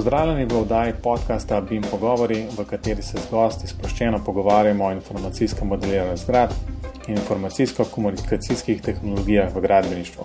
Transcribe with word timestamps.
Pozdravljeni 0.00 0.44
v 0.44 0.60
oddaji 0.60 0.92
podcasta 1.02 1.60
BIM 1.60 1.82
Pogovori, 1.90 2.46
v 2.58 2.64
kateri 2.64 3.02
se 3.02 3.18
z 3.20 3.28
gosti 3.30 3.66
sproščeno 3.68 4.22
pogovarjamo 4.24 4.84
o 4.86 4.92
informacijskem 4.92 5.68
modeliranju 5.68 6.16
zgrad 6.16 6.54
in 7.08 7.18
informacijsko-komunikacijskih 7.18 8.80
tehnologijah 8.80 9.52
v 9.54 9.60
gradbeništvu. 9.60 10.24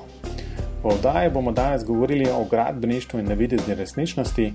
V 0.84 0.88
oddaji 0.94 1.30
bomo 1.30 1.52
danes 1.52 1.84
govorili 1.84 2.30
o 2.32 2.46
gradbeništvu 2.52 3.20
in 3.20 3.28
navidezni 3.28 3.76
resničnosti, 3.76 4.54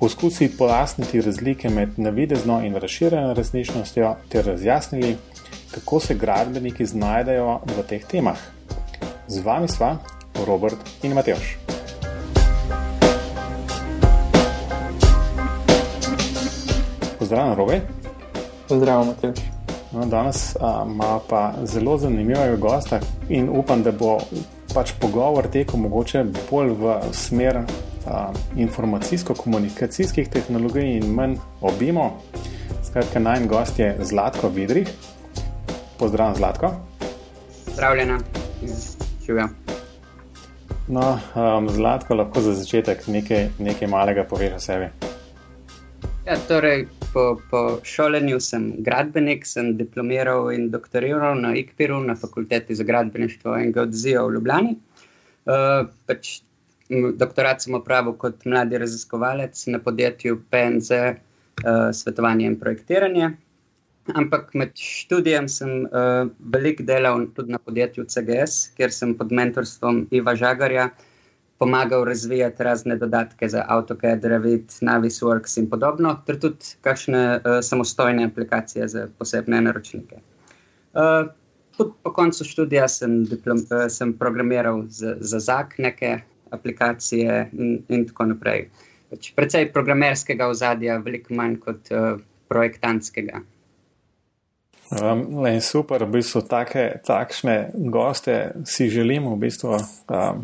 poskusili 0.00 0.52
pojasniti 0.58 1.20
razlike 1.20 1.68
med 1.68 1.96
navidezno 1.96 2.60
in 2.66 2.76
razširjeno 2.76 3.34
resničnostjo 3.34 4.14
ter 4.28 4.44
razjasnili, 4.46 5.16
kako 5.70 6.00
se 6.00 6.14
gradbeniki 6.14 6.86
znajdejo 6.86 7.60
v 7.64 7.88
teh 7.88 8.04
temah. 8.04 8.38
Z 9.28 9.40
vami 9.40 9.68
sva 9.68 9.96
Robert 10.46 10.92
in 11.02 11.14
Matejš. 11.14 11.56
Pozdravljen, 17.32 17.56
Robe. 17.56 17.80
Pozdravljen, 18.68 19.08
Matej. 19.08 19.44
No, 19.92 20.06
danes 20.06 20.56
ima 20.86 21.20
pa 21.28 21.52
zelo 21.64 21.98
zanimivega 21.98 22.56
gosta 22.56 23.00
in 23.28 23.48
upam, 23.48 23.82
da 23.82 23.92
bo 23.92 24.18
pač 24.74 24.92
pogovor 25.00 25.46
tekel 25.48 25.80
mogoče 25.80 26.24
bolj 26.50 26.74
v 26.76 26.96
smer 27.12 27.62
informacijsko-komunikacijskih 28.56 30.28
tehnologij 30.28 30.98
in 30.98 31.08
manj 31.14 31.38
obimo. 31.60 32.20
Skratka, 32.84 33.18
najmen 33.18 33.48
gost 33.48 33.78
je 33.78 33.96
Zlatko 34.00 34.48
Vidrih. 34.48 34.88
Pozdravljen, 35.98 36.36
Zlatko. 36.36 36.72
Zdravljena, 37.72 38.18
živijo. 39.26 39.48
No, 40.88 41.18
um, 41.34 41.70
Zlatko, 41.70 42.14
lahko 42.14 42.40
za 42.40 42.52
začetek 42.54 43.06
nekaj, 43.06 43.48
nekaj 43.58 43.88
malega 43.88 44.24
poveš 44.28 44.52
o 44.56 44.60
sebi. 44.60 44.90
Ja, 46.26 46.36
torej, 46.48 46.86
po, 47.12 47.40
po 47.50 47.60
šolanju 47.84 48.40
sem 48.40 48.70
gradbenik, 48.84 49.44
sem 49.46 49.74
diplomiral 49.76 50.50
in 50.54 50.70
doktoriral 50.70 51.38
na 51.40 51.54
IKPIR-u, 51.56 52.00
na 52.04 52.16
fakulteti 52.16 52.74
za 52.74 52.84
gradbeništvo 52.84 53.56
in 53.58 53.72
geodezijo 53.72 54.26
v 54.26 54.34
Ljubljani. 54.34 54.74
Uh, 55.44 55.86
pač, 56.06 56.40
doktorat 57.18 57.62
sem 57.64 57.74
opravil 57.74 58.16
kot 58.18 58.44
mladi 58.44 58.78
raziskovalec 58.78 59.66
na 59.74 59.80
podjetju 59.82 60.42
PNZ, 60.50 60.90
uh, 60.92 61.88
svetovanje 61.92 62.46
in 62.46 62.58
projektiranje. 62.60 63.32
Ampak 64.18 64.54
med 64.58 64.74
študijem 64.78 65.48
sem 65.48 65.84
uh, 65.86 66.26
veliko 66.54 66.82
delal 66.82 67.26
tudi 67.36 67.54
na 67.54 67.58
podjetju 67.58 68.08
CGS, 68.10 68.72
kjer 68.76 68.94
sem 68.94 69.14
pod 69.18 69.32
mentorstvom 69.32 70.06
Iva 70.10 70.34
Žagarja 70.34 70.90
pomagal 71.62 72.04
razvijati 72.04 72.62
razne 72.62 72.96
dodatke 72.96 73.48
za 73.48 73.64
AutoCAD, 73.68 74.24
Revit, 74.24 74.72
Navisworks 74.80 75.56
in 75.56 75.68
podobno, 75.70 76.16
ter 76.26 76.40
tudi 76.42 76.72
kakšne 76.82 77.20
uh, 77.36 77.58
samostojne 77.62 78.24
aplikacije 78.24 78.88
za 78.88 79.04
posebne 79.18 79.60
naročnike. 79.62 80.18
Uh, 80.92 81.30
po 82.02 82.12
koncu 82.12 82.44
študija 82.44 82.88
sem, 82.88 83.20
diplom, 83.30 83.60
uh, 83.70 83.84
sem 83.88 84.10
programiral 84.18 84.82
za, 84.88 85.14
za 85.20 85.38
ZAK 85.38 85.78
neke 85.78 86.16
aplikacije 86.50 87.50
in, 87.52 87.78
in 87.88 88.08
tako 88.08 88.26
naprej. 88.32 88.66
Pač 89.12 89.30
precej 89.36 89.68
programerskega 89.72 90.48
ozadja, 90.50 90.98
veliko 90.98 91.36
manj 91.38 91.60
kot 91.62 91.92
uh, 91.94 92.16
projektantskega. 92.50 93.44
Um, 94.98 95.46
super, 95.62 96.02
v 96.04 96.18
bistvu 96.18 96.42
take, 96.50 96.88
takšne 97.06 97.70
goste 97.94 98.50
si 98.66 98.90
želimo, 98.90 99.36
v 99.36 99.46
bistvu. 99.46 99.78
Um, 100.10 100.42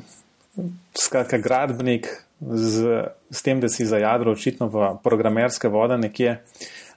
skratka, 0.98 1.38
gradbenik 1.38 2.08
z, 2.41 3.04
z 3.30 3.42
tem, 3.42 3.60
da 3.60 3.69
si 3.69 3.86
zajadro 3.86 4.32
očitno 4.32 4.69
v 4.69 4.91
programerske 5.02 5.69
vode 5.69 5.98
nekje. 5.98 6.38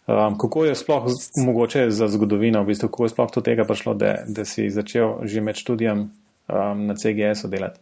Um, 0.07 0.37
kako 0.37 0.65
je 0.65 0.75
sploh 0.75 1.05
mogoče 1.37 1.85
za 1.91 2.07
zgodovino, 2.07 2.63
v 2.63 2.73
bistvu, 2.73 2.89
kako 2.89 3.05
je 3.05 3.13
sploh 3.13 3.29
do 3.35 3.41
tega 3.45 3.65
prišlo, 3.65 3.93
da, 3.93 4.15
da 4.27 4.45
si 4.45 4.69
začel 4.69 5.21
že 5.29 5.41
med 5.41 5.55
študijem 5.55 5.99
um, 6.01 6.85
na 6.87 6.95
CGS-u 6.97 7.47
delati? 7.47 7.79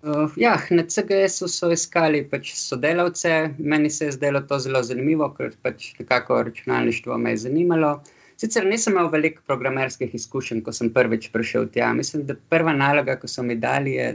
Uh, 0.00 0.32
ja, 0.40 0.56
na 0.70 0.86
CGS-u 0.88 1.48
so 1.52 1.68
iskali 1.72 2.24
pač 2.24 2.54
sodelavce, 2.56 3.52
meni 3.58 3.90
se 3.90 4.08
je 4.08 4.16
zdelo 4.16 4.40
to 4.40 4.58
zelo 4.58 4.80
zanimivo, 4.82 5.28
ker 5.36 5.52
pač 5.62 5.92
nekako 5.98 6.42
računalništvo 6.48 7.18
me 7.18 7.36
je 7.36 7.44
zanimalo. 7.44 8.00
Sicer 8.40 8.64
nisem 8.64 8.96
imel 8.96 9.10
veliko 9.12 9.42
programerskih 9.46 10.14
izkušenj, 10.16 10.62
ko 10.64 10.72
sem 10.72 10.88
prvič 10.92 11.28
prišel 11.28 11.68
tja. 11.68 11.92
Mislim, 11.92 12.24
da 12.24 12.38
prva 12.48 12.72
naloga, 12.72 13.18
ko 13.20 13.28
so 13.28 13.44
mi 13.44 13.58
dali, 13.60 13.98
je 13.98 14.14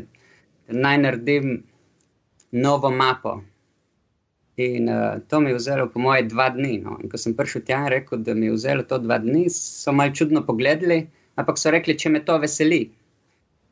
naj 0.68 0.98
naredim 0.98 1.64
novo 2.52 2.92
mapo. 2.92 3.42
In 4.58 4.90
uh, 4.90 5.20
to 5.28 5.40
mi 5.40 5.50
je 5.50 5.56
vzelo, 5.56 5.90
po 5.92 6.00
moje, 6.00 6.24
dva 6.24 6.50
dni. 6.50 6.78
No. 6.84 6.98
In 7.04 7.12
ko 7.12 7.20
sem 7.20 7.36
prišel 7.36 7.66
tja 7.68 7.82
in 7.84 7.92
rekel, 7.92 8.22
da 8.24 8.34
mi 8.34 8.48
je 8.48 8.56
vzelo 8.56 8.86
to 8.88 9.00
dva 9.04 9.18
dni, 9.20 9.50
so 9.52 9.92
malo 9.92 10.16
čudno 10.16 10.46
pogledali, 10.48 11.08
ampak 11.36 11.60
so 11.60 11.74
rekli, 11.76 11.98
če 12.00 12.10
me 12.10 12.24
to 12.26 12.38
veseli. 12.40 12.86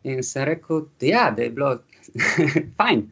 In 0.04 0.24
sem 0.28 0.44
rekel, 0.50 0.88
da, 1.00 1.08
ja, 1.08 1.28
da 1.32 1.46
je 1.46 1.54
bilo 1.56 1.78
fajn. 2.80 3.06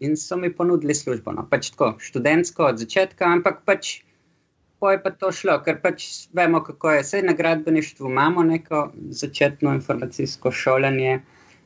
In 0.00 0.16
so 0.16 0.38
mi 0.40 0.48
ponudili 0.48 0.96
službo. 0.96 1.34
No. 1.36 1.44
Pač 1.50 1.74
tako, 1.74 1.92
študentsko 2.00 2.70
od 2.72 2.80
začetka, 2.80 3.28
ampak 3.28 3.66
pač. 3.68 3.98
Pa 4.80 4.94
je 4.94 5.02
pa 5.04 5.10
to 5.12 5.28
šlo, 5.28 5.58
ker 5.60 5.76
pač 5.82 6.06
vemo, 6.32 6.62
kako 6.64 6.94
je. 6.94 7.02
Vse 7.04 7.20
na 7.20 7.34
gradbeništvu 7.36 8.08
imamo 8.08 8.40
neko 8.48 8.86
začetno 9.12 9.74
informacijsko 9.76 10.48
šolanje, 10.56 11.18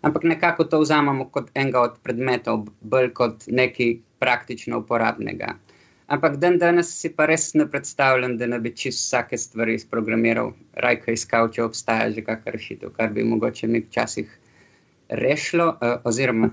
ampak 0.04 0.24
nekako 0.28 0.64
to 0.68 0.80
vzamemo 0.82 1.28
kot 1.32 1.50
enega 1.54 1.80
od 1.88 1.98
predmetov, 2.04 2.66
bolj 2.80 3.12
kot 3.16 3.46
nekaj 3.48 3.96
praktično 4.22 4.82
uporabnega. 4.84 5.54
Ampak 6.06 6.36
dan 6.36 6.58
danes 6.60 6.90
si 6.92 7.08
pa 7.08 7.26
res 7.26 7.54
ne 7.56 7.64
predstavljam, 7.70 8.36
da 8.36 8.46
ne 8.46 8.58
bi 8.60 8.74
čist 8.76 9.06
vsake 9.06 9.38
stvari 9.40 9.78
izprogramiral, 9.80 10.52
rajko 10.76 11.14
iskal, 11.16 11.48
če 11.48 11.64
obstaja 11.64 12.10
že 12.12 12.24
kakšna 12.26 12.52
rešitev, 12.52 12.92
kar 12.96 13.12
bi 13.12 13.24
mogoče 13.24 13.68
mi 13.68 13.80
včasih 13.80 14.28
rešilo, 15.08 15.70
uh, 15.72 15.96
oziroma 16.04 16.52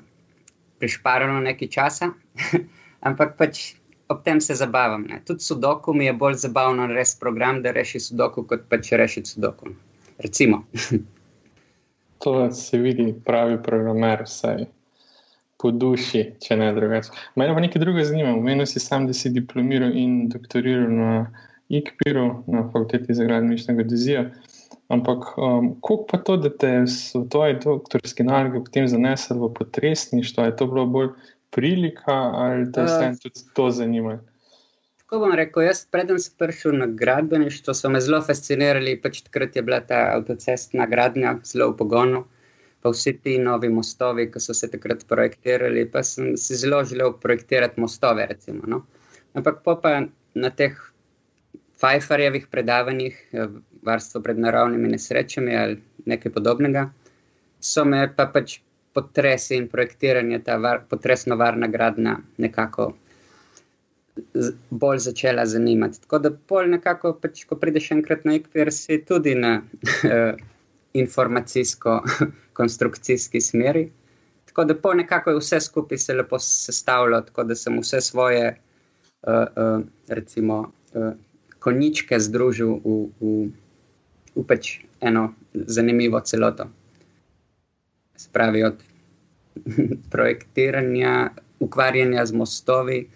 prišparalo 0.79 1.43
nekaj 1.43 1.67
časa. 1.67 2.13
ampak 3.07 3.35
pač 3.37 3.75
ob 4.11 4.23
tem 4.23 4.41
se 4.41 4.55
zabavam. 4.55 5.07
Tudi 5.25 5.43
sudoku 5.43 5.93
mi 5.93 6.05
je 6.05 6.13
bolj 6.13 6.41
zabavno 6.43 6.87
res 6.87 7.15
program, 7.19 7.61
da 7.63 7.71
reši 7.71 7.99
sudoku, 7.99 8.43
kot 8.47 8.67
pa 8.69 8.81
če 8.83 8.99
reši 8.99 9.25
sudoku. 9.25 9.75
Recimo. 10.19 10.65
to 12.23 12.51
se 12.51 12.77
vidi, 12.77 13.13
pravi 13.25 13.57
programer, 13.63 14.23
vsaj 14.23 14.65
po 15.61 15.71
duši, 15.71 16.23
če 16.41 16.57
ne 16.57 16.71
drugače. 16.73 17.13
Mene 17.37 17.53
pa 17.53 17.61
nekaj 17.63 17.81
drugega 17.83 18.07
zanima. 18.09 18.33
Omenil 18.33 18.65
si 18.69 18.81
sam, 18.81 19.05
da 19.09 19.13
si 19.13 19.29
diplomiral 19.33 19.93
in 19.97 20.29
doktoriral 20.29 20.89
na 20.89 21.11
IKPIR-u, 21.71 22.25
na 22.51 22.63
fakulteti 22.65 23.13
za 23.13 23.27
gradbeništvo 23.27 23.71
in 23.71 23.77
geodezijo. 23.77 24.25
Ampak, 24.91 25.37
um, 25.37 25.69
kako 25.79 25.99
pa 26.09 26.17
to, 26.17 26.37
da 26.37 26.49
te 26.49 26.71
v 26.83 27.21
tvoji 27.31 27.59
doktorski 27.63 28.25
nalogi 28.27 28.59
potem 28.65 28.89
zanesel 28.91 29.39
v 29.39 29.53
potresništvo, 29.53 30.49
je 30.49 30.55
to 30.59 30.67
bilo 30.67 30.85
bolj 30.85 31.13
prilika 31.51 32.17
ali 32.41 32.71
te 32.71 32.83
uh, 32.83 33.15
tudi 33.21 33.45
to 33.55 33.69
zanima? 33.71 34.17
Tako 35.11 35.25
bom 35.25 35.33
rekel, 35.35 35.65
jaz 35.65 35.79
predem 35.91 36.19
sem 36.23 36.31
prišel 36.39 36.77
na 36.79 36.85
gradbeništvo, 36.99 37.73
so 37.75 37.89
me 37.91 37.99
zelo 37.99 38.21
fascinirali, 38.23 38.93
pač 39.03 39.17
takrat 39.25 39.57
je 39.57 39.63
bila 39.67 39.81
ta 39.83 39.97
avtocestna 40.13 40.85
gradnja 40.87 41.33
zelo 41.49 41.67
v 41.73 41.75
pogonu, 41.81 42.21
pa 42.79 42.93
vsi 42.93 43.11
ti 43.19 43.33
novi 43.47 43.67
mostovi, 43.67 44.29
ki 44.31 44.39
so 44.39 44.55
se 44.55 44.69
takrat 44.71 45.03
projektirali, 45.09 45.83
pa 45.91 46.05
sem 46.07 46.37
si 46.39 46.55
zelo 46.61 46.79
želel 46.87 47.11
projektirati 47.25 47.83
mostove, 47.83 48.29
recimo. 48.29 48.63
No? 48.63 48.85
Ampak 49.35 49.59
pa 49.83 49.93
na 50.45 50.53
teh 50.61 50.79
Pfeifferjevih 51.75 52.47
predavanjih, 52.47 53.19
eh, 53.33 53.51
varstvo 53.83 54.23
pred 54.23 54.39
naravnimi 54.39 54.95
nesrečami 54.95 55.59
ali 55.65 55.79
nekaj 56.05 56.37
podobnega, 56.39 56.87
so 57.59 57.83
me 57.83 58.07
pa 58.15 58.31
pač 58.31 58.61
potresi 58.95 59.59
in 59.59 59.67
projektiranje, 59.67 60.39
ta 60.39 60.55
var, 60.55 60.85
potresno 60.87 61.35
varna 61.35 61.67
gradnja 61.67 62.21
nekako 62.37 62.93
bolj 64.69 64.99
začela 64.99 65.45
zanimati. 65.45 66.01
Tako 66.01 66.19
da, 66.19 66.31
pol 66.47 66.67
nekako, 66.71 67.13
pač, 67.21 67.45
ko 67.47 67.55
prideš 67.59 67.91
enkrat 67.95 68.25
na 68.27 68.33
IKPR, 68.39 68.71
si 68.75 69.05
tudi 69.07 69.35
na 69.35 69.61
uh, 70.07 70.35
informacijsko-konstrukcijski 70.93 73.41
smeri. 73.49 73.91
Tako 74.51 74.67
da, 74.67 74.75
pol 74.75 74.99
nekako 74.99 75.31
je 75.31 75.39
vse 75.39 75.59
skupaj 75.63 75.97
se 75.97 76.13
lepo 76.13 76.39
sestavljalo, 76.39 77.21
tako 77.21 77.43
da 77.43 77.55
sem 77.55 77.79
vse 77.79 78.01
svoje, 78.01 78.57
uh, 79.23 79.33
uh, 79.33 79.81
recimo, 80.07 80.71
uh, 80.93 81.11
koničke 81.59 82.19
združil 82.19 82.79
v, 82.83 83.07
v, 83.21 83.49
v 84.35 84.43
pač 84.47 84.79
eno 85.01 85.33
zanimivo 85.53 86.19
celoto. 86.19 86.65
Spravi 88.17 88.63
od 88.63 88.83
projektiranja, 90.13 91.29
ukvarjanja 91.61 92.25
z 92.25 92.33
mostovi, 92.33 93.09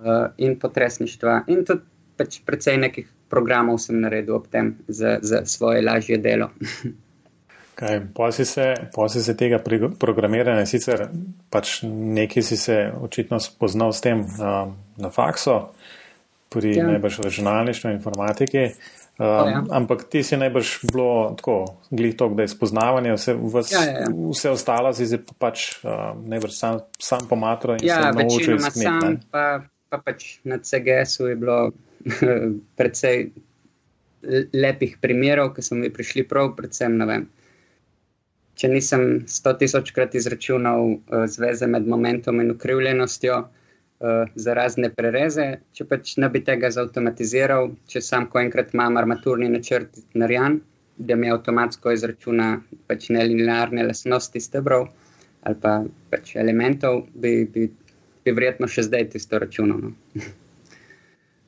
uh, 0.00 0.30
in 0.36 0.58
potresništva. 0.58 1.42
In 1.52 1.64
tudi 1.64 1.86
pač 2.18 2.40
precej 2.46 2.78
nekih 2.82 3.06
programov 3.30 3.78
sem 3.82 4.00
naredil 4.00 4.38
ob 4.40 4.48
tem 4.50 4.76
za, 4.88 5.18
za 5.22 5.44
svoje 5.46 5.84
lažje 5.84 6.18
delo. 6.18 6.50
Kaj, 7.78 8.00
posi, 8.14 8.44
se, 8.44 8.74
posi 8.94 9.22
se 9.22 9.36
tega 9.38 9.60
programiranja, 9.98 10.64
sicer 10.66 11.04
pač 11.46 11.76
nekaj 11.86 12.42
si 12.42 12.56
se 12.58 12.78
očitno 12.90 13.38
spoznal 13.38 13.92
s 13.94 14.02
tem 14.02 14.24
um, 14.24 14.72
na 14.98 15.10
faksu, 15.14 15.60
pri 16.50 16.72
ja. 16.74 16.88
najbrž 16.88 17.20
računalništvu 17.22 17.90
in 17.90 17.96
informatiki. 18.00 18.64
Um, 19.18 19.26
oh, 19.26 19.50
ja. 19.50 19.62
Ampak 19.70 20.04
ti 20.10 20.24
si 20.26 20.36
najbrž 20.36 20.72
bilo 20.90 21.36
tako, 21.38 21.78
glih 21.90 22.16
to, 22.18 22.28
da 22.34 22.42
je 22.42 22.50
spoznavanje, 22.50 23.14
vse, 23.14 23.36
vas, 23.54 23.70
ja, 23.72 23.84
ja, 23.84 24.02
ja. 24.02 24.10
vse 24.10 24.50
ostalo 24.50 24.92
si 24.94 25.06
se 25.06 25.22
pač 25.38 25.70
um, 25.82 26.22
najbrž 26.34 26.58
sam, 26.58 26.82
sam 26.98 27.30
pomatro 27.30 27.78
in 27.78 27.86
ja, 27.86 28.02
se 28.02 28.12
naučil. 28.22 28.58
Ja, 28.58 28.70
sam 28.74 29.20
pa, 29.30 29.60
pa 29.88 29.98
pač 30.04 30.38
na 30.44 30.58
CGS-u 30.58 31.28
je 31.28 31.36
bilo 31.36 31.58
predvsej 32.78 33.30
lepih 34.52 34.96
primerov, 35.00 35.54
ki 35.56 35.62
so 35.62 35.78
mi 35.78 35.90
prišli 35.94 36.26
prav, 36.28 36.54
predvsem, 36.58 36.96
ne 36.98 37.06
vem, 37.08 37.26
če 38.58 38.70
nisem 38.72 39.04
sto 39.30 39.54
tisočkrat 39.54 40.16
izračunal 40.18 40.90
uh, 40.90 41.24
zveze 41.30 41.68
med 41.70 41.86
momentom 41.86 42.40
in 42.42 42.50
ukrivljenostjo 42.50 43.36
uh, 43.44 44.32
za 44.34 44.56
razne 44.58 44.90
prereze, 44.94 45.46
če 45.72 45.86
pač 45.86 46.16
ne 46.18 46.30
bi 46.32 46.42
tega 46.44 46.70
zautomatiziral, 46.74 47.70
če 47.86 48.02
sam 48.02 48.26
ko 48.32 48.42
enkrat 48.42 48.74
imam 48.74 48.98
armaturni 48.98 49.50
načrt 49.52 50.02
narejen, 50.18 50.60
da 50.98 51.14
mi 51.14 51.30
avtomatsko 51.30 51.94
izračuna 51.94 52.56
pač 52.90 53.06
nelinearne 53.14 53.84
lasnosti 53.86 54.42
stebrov 54.42 54.88
ali 55.46 55.54
pa 55.62 55.72
pač 56.10 56.32
elementov, 56.36 57.04
bi, 57.14 57.44
bi, 57.46 57.68
bi 58.28 58.36
verjetno 58.36 58.68
še 58.70 58.86
zdaj 58.86 59.08
tisto 59.16 59.40
računal. 59.40 59.88
No? 59.88 60.22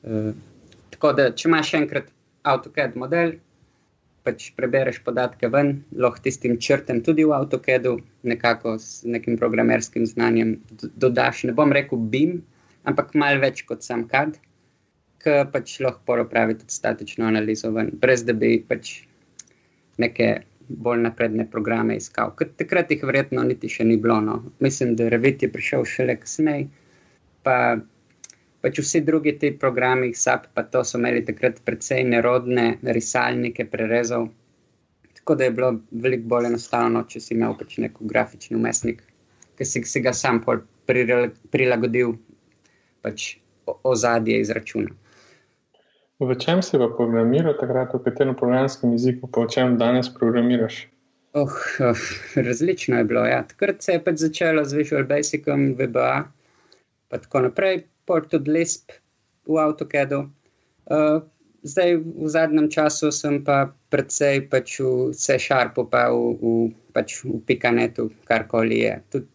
uh, 0.03 0.33
tako 0.95 1.13
da, 1.17 1.29
če 1.31 1.47
imaš 1.49 1.73
enkrat 1.79 2.11
AutoCAD 2.51 2.97
model, 2.99 3.37
pač 4.25 4.51
prebereš 4.57 4.99
podatke 5.05 5.49
ven, 5.53 5.73
lahko 5.97 6.21
tistim 6.25 6.57
črtem 6.61 7.01
tudi 7.05 7.25
v 7.25 7.33
AutoCAD-u, 7.37 7.95
nekako 8.27 8.75
s 8.81 9.01
nekim 9.05 9.37
programerskim 9.41 10.05
znanjem 10.05 10.59
dodaš. 10.93 11.45
Ne 11.49 11.55
bom 11.57 11.73
rekel 11.73 12.01
BIM, 12.13 12.39
ampak 12.85 13.15
malo 13.17 13.41
več 13.41 13.63
kot 13.69 13.85
sam 13.85 14.05
CAD, 14.11 14.37
ki 15.21 15.37
pač 15.53 15.79
lahko 15.85 16.05
poropravi 16.09 16.57
tudi 16.59 16.73
statično 16.73 17.27
analizo 17.29 17.73
ven, 17.73 17.91
brez 18.01 18.25
da 18.25 18.33
bi 18.37 18.55
pač 18.67 19.01
neke 20.01 20.31
bolj 20.77 21.01
napredne 21.05 21.45
programe 21.51 21.97
iskal. 21.99 22.33
Ker 22.37 22.51
takrat 22.57 22.91
jih 22.91 23.03
verjetno 23.07 23.43
niti 23.47 23.69
še 23.69 23.85
ni 23.87 23.97
bilo. 24.01 24.19
No. 24.21 24.37
Mislim, 24.59 24.95
da 24.95 25.09
Revit 25.11 25.43
je 25.43 25.51
prišel 25.51 25.85
šele 25.87 26.17
kasneje. 26.21 26.67
Pa 27.43 27.55
pač 28.61 28.79
vsi 28.79 29.01
drugi 29.01 29.33
ti 29.41 29.51
programi, 29.57 30.13
SAP, 30.13 30.51
pa 30.53 30.63
to 30.63 30.83
so 30.85 30.99
imeli 31.01 31.23
takrat 31.25 31.61
precej 31.65 32.03
nerodne 32.07 32.77
risalnike 32.97 33.65
prerezov. 33.71 34.29
Tako 35.21 35.35
da 35.35 35.47
je 35.47 35.55
bilo 35.57 35.71
veliko 35.91 36.29
bolj 36.33 36.49
enostavno, 36.49 37.03
če 37.09 37.21
si 37.21 37.33
imel 37.35 37.57
pač 37.57 37.77
nek 37.81 37.97
grafični 38.13 38.57
umestnik, 38.57 39.03
ki 39.57 39.65
si, 39.65 39.83
si 39.85 40.01
ga 40.01 40.13
sam 40.17 40.41
prilagodil 40.85 42.15
pač 43.05 43.35
ozadje 43.65 44.39
izračuna. 44.41 44.93
V 46.21 46.37
čem 46.37 46.61
si 46.61 46.77
pa 46.77 46.85
programiral 46.85 47.57
takrat, 47.57 47.97
v 47.97 48.05
katerem 48.05 48.37
programskem 48.37 48.93
jeziku, 48.93 49.25
pa 49.25 49.41
v 49.41 49.49
čem 49.49 49.81
danes 49.81 50.05
programiraš? 50.05 50.85
Oh, 51.33 51.49
oh, 51.81 52.01
različno 52.37 53.01
je 53.01 53.05
bilo. 53.09 53.25
Ja. 53.25 53.41
Takrat 53.41 53.81
se 53.81 53.97
je 53.97 54.03
pač 54.05 54.21
začelo 54.21 54.61
z 54.61 54.77
Visual 54.77 55.09
Basicom, 55.09 55.73
VBA, 55.73 56.29
pa 57.09 57.17
tako 57.17 57.49
naprej 57.49 57.89
pol 58.05 58.21
tudi 58.29 58.53
Lisp 58.53 58.93
v 59.49 59.57
AutoCAD-u. 59.65 60.29
Uh, 60.85 61.25
zdaj, 61.65 61.97
v 62.05 62.29
zadnjem 62.29 62.69
času 62.69 63.09
sem 63.09 63.41
pa 63.41 63.73
predvsej 63.89 64.45
pač 64.45 64.77
v 64.77 65.17
C-Sharpu, 65.17 65.89
pa 65.89 66.13
v, 66.13 66.37
v, 66.37 66.53
pač 66.93 67.25
v 67.25 67.41
Pikanetu, 67.49 68.13
karkoli 68.29 68.85
je. 68.85 68.93
Tudi 69.09 69.29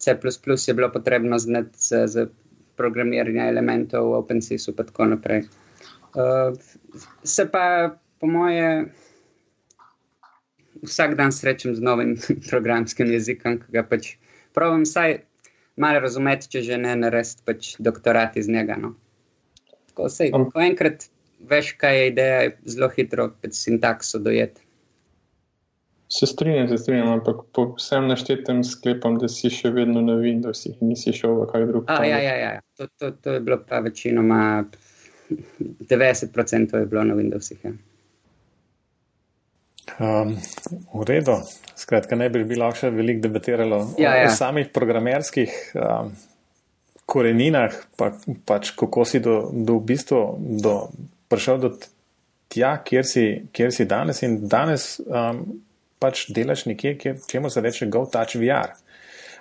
C 0.00 0.10
je 0.10 0.74
bilo 0.74 0.90
potrebno 0.90 1.38
znati 1.38 1.78
za, 1.78 2.06
za 2.10 2.26
programiranje 2.74 3.46
elementov 3.46 4.10
v 4.10 4.18
OpenSys-u, 4.24 4.74
pa 4.74 4.82
tako 4.82 5.14
naprej. 5.14 5.46
Uh, 6.14 6.58
se 7.22 7.46
pa, 7.50 7.96
po 8.18 8.26
moje, 8.26 8.90
vsak 10.82 11.14
dan 11.14 11.32
srečam 11.32 11.74
z 11.74 11.80
novim 11.80 12.16
programskim 12.50 13.12
jezikom, 13.12 13.60
ki 13.62 13.76
ga 13.76 13.84
pač 13.86 14.16
pravim, 14.56 14.86
saj 14.86 15.20
malo 15.80 16.00
razumeti, 16.02 16.50
če 16.50 16.64
že 16.66 16.80
ne 16.80 16.96
narediti 16.98 17.46
pač 17.46 17.74
doktorat 17.78 18.36
iz 18.40 18.48
njega. 18.50 18.76
No. 18.80 18.94
Ko, 19.94 20.08
sej, 20.12 20.34
um. 20.36 20.48
ko 20.50 20.62
enkrat 20.64 21.06
veš, 21.50 21.74
kaj 21.80 21.96
je 21.98 22.10
ideja, 22.10 22.42
je 22.42 22.74
zelo 22.74 22.90
hitro 22.96 23.30
pač 23.40 23.56
sintakso 23.60 24.20
dojeti. 24.22 24.66
Se 26.10 26.26
strinjam, 26.26 26.66
se 26.68 26.74
strinjam, 26.82 27.08
ampak 27.20 27.44
po 27.54 27.68
vsem 27.76 28.08
naštetem 28.10 28.64
sklepam, 28.66 29.14
da 29.22 29.28
si 29.30 29.46
še 29.54 29.70
vedno 29.70 30.02
na 30.02 30.16
Windowsih 30.18 30.80
in 30.82 30.90
nisi 30.90 31.14
šel 31.14 31.36
v 31.38 31.44
kaj 31.52 31.66
drugega. 31.68 32.00
Ja, 32.02 32.18
ja, 32.18 32.32
ja. 32.34 32.50
To, 32.80 32.88
to, 32.98 33.12
to 33.14 33.36
je 33.36 33.42
bilo 33.46 33.60
pa 33.62 33.78
večinoma 33.84 34.40
90% 35.30 36.76
je 36.76 36.86
bilo 36.86 37.04
na 37.04 37.14
Windowsih. 37.14 37.58
Ja. 37.64 37.72
Um, 39.98 40.36
v 40.94 41.04
redu, 41.04 41.34
skratka, 41.76 42.16
ne 42.16 42.28
bi 42.30 42.44
bilo 42.46 42.68
še 42.76 42.92
veliko 42.94 43.24
debatiralo 43.26 43.78
ja, 43.98 44.12
o, 44.12 44.18
ja. 44.22 44.28
o 44.28 44.34
samih 44.34 44.70
programerskih 44.72 45.54
um, 45.74 46.12
koreninah, 47.10 47.74
pa, 47.98 48.12
pač 48.46 48.70
kako 48.78 49.04
si 49.08 49.20
do, 49.20 49.50
do 49.50 49.80
v 49.80 49.86
bistvu 49.90 50.20
do, 50.62 50.74
prišel 51.32 51.58
do 51.64 51.72
tja, 52.52 52.76
kjer 52.86 53.08
si, 53.08 53.24
kjer 53.52 53.74
si 53.74 53.88
danes 53.90 54.22
in 54.26 54.38
danes 54.48 54.92
um, 55.04 55.42
pač 56.00 56.28
delaš 56.32 56.68
nekje, 56.70 56.94
kjer, 57.00 57.18
čemu 57.28 57.50
se 57.50 57.64
reče 57.64 57.90
Go 57.90 58.06
Touch 58.08 58.38
VR. 58.40 58.76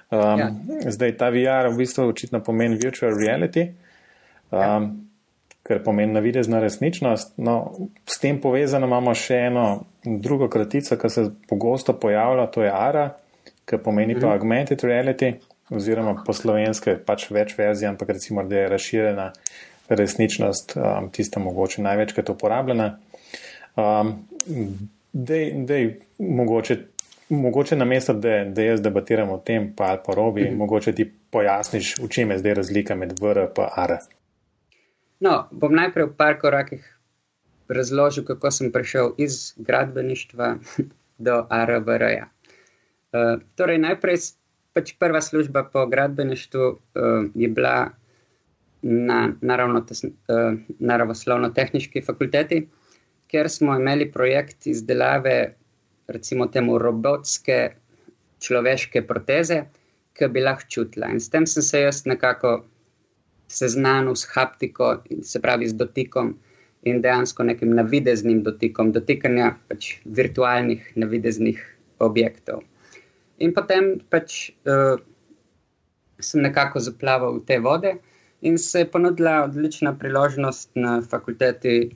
Um, 0.10 0.42
ja. 0.42 0.50
Zdaj 0.90 1.14
ta 1.20 1.30
VR 1.36 1.70
v 1.70 1.84
bistvu 1.84 2.10
očitno 2.10 2.42
pomeni 2.44 2.80
virtual 2.82 3.14
reality. 3.16 3.70
Um, 4.50 4.58
ja 4.60 4.82
kar 5.64 5.84
pomeni 5.84 6.14
navidezna 6.14 6.60
resničnost. 6.60 7.34
No, 7.38 7.74
s 8.06 8.20
tem 8.20 8.40
povezano 8.42 8.88
imamo 8.88 9.14
še 9.14 9.38
eno 9.50 9.66
drugo 10.04 10.48
kratico, 10.50 10.98
ki 10.98 11.10
se 11.10 11.26
pogosto 11.50 11.94
pojavlja, 12.00 12.48
to 12.54 12.64
je 12.64 12.72
ARA, 12.74 13.10
ki 13.70 13.82
pomeni 13.84 14.16
mhm. 14.16 14.24
pa 14.24 14.34
augmented 14.34 14.84
reality, 14.84 15.34
oziroma 15.70 16.16
po 16.26 16.34
slovenske 16.34 16.98
pač 17.06 17.28
več 17.30 17.54
verzij, 17.58 17.90
ampak 17.92 18.16
recimo, 18.16 18.44
da 18.44 18.64
je 18.64 18.70
razširjena 18.70 19.32
resničnost, 19.90 20.76
um, 20.78 21.10
tista 21.14 21.42
mogoče 21.42 21.82
največkrat 21.82 22.30
uporabljena. 22.30 22.90
Um, 23.78 24.16
dej, 25.14 25.52
dej, 25.70 25.88
mogoče, 26.20 26.78
mogoče 27.30 27.78
na 27.78 27.86
mesto, 27.90 28.14
da, 28.14 28.44
da 28.46 28.66
jaz 28.66 28.82
debatiram 28.86 29.34
o 29.34 29.40
tem, 29.46 29.72
pa 29.78 29.94
ali 29.94 30.02
pa 30.06 30.14
robi, 30.18 30.44
mm 30.44 30.48
-hmm. 30.48 30.58
mogoče 30.58 30.94
ti 30.94 31.12
pojasniš, 31.30 31.98
v 32.00 32.10
čem 32.10 32.32
je 32.32 32.38
zdaj 32.38 32.54
razlika 32.54 32.96
med 32.96 33.14
VR 33.20 33.38
in 33.38 33.66
ARA. 33.76 34.00
No, 35.20 35.48
bom 35.52 35.76
najprej 35.76 36.10
v 36.10 36.16
par 36.16 36.40
korakih 36.40 36.84
razložil, 37.70 38.24
kako 38.24 38.52
sem 38.52 38.72
prišel 38.72 39.14
iz 39.20 39.54
gradbeništva 39.60 40.58
do 41.26 41.36
ARVR-ja. 41.50 42.30
Uh, 43.10 43.42
torej, 43.60 43.82
najprej 43.84 44.38
pač 44.74 44.94
prva 44.96 45.22
služba 45.22 45.66
po 45.74 45.86
gradbeništvu 45.90 46.66
uh, 46.72 47.28
je 47.36 47.50
bila 47.50 47.92
na 48.82 49.36
uh, 49.36 50.56
naravoslovno-tehnički 50.80 52.02
fakulteti, 52.06 52.68
kjer 53.28 53.50
smo 53.50 53.76
imeli 53.76 54.12
projekt 54.12 54.68
izdelave, 54.68 55.54
recimo, 56.08 56.48
temu 56.48 56.78
robotske 56.78 57.76
človeške 58.40 59.04
proteze, 59.08 59.66
ki 60.14 60.28
bi 60.32 60.42
lahko 60.42 60.70
čutila. 60.70 61.12
In 61.12 61.20
s 61.20 61.30
tem 61.30 61.46
sem 61.48 61.64
se 61.64 61.82
jaz 61.82 62.06
nekako 62.06 62.64
seznanil 63.50 64.16
s 64.16 64.30
haptiko, 64.34 65.02
se 65.22 65.42
pravi 65.42 65.68
z 65.70 65.78
dotikom 65.78 66.36
in 66.88 67.02
dejansko 67.02 67.44
nekim 67.44 67.74
navideznim 67.76 68.44
dotikom, 68.46 68.94
dotikanja 68.96 69.52
pač 69.68 69.96
virtualnih 70.06 70.94
navideznih 70.96 71.60
objektov. 72.00 72.64
In 73.44 73.54
potem 73.56 73.98
pač 74.12 74.52
uh, 74.68 75.00
sem 76.20 76.44
nekako 76.44 76.84
zaplaval 76.84 77.40
v 77.40 77.46
te 77.48 77.60
vode 77.64 77.96
in 78.44 78.58
se 78.58 78.84
je 78.84 78.92
ponudila 78.92 79.44
odlična 79.48 79.96
priložnost 80.00 80.72
na 80.76 81.00
fakulteti. 81.02 81.90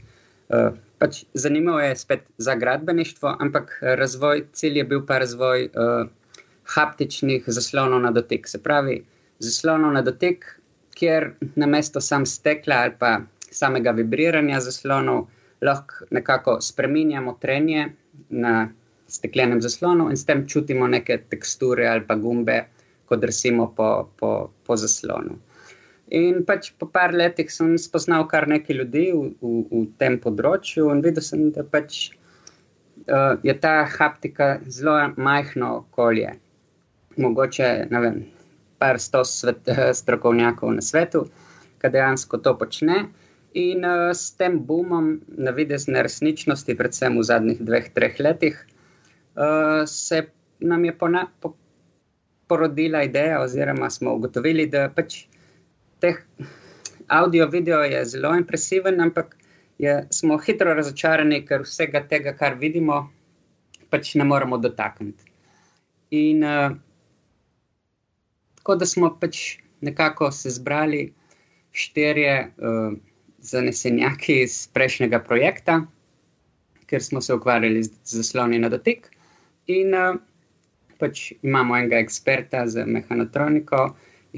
Uh, 0.52 0.76
pač 1.00 1.24
zanimivo 1.34 1.80
je 1.80 1.96
spet 2.00 2.28
za 2.38 2.56
gradbeništvo, 2.56 3.36
ampak 3.40 3.78
razvoj, 3.82 4.46
cilj 4.56 4.78
je 4.78 4.84
bil 4.88 5.06
pa 5.08 5.20
razvoj 5.24 5.70
uh, 5.72 6.12
haptičnih 6.76 7.44
zaslonov 7.48 8.04
na 8.04 8.12
dotik. 8.12 8.48
Se 8.48 8.60
pravi, 8.64 9.02
zaslonov 9.40 9.96
na 9.96 10.02
dotik, 10.02 10.46
kjer 10.96 11.32
na 11.56 11.68
mesto 11.68 12.02
sam 12.02 12.26
stekla 12.26 12.76
ali 12.86 12.96
pa 13.00 13.18
samega 13.52 13.92
vibriranja 13.92 14.60
zaslonov 14.60 15.28
lahko 15.62 16.06
nekako 16.12 16.62
spremenjamo 16.62 17.38
trenje 17.42 17.90
na 18.30 18.70
steklenem 19.08 19.62
zaslonu 19.62 20.10
in 20.10 20.18
s 20.18 20.26
tem 20.26 20.48
čutimo 20.48 20.88
neke 20.88 21.18
teksture 21.30 21.88
ali 21.88 22.06
pa 22.08 22.16
gumbe, 22.16 22.66
ko 23.06 23.16
drsimo 23.16 23.68
po, 23.78 24.10
po, 24.20 24.50
po 24.66 24.78
zaslonu. 24.78 25.38
In 26.14 26.44
pač 26.46 26.72
po 26.78 26.86
par 26.86 27.14
letih 27.14 27.50
sem 27.52 27.78
spoznal 27.78 28.28
kar 28.30 28.48
nekaj 28.50 28.76
ljudi 28.76 29.06
v, 29.14 29.32
v, 29.42 29.54
v 29.72 29.86
tem 30.02 30.20
področju 30.22 30.92
in 30.94 31.02
videl 31.06 31.26
sem, 31.26 31.48
da 31.56 31.64
pač 31.64 32.12
uh, 33.08 33.40
je 33.46 33.56
ta 33.58 33.84
haptika 33.90 34.58
zelo 34.68 34.98
majhno 35.18 35.78
okolje. 35.84 36.36
Mogoče, 37.18 37.70
ne 37.94 38.00
vem, 38.02 38.20
par 38.84 39.00
sto 39.00 39.24
svet, 39.24 39.64
strokovnjakov 39.96 40.74
na 40.76 40.84
svetu, 40.84 41.24
ki 41.80 41.92
dejansko 41.94 42.42
to 42.44 42.52
počne. 42.60 43.06
In 43.56 43.86
uh, 43.88 44.12
s 44.12 44.34
tem 44.36 44.58
boomom 44.68 45.22
navidezne 45.48 46.04
resničnosti, 46.04 46.76
predvsem 46.76 47.16
v 47.16 47.24
zadnjih 47.24 47.62
dveh, 47.64 47.88
treh 47.96 48.20
letih, 48.20 48.58
uh, 49.38 49.86
se 49.88 50.26
nam 50.60 50.84
je 50.84 50.96
pona, 50.98 51.28
po, 51.40 51.54
porodila 52.50 53.06
ideja, 53.08 53.40
oziroma 53.46 53.88
smo 53.94 54.18
ugotovili, 54.18 54.68
da 54.68 54.90
pač 54.92 55.28
teh 56.04 56.20
audio 57.08 57.48
video 57.48 57.84
je 57.88 58.04
zelo 58.06 58.34
impresiven, 58.36 59.00
ampak 59.02 59.38
je, 59.80 60.02
smo 60.12 60.40
hitro 60.42 60.74
razočarani, 60.76 61.44
ker 61.48 61.64
vsega 61.64 62.04
tega, 62.10 62.36
kar 62.36 62.58
vidimo, 62.60 63.06
pač 63.94 64.16
ne 64.20 64.28
moremo 64.28 64.58
dotakniti. 64.58 65.30
In 66.20 66.44
uh, 66.44 66.74
tako 68.64 68.80
da 68.80 68.86
smo 68.88 69.12
pač 69.20 69.60
nekako 69.84 70.32
se 70.32 70.50
zbrali 70.50 71.12
štirje. 71.72 72.38
Uh, 72.58 72.96
zanesenjaki 73.44 74.42
iz 74.44 74.68
prejšnjega 74.74 75.20
projekta, 75.20 75.82
ker 76.88 77.04
smo 77.04 77.22
se 77.22 77.34
ukvarjali 77.34 77.84
z 77.84 77.92
zasloni 78.04 78.60
na 78.60 78.70
dotik. 78.72 79.10
In 79.68 79.96
uh, 79.96 80.16
pač 81.00 81.32
imamo 81.42 81.78
enega 81.78 82.00
eksperta 82.00 82.66
za 82.68 82.86
mehanotroniko 82.86 83.90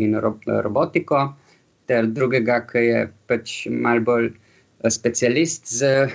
in 0.02 0.18
ro 0.22 0.36
robotiko, 0.48 1.28
ter 1.86 2.08
drugega, 2.10 2.64
ki 2.66 2.86
je 2.88 3.04
pač 3.30 3.56
mal 3.70 4.02
bolj 4.02 4.32
uh, 4.32 4.90
specialist 4.90 5.70
za, 5.70 6.10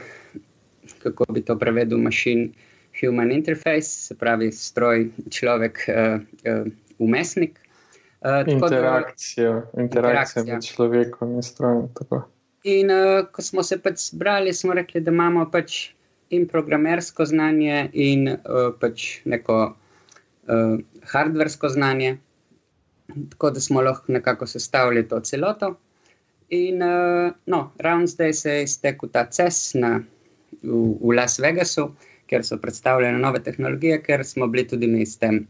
kako 1.04 1.30
bi 1.34 1.44
to 1.46 1.58
prevedel, 1.58 1.98
mašin. 1.98 2.50
Human 3.00 3.30
interface, 3.32 3.86
se 3.86 4.14
pravi 4.18 4.48
stroj, 4.52 5.06
človek, 5.30 5.84
uh, 5.88 6.18
uh, 6.42 6.66
umestnik. 6.98 7.60
Uh, 8.20 8.44
interakcija, 8.52 8.52
interakcija, 8.52 9.52
interakcija 9.82 10.44
med 10.44 10.64
človekom 10.64 11.30
in 11.38 11.42
strojem. 11.42 11.86
In 12.68 12.90
uh, 12.92 13.22
ko 13.32 13.42
smo 13.42 13.62
se 13.64 13.78
pač 13.80 14.10
zbrali, 14.10 14.52
smo 14.52 14.74
rekli, 14.76 15.00
da 15.00 15.08
imamo 15.10 15.46
pač 15.50 15.94
in 16.30 16.44
programersko 16.48 17.24
znanje, 17.24 17.86
in 17.92 18.28
uh, 18.28 18.74
pač 18.80 19.22
neko 19.24 19.56
uh, 19.72 20.74
hardversko 21.12 21.70
znanje, 21.72 22.18
tako 23.32 23.50
da 23.56 23.60
smo 23.60 23.80
lahko 23.82 24.12
nekako 24.12 24.46
sestavili 24.46 25.06
to 25.08 25.20
celoto. 25.24 25.74
In 26.50 26.82
uh, 26.82 27.32
no, 27.46 27.60
ravno 27.78 28.06
zdaj 28.06 28.32
se 28.32 28.54
je 28.58 28.66
iztekel 28.68 29.08
ta 29.08 29.24
CES 29.30 29.74
na, 29.80 29.94
v, 30.62 30.82
v 31.00 31.16
Las 31.16 31.38
Vegasu, 31.40 31.88
kjer 32.28 32.44
so 32.44 32.60
predstavljene 32.60 33.18
nove 33.18 33.40
tehnologije, 33.42 34.02
ker 34.04 34.26
smo 34.28 34.46
bili 34.46 34.66
tudi 34.68 34.86
mi 34.86 35.06
s 35.06 35.16
tem 35.18 35.46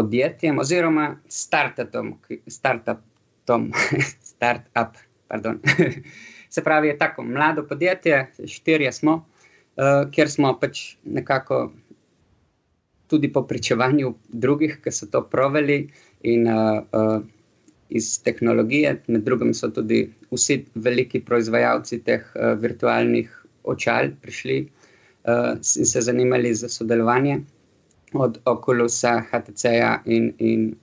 podjetjem, 0.00 0.58
oziroma 0.58 1.10
startupom, 1.28 2.14
startupom, 2.48 3.68
startup, 4.32 4.96
pardon. 5.28 5.60
Se 6.54 6.64
pravi, 6.64 6.88
je 6.88 6.98
tako 6.98 7.22
mlado 7.22 7.66
podjetje, 7.68 8.24
štirje 8.46 8.92
smo, 8.92 9.20
uh, 9.76 10.08
kjer 10.10 10.30
smo 10.30 10.54
pač 10.60 10.96
nekako 11.04 11.68
tudi 13.10 13.30
po 13.32 13.44
pričevanju 13.46 14.14
drugih, 14.28 14.80
ki 14.82 14.92
so 14.94 15.06
to 15.10 15.22
proveli 15.28 15.84
in 16.22 16.48
uh, 16.48 16.80
uh, 16.96 17.20
iz 17.90 18.10
tehnologije, 18.22 18.96
med 19.06 19.22
drugim 19.26 19.52
so 19.54 19.68
tudi 19.74 20.04
vsi 20.30 20.62
veliki 20.74 21.20
proizvajalci 21.26 22.00
teh 22.06 22.26
uh, 22.34 22.54
virtualnih 22.58 23.30
očal 23.64 24.14
prišli 24.22 24.60
uh, 24.64 25.56
in 25.58 25.86
se 25.92 26.00
zanimali 26.08 26.54
za 26.54 26.68
sodelovanje 26.68 27.42
od 28.12 28.38
Oculusa, 28.44 29.22
HTC-ja 29.30 30.02
in, 30.04 30.32
in 30.38 30.74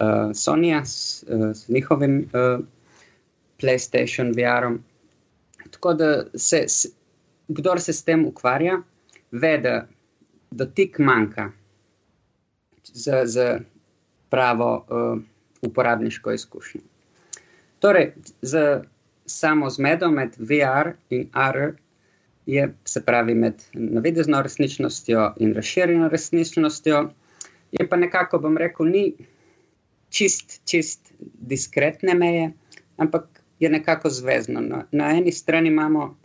uh, 0.00 0.32
Sonyja 0.34 0.84
s, 0.84 1.24
uh, 1.28 1.50
s 1.54 1.68
njihovim 1.68 2.18
uh, 2.18 2.64
PlayStation 3.62 4.34
VR-om. 4.34 4.84
Tako 5.70 5.94
da 5.94 6.24
se, 6.34 6.68
se, 6.68 6.88
kdo 7.48 7.78
se 7.78 7.92
s 7.92 8.04
tem 8.04 8.26
ukvarja, 8.26 8.82
ve, 9.30 9.58
da 9.58 9.86
dotik 10.50 10.98
manjka 10.98 11.52
za, 12.84 13.22
za 13.24 13.60
pravo 14.28 14.86
uh, 14.88 15.22
uporabniško 15.62 16.32
izkušnjo. 16.32 16.80
Torej, 17.78 18.12
za 18.42 18.82
samo 19.26 19.70
zmedo 19.70 20.10
med 20.10 20.34
VR 20.38 20.90
in 21.10 21.28
AR 21.32 21.72
je, 22.50 22.74
se 22.84 23.02
pravi, 23.04 23.34
med 23.34 23.62
navidezno 23.72 24.42
resničnostjo 24.42 25.34
in 25.38 25.54
razširjeno 25.54 26.08
resničnostjo, 26.08 27.10
je 27.72 27.88
pa 27.88 27.96
nekako, 27.96 28.38
bom 28.38 28.56
rekel, 28.58 28.86
ni 28.90 29.04
čist, 30.10 30.60
čist 30.66 31.12
diskretne 31.20 32.14
meje, 32.14 32.50
ampak 32.96 33.42
je 33.60 33.70
nekako 33.70 34.10
zvezno. 34.10 34.60
Na, 34.60 34.84
na 34.92 35.12
eni 35.16 35.32
strani 35.32 35.68
imamo 35.68 36.16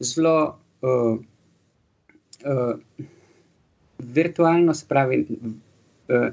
zelo 0.00 0.58
uh, 0.80 1.18
uh, 2.44 2.78
virtualno, 3.98 4.74
spravi 4.74 5.26
uh, 5.28 5.56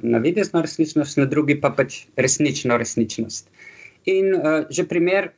navidezno 0.01 0.61
resničnost, 0.61 1.17
na 1.17 1.25
drugi 1.25 1.59
pa 1.61 1.73
pač 1.75 2.05
resnično 2.15 2.77
resničnost. 2.77 3.49
In 4.05 4.31
uh, 4.35 4.69
že 4.69 4.87
primer, 4.87 5.33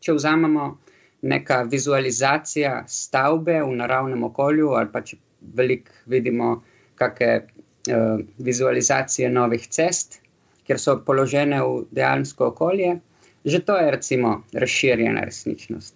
če 0.00 0.14
vzamemo 0.14 0.76
neka 1.22 1.62
vizualizacija 1.62 2.84
stavbe 2.88 3.62
v 3.62 3.76
naravnem 3.76 4.24
okolju, 4.24 4.72
ali 4.76 4.88
pa 4.92 5.02
če 5.04 5.16
veliko 5.56 5.92
vidimo, 6.06 6.62
kakšne 7.00 7.36
uh, 7.40 8.20
vizualizacije 8.38 9.30
novih 9.32 9.66
cest, 9.68 10.20
kjer 10.66 10.80
so 10.80 10.98
položene 11.04 11.60
v 11.64 11.84
dejansko 11.90 12.50
okolje. 12.52 12.98
Že 13.44 13.62
to 13.64 13.76
je, 13.80 13.90
recimo, 13.90 14.32
razširjena 14.52 15.24
resničnost. 15.24 15.94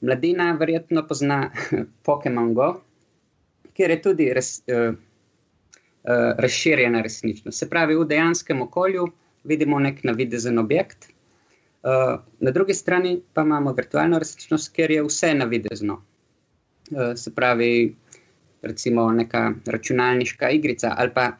Mladina 0.00 0.52
verjetno 0.58 1.04
pozna 1.06 1.52
Pokémon 2.06 2.54
Go, 2.54 2.72
kjer 3.76 3.94
je 3.94 4.02
tudi 4.02 4.26
res, 4.34 4.56
uh, 4.66 4.94
uh, 4.94 6.32
razširjena 6.38 7.02
resničnost. 7.02 7.58
Se 7.58 7.70
pravi, 7.70 7.98
v 7.98 8.08
dejanskem 8.10 8.62
okolju 8.66 9.06
vidimo 9.44 9.78
nek 9.78 10.02
navidezen 10.04 10.58
objekt, 10.58 11.12
uh, 11.82 12.20
na 12.40 12.50
drugi 12.50 12.74
strani 12.74 13.20
pa 13.34 13.42
imamo 13.42 13.72
virtualno 13.72 14.18
resničnost, 14.18 14.72
kjer 14.74 14.90
je 14.90 15.02
vse 15.02 15.34
navidezno. 15.34 16.02
Uh, 16.90 17.12
se 17.16 17.34
pravi, 17.34 17.96
recimo, 18.62 19.12
neka 19.12 19.52
računalniška 19.66 20.50
igrica 20.50 20.94
ali 20.96 21.14
pa 21.14 21.32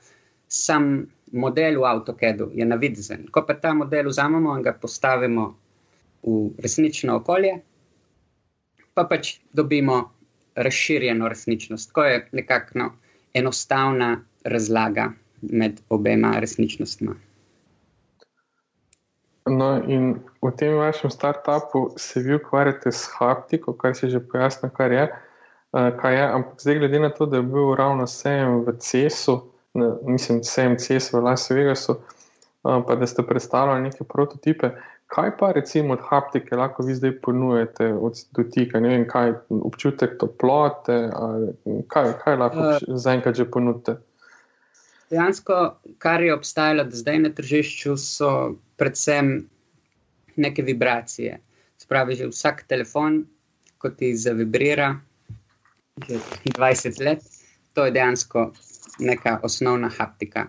sam 0.49 1.07
model 1.33 1.81
v 1.81 1.85
AutoCAD-u 1.85 2.51
je 2.55 2.67
navidezen. 2.67 3.27
Ko 3.31 3.45
pa 3.47 3.55
ta 3.55 3.75
model 3.75 4.09
vzamemo 4.09 4.57
in 4.57 4.63
ga 4.63 4.73
postavimo 4.73 5.55
v 6.23 6.51
resnično 6.59 7.17
okolje, 7.17 7.61
pa 8.95 9.05
pač 9.05 9.39
dobimo 9.53 10.11
razširjeno 10.55 11.29
resničnost. 11.29 11.93
To 11.95 12.05
je 12.05 12.29
nekakšna 12.33 12.91
enostavna 13.35 14.25
razlaga 14.45 15.13
med 15.43 15.81
obema 15.89 16.35
resničnostma. 16.41 17.15
No, 19.51 19.83
in 19.83 20.23
v 20.43 20.51
tem 20.55 20.77
vašem 20.79 21.11
startupu 21.11 21.91
se 21.99 22.21
vi 22.21 22.35
ukvarjate 22.35 22.93
s 22.93 23.11
haptiko, 23.19 23.73
kar 23.73 23.97
se 23.99 24.09
že 24.09 24.21
pojasni, 24.21 24.71
kar 24.77 24.93
je. 24.93 25.09
Uh, 25.73 25.91
kaj 25.99 26.15
je, 26.15 26.27
ampak 26.35 26.61
zdaj, 26.63 26.79
glede 26.79 27.01
na 27.01 27.11
to, 27.11 27.27
da 27.27 27.37
je 27.37 27.43
bil 27.43 27.75
ravno 27.79 28.07
sejem 28.07 28.63
v 28.67 28.75
CES-u, 28.79 29.37
mislim, 30.07 30.41
CMC 30.43 31.13
v 31.13 31.23
Las 31.23 31.51
Vegasu, 31.51 31.99
um, 32.63 32.83
pa 32.87 32.95
da 32.95 33.07
ste 33.07 33.23
predstavljali 33.23 33.83
neke 33.83 34.05
prototipe. 34.05 34.71
Kaj 35.11 35.37
pa 35.39 35.53
recimo 35.53 35.95
od 35.95 36.03
haptike 36.07 36.57
lahko 36.57 36.83
vi 36.87 36.95
zdaj 36.95 37.17
ponujete 37.23 37.93
od 37.95 38.19
dotika? 38.31 38.81
Ne 38.81 38.89
vem, 38.89 39.07
kaj 39.09 39.33
občutek 39.51 40.19
toplote, 40.19 41.11
kaj, 41.91 42.13
kaj 42.23 42.37
lahko 42.37 42.67
uh, 42.67 42.79
zaenkrat 42.95 43.35
že 43.35 43.51
ponudite? 43.51 43.97
Dejansko, 45.11 45.75
kar 45.99 46.23
je 46.23 46.35
obstajalo 46.35 46.85
do 46.85 46.97
zdaj 46.97 47.19
na 47.19 47.31
tržišču, 47.35 47.97
so 47.99 48.55
predvsem 48.81 49.35
neke 50.41 50.65
vibracije. 50.65 51.37
Spravi, 51.81 52.17
že 52.17 52.31
vsak 52.31 52.65
telefon, 52.69 53.25
ko 53.77 53.91
ti 53.93 54.15
zavibrira, 54.17 54.95
že 56.09 56.21
20 56.57 57.01
let, 57.05 57.25
to 57.77 57.85
je 57.85 57.93
dejansko 57.93 58.53
neka 59.05 59.41
osnovna 59.45 59.89
haptika. 59.93 60.49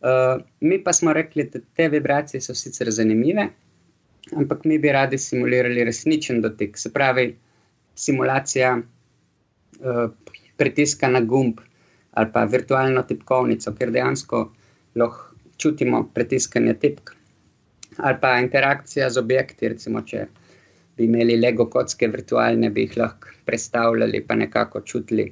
Uh, 0.00 0.42
mi 0.60 0.78
pa 0.78 0.92
smo 0.92 1.12
rekli, 1.12 1.48
da 1.50 1.58
te 1.74 1.88
vibracije 1.88 2.40
so 2.40 2.54
sicer 2.54 2.90
zanimive, 2.90 3.48
ampak 4.36 4.64
mi 4.64 4.78
bi 4.78 4.92
radi 4.92 5.18
simulirali 5.18 5.84
resničen 5.84 6.42
dotik. 6.42 6.78
Se 6.78 6.92
pravi, 6.92 7.32
simulacija 7.94 8.76
uh, 8.78 10.10
pritiska 10.56 11.08
na 11.08 11.20
gumb 11.20 11.60
ali 12.16 12.32
pa 12.32 12.44
virtualno 12.44 13.02
tipkovnico, 13.02 13.74
ker 13.76 13.90
dejansko 13.92 14.38
lahko 14.96 15.34
čutimo 15.56 16.06
pritiskanje 16.14 16.74
tipk. 16.80 17.15
Ali 17.96 18.20
pa 18.20 18.36
interakcija 18.38 19.10
z 19.10 19.18
objekti, 19.18 19.68
recimo, 19.72 20.02
če 20.02 20.26
bi 20.96 21.04
imeli 21.04 21.36
Lego 21.40 21.66
kocke 21.72 22.08
virtualne, 22.08 22.70
bi 22.70 22.86
jih 22.86 22.96
lahko 23.00 23.32
predstavljali, 23.46 24.24
pa 24.26 24.34
nekako 24.34 24.80
čutili 24.80 25.30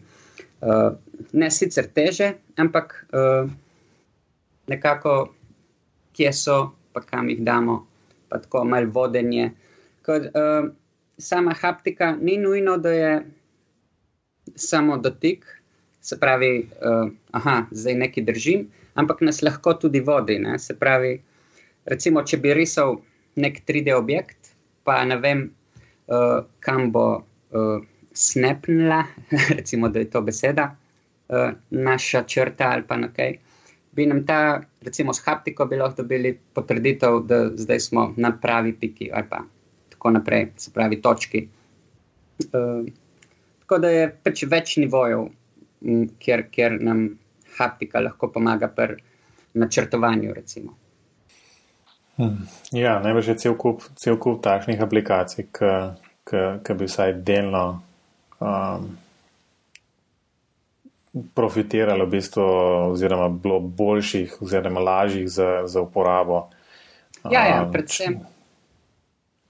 Uh, 0.64 0.96
ne 1.36 1.50
sicer 1.52 1.90
teže, 1.92 2.30
ampak 2.56 2.94
uh, 3.12 3.44
nekako, 4.64 5.34
kje 6.16 6.30
so, 6.32 6.56
pa 6.96 7.02
kam 7.04 7.28
jih 7.28 7.42
damo, 7.44 7.82
pa 8.32 8.40
tako 8.40 8.62
malo 8.64 8.88
vodenje. 8.88 9.50
Kod, 10.06 10.30
uh, 10.32 10.70
sama 11.20 11.52
haptika 11.52 12.14
ni 12.16 12.38
nujno, 12.40 12.78
da 12.80 12.92
je 12.96 13.12
samo 14.56 14.96
dotik, 14.96 15.44
se 16.00 16.16
pravi, 16.20 16.64
uh, 16.80 17.12
aha, 17.36 17.66
zdaj 17.70 18.00
nekaj 18.00 18.24
držim, 18.24 18.64
ampak 18.94 19.20
nas 19.20 19.42
lahko 19.44 19.74
tudi 19.76 20.00
vodi. 20.00 20.38
Ne? 20.40 20.56
Se 20.58 20.78
pravi, 20.80 21.18
recimo, 21.90 22.22
če 22.24 22.40
bi 22.42 22.54
risal 22.56 22.98
nek 23.40 23.62
3D 23.66 23.94
objekt, 23.96 24.54
pa 24.84 25.00
ne 25.08 25.18
vem, 25.20 25.44
uh, 26.08 26.44
kam 26.64 26.90
bo 26.94 27.06
uh, 27.18 27.78
snepnila, 28.14 29.02
recimo, 29.58 29.88
da 29.88 30.02
je 30.02 30.10
to 30.10 30.22
beseda, 30.22 30.68
uh, 31.28 31.50
naša 31.70 32.24
črta 32.28 32.70
ali 32.76 32.86
pa 32.88 32.98
nekaj. 33.00 33.38
Bi 33.94 34.06
nam 34.10 34.24
ta, 34.26 34.60
recimo, 34.82 35.14
s 35.14 35.22
haptiko 35.26 35.66
bi 35.70 35.78
lahko 35.78 36.02
dobili 36.02 36.34
potrditev, 36.54 37.20
da 37.30 37.44
zdaj 37.56 37.80
smo 37.80 38.08
na 38.16 38.32
pravi 38.42 38.74
piki 38.74 39.10
ali 39.12 39.28
pa 39.30 39.44
tako 39.90 40.10
naprej, 40.18 40.48
se 40.56 40.72
pravi, 40.74 41.00
točki. 41.02 41.46
Uh, 42.50 42.86
tako 43.62 43.78
da 43.78 43.90
je 43.90 44.08
pač 44.24 44.42
več 44.50 44.76
nivojev, 44.82 45.28
m, 45.86 46.06
kjer, 46.20 46.48
kjer 46.50 46.80
nam 46.82 47.06
haptika 47.56 48.02
lahko 48.02 48.28
pomaga 48.34 48.68
pri 48.68 48.98
načrtovanju. 49.54 50.34
Recimo. 50.34 50.74
Hmm. 52.16 52.46
Ja, 52.72 52.98
najbrž 53.02 53.28
je 53.28 53.38
cel 53.42 53.56
kup, 53.58 53.82
cel 53.98 54.18
kup 54.22 54.42
takšnih 54.44 54.82
aplikacij, 54.82 55.48
ki 55.54 56.76
bi 56.78 56.86
vsaj 56.86 57.16
delno 57.26 57.64
um, 58.38 58.92
profitiralo, 61.34 62.06
v 62.06 62.14
bistvu, 62.14 62.44
oziroma 62.92 63.28
bilo 63.28 63.58
boljših, 63.60 64.38
oziroma 64.42 64.80
lažjih 64.80 65.26
za, 65.30 65.50
za 65.66 65.82
uporabo. 65.82 66.46
Ja, 67.30 67.46
ja, 67.48 67.66
predvsem. 67.72 68.20
Um, 68.20 68.30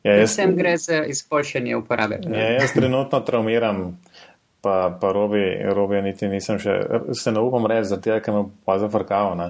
Ja, 0.05 0.19
jaz, 0.21 0.35
Vsem 0.35 0.57
gre 0.57 0.77
za 0.77 1.05
izboljšanje 1.05 1.77
uporabe. 1.77 2.19
Ja, 2.29 2.49
jaz 2.51 2.73
trenutno 2.73 3.21
traumiram, 3.21 4.01
pa, 4.61 4.99
pa 5.01 5.13
robi, 5.13 5.45
robi, 5.65 6.03
niti 6.05 6.29
nisem 6.29 6.59
še, 6.61 6.75
se 7.17 7.33
ne 7.33 7.41
upam 7.41 7.65
reči, 7.67 7.89
zato 7.89 8.13
je, 8.13 8.19
ker 8.21 8.37
me 8.37 8.43
pa 8.69 8.77
zafrkava, 8.83 9.49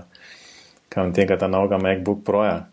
kam 0.95 1.11
tega 1.15 1.39
ta 1.41 1.49
novega 1.51 1.81
MacBook 1.83 2.23
Proja, 2.25 2.69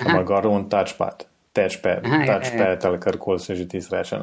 ima 0.00 0.22
gor 0.22 0.46
un 0.46 0.68
touchpad, 0.68 1.24
touchpad, 1.52 2.06
Aha, 2.06 2.24
touchpad 2.26 2.60
je, 2.60 2.78
je. 2.82 2.88
ali 2.88 3.00
karkoli 3.00 3.40
se 3.40 3.54
že 3.54 3.68
ti 3.68 3.80
sreče. 3.80 4.18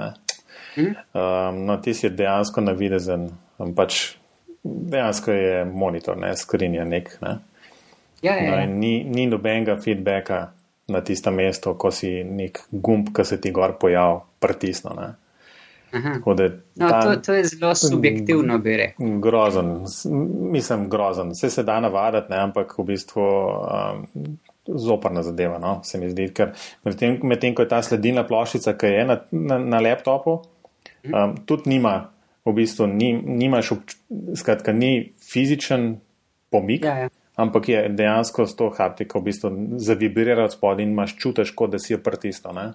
Hm? 0.76 0.86
Um, 1.14 1.66
no, 1.66 1.78
ti 1.78 1.94
si 1.94 2.10
dejansko 2.10 2.62
navidezen, 2.62 3.30
um, 3.58 3.76
pač 3.76 4.16
dejansko 4.64 5.32
je 5.32 5.66
monitor, 5.66 6.18
ne, 6.18 6.36
skrinja 6.38 6.86
nek. 6.86 7.18
Ne. 7.22 7.38
Ja, 8.22 8.36
ja, 8.36 8.66
no, 8.66 8.76
ni, 8.76 9.04
ni 9.04 9.28
nobenega 9.28 9.78
feedbacka 9.82 10.52
na 10.88 11.02
tisto 11.02 11.32
mesto, 11.32 11.74
ko 11.80 11.92
si 11.92 12.24
nek 12.24 12.66
gumb, 12.72 13.14
ki 13.16 13.26
se 13.26 13.40
ti 13.42 13.52
gor 13.56 13.78
pojavi, 13.80 14.22
pritisno. 14.40 14.96
No, 15.90 16.90
ta, 16.90 17.02
to, 17.02 17.16
to 17.26 17.34
je 17.34 17.44
zelo 17.50 17.76
subjektivno, 17.76 18.60
bi 18.62 18.76
rekel. 18.78 19.20
Grozen, 19.20 19.72
mislim, 20.52 20.90
grozen. 20.90 21.32
Vse 21.34 21.50
se 21.50 21.64
da 21.64 21.80
navaditi, 21.80 22.30
ne, 22.30 22.38
ampak 22.38 22.76
v 22.78 22.86
bistvu 22.92 23.26
um, 23.26 24.04
zoprna 24.76 25.24
zadeva. 25.24 25.58
No, 25.60 25.80
se 25.84 26.00
mi 26.02 26.10
zdi, 26.12 26.30
ker 26.36 26.54
medtem, 26.86 27.20
med 27.24 27.46
ko 27.56 27.66
je 27.66 27.72
ta 27.72 27.82
sledilna 27.86 28.26
ploščica, 28.28 28.76
ki 28.80 28.94
je 28.94 29.06
na, 29.10 29.20
na, 29.32 29.60
na 29.76 29.82
laptopu, 29.84 30.40
um, 31.10 31.38
tudi 31.50 31.76
nima, 31.76 31.96
v 32.46 32.56
bistvu, 32.62 32.88
ni, 32.90 33.14
nimaš, 33.14 33.74
skratka, 34.40 34.74
ni 34.74 35.12
fizičen 35.32 35.96
pomik. 36.50 36.86
Ja, 36.88 37.06
ja 37.06 37.10
ampak 37.40 37.70
je 37.70 37.90
dejansko 37.90 38.46
s 38.46 38.56
to 38.56 38.70
haptiko 38.78 39.20
v 39.20 39.24
bistvu 39.32 39.52
zavibriral 39.80 40.50
spodaj 40.52 40.84
in 40.84 40.92
imaš 40.92 41.16
čutiš, 41.18 41.54
kot 41.56 41.72
da 41.72 41.80
si 41.80 41.94
jo 41.94 42.00
pritisnil. 42.04 42.74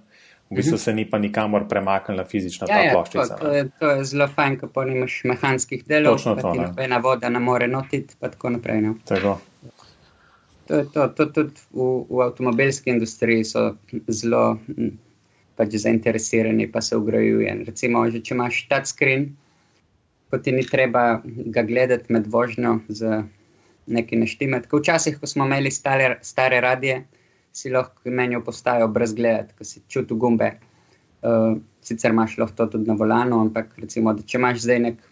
V 0.51 0.57
bistvu 0.61 0.79
se 0.79 0.93
ni 0.93 1.05
pa 1.11 1.19
nikamor 1.19 1.65
premaknila 1.69 2.25
fizična 2.29 2.69
ja, 2.69 2.77
ta 2.77 2.93
ploščica. 2.93 3.35
Ja, 3.35 3.37
to, 3.37 3.45
to, 3.45 3.53
je, 3.53 3.65
to 3.81 3.91
je 3.91 4.05
zelo 4.05 4.29
fajn, 4.29 4.59
ko 4.61 4.85
nimaš 4.85 5.21
mehanskih 5.29 5.85
delov, 5.89 6.19
Točno 6.19 6.37
to, 6.41 6.55
ne. 6.55 6.69
Ena 6.85 7.01
voda 7.05 7.29
ne 7.29 7.41
more 7.41 7.69
notiti, 7.69 8.17
pa 8.21 8.29
tako 8.33 8.57
naprej. 8.57 8.81
No. 8.85 8.95
Tako. 9.09 9.39
To 10.69 10.81
je 10.81 10.85
to, 10.93 11.09
to 11.09 11.27
tudi 11.27 11.61
v, 11.73 11.89
v 12.09 12.21
avtomobilski 12.25 12.91
industriji 12.91 13.45
so 13.45 13.75
zelo 14.09 14.59
pač 15.59 15.77
zainteresirani, 15.79 16.67
pa 16.73 16.81
se 16.81 16.97
ugrajuje. 16.97 17.53
Recimo, 17.69 18.05
že 18.11 18.23
če 18.25 18.35
imaš 18.35 18.65
touchscreen, 18.71 19.29
ko 20.33 20.41
ti 20.43 20.55
ni 20.57 20.65
treba 20.67 21.21
ga 21.25 21.63
gledati 21.63 22.13
med 22.13 22.27
vožnjo 22.27 22.81
z 22.89 23.23
nekaj 23.87 24.19
neštime. 24.25 24.63
Tako 24.65 24.81
včasih, 24.81 25.21
ko 25.21 25.29
smo 25.31 25.47
imeli 25.47 25.71
stare, 25.71 26.19
stare 26.23 26.61
radije, 26.65 27.05
si 27.55 27.71
lahko 27.71 28.11
menjo 28.11 28.41
postajo 28.43 28.89
brez 28.91 29.15
gleda, 29.15 29.53
ko 29.55 29.69
si 29.69 29.85
čutil 29.89 30.19
gumbe. 30.19 30.57
Uh, 31.25 31.61
sicer 31.85 32.13
imaš 32.13 32.39
lahko 32.41 32.57
to 32.57 32.67
tudi 32.75 32.91
na 32.91 32.97
volanu, 32.99 33.41
ampak 33.45 33.77
recimo, 33.81 34.17
če 34.17 34.41
imaš 34.41 34.65
zdaj 34.65 34.81
nek 34.89 35.05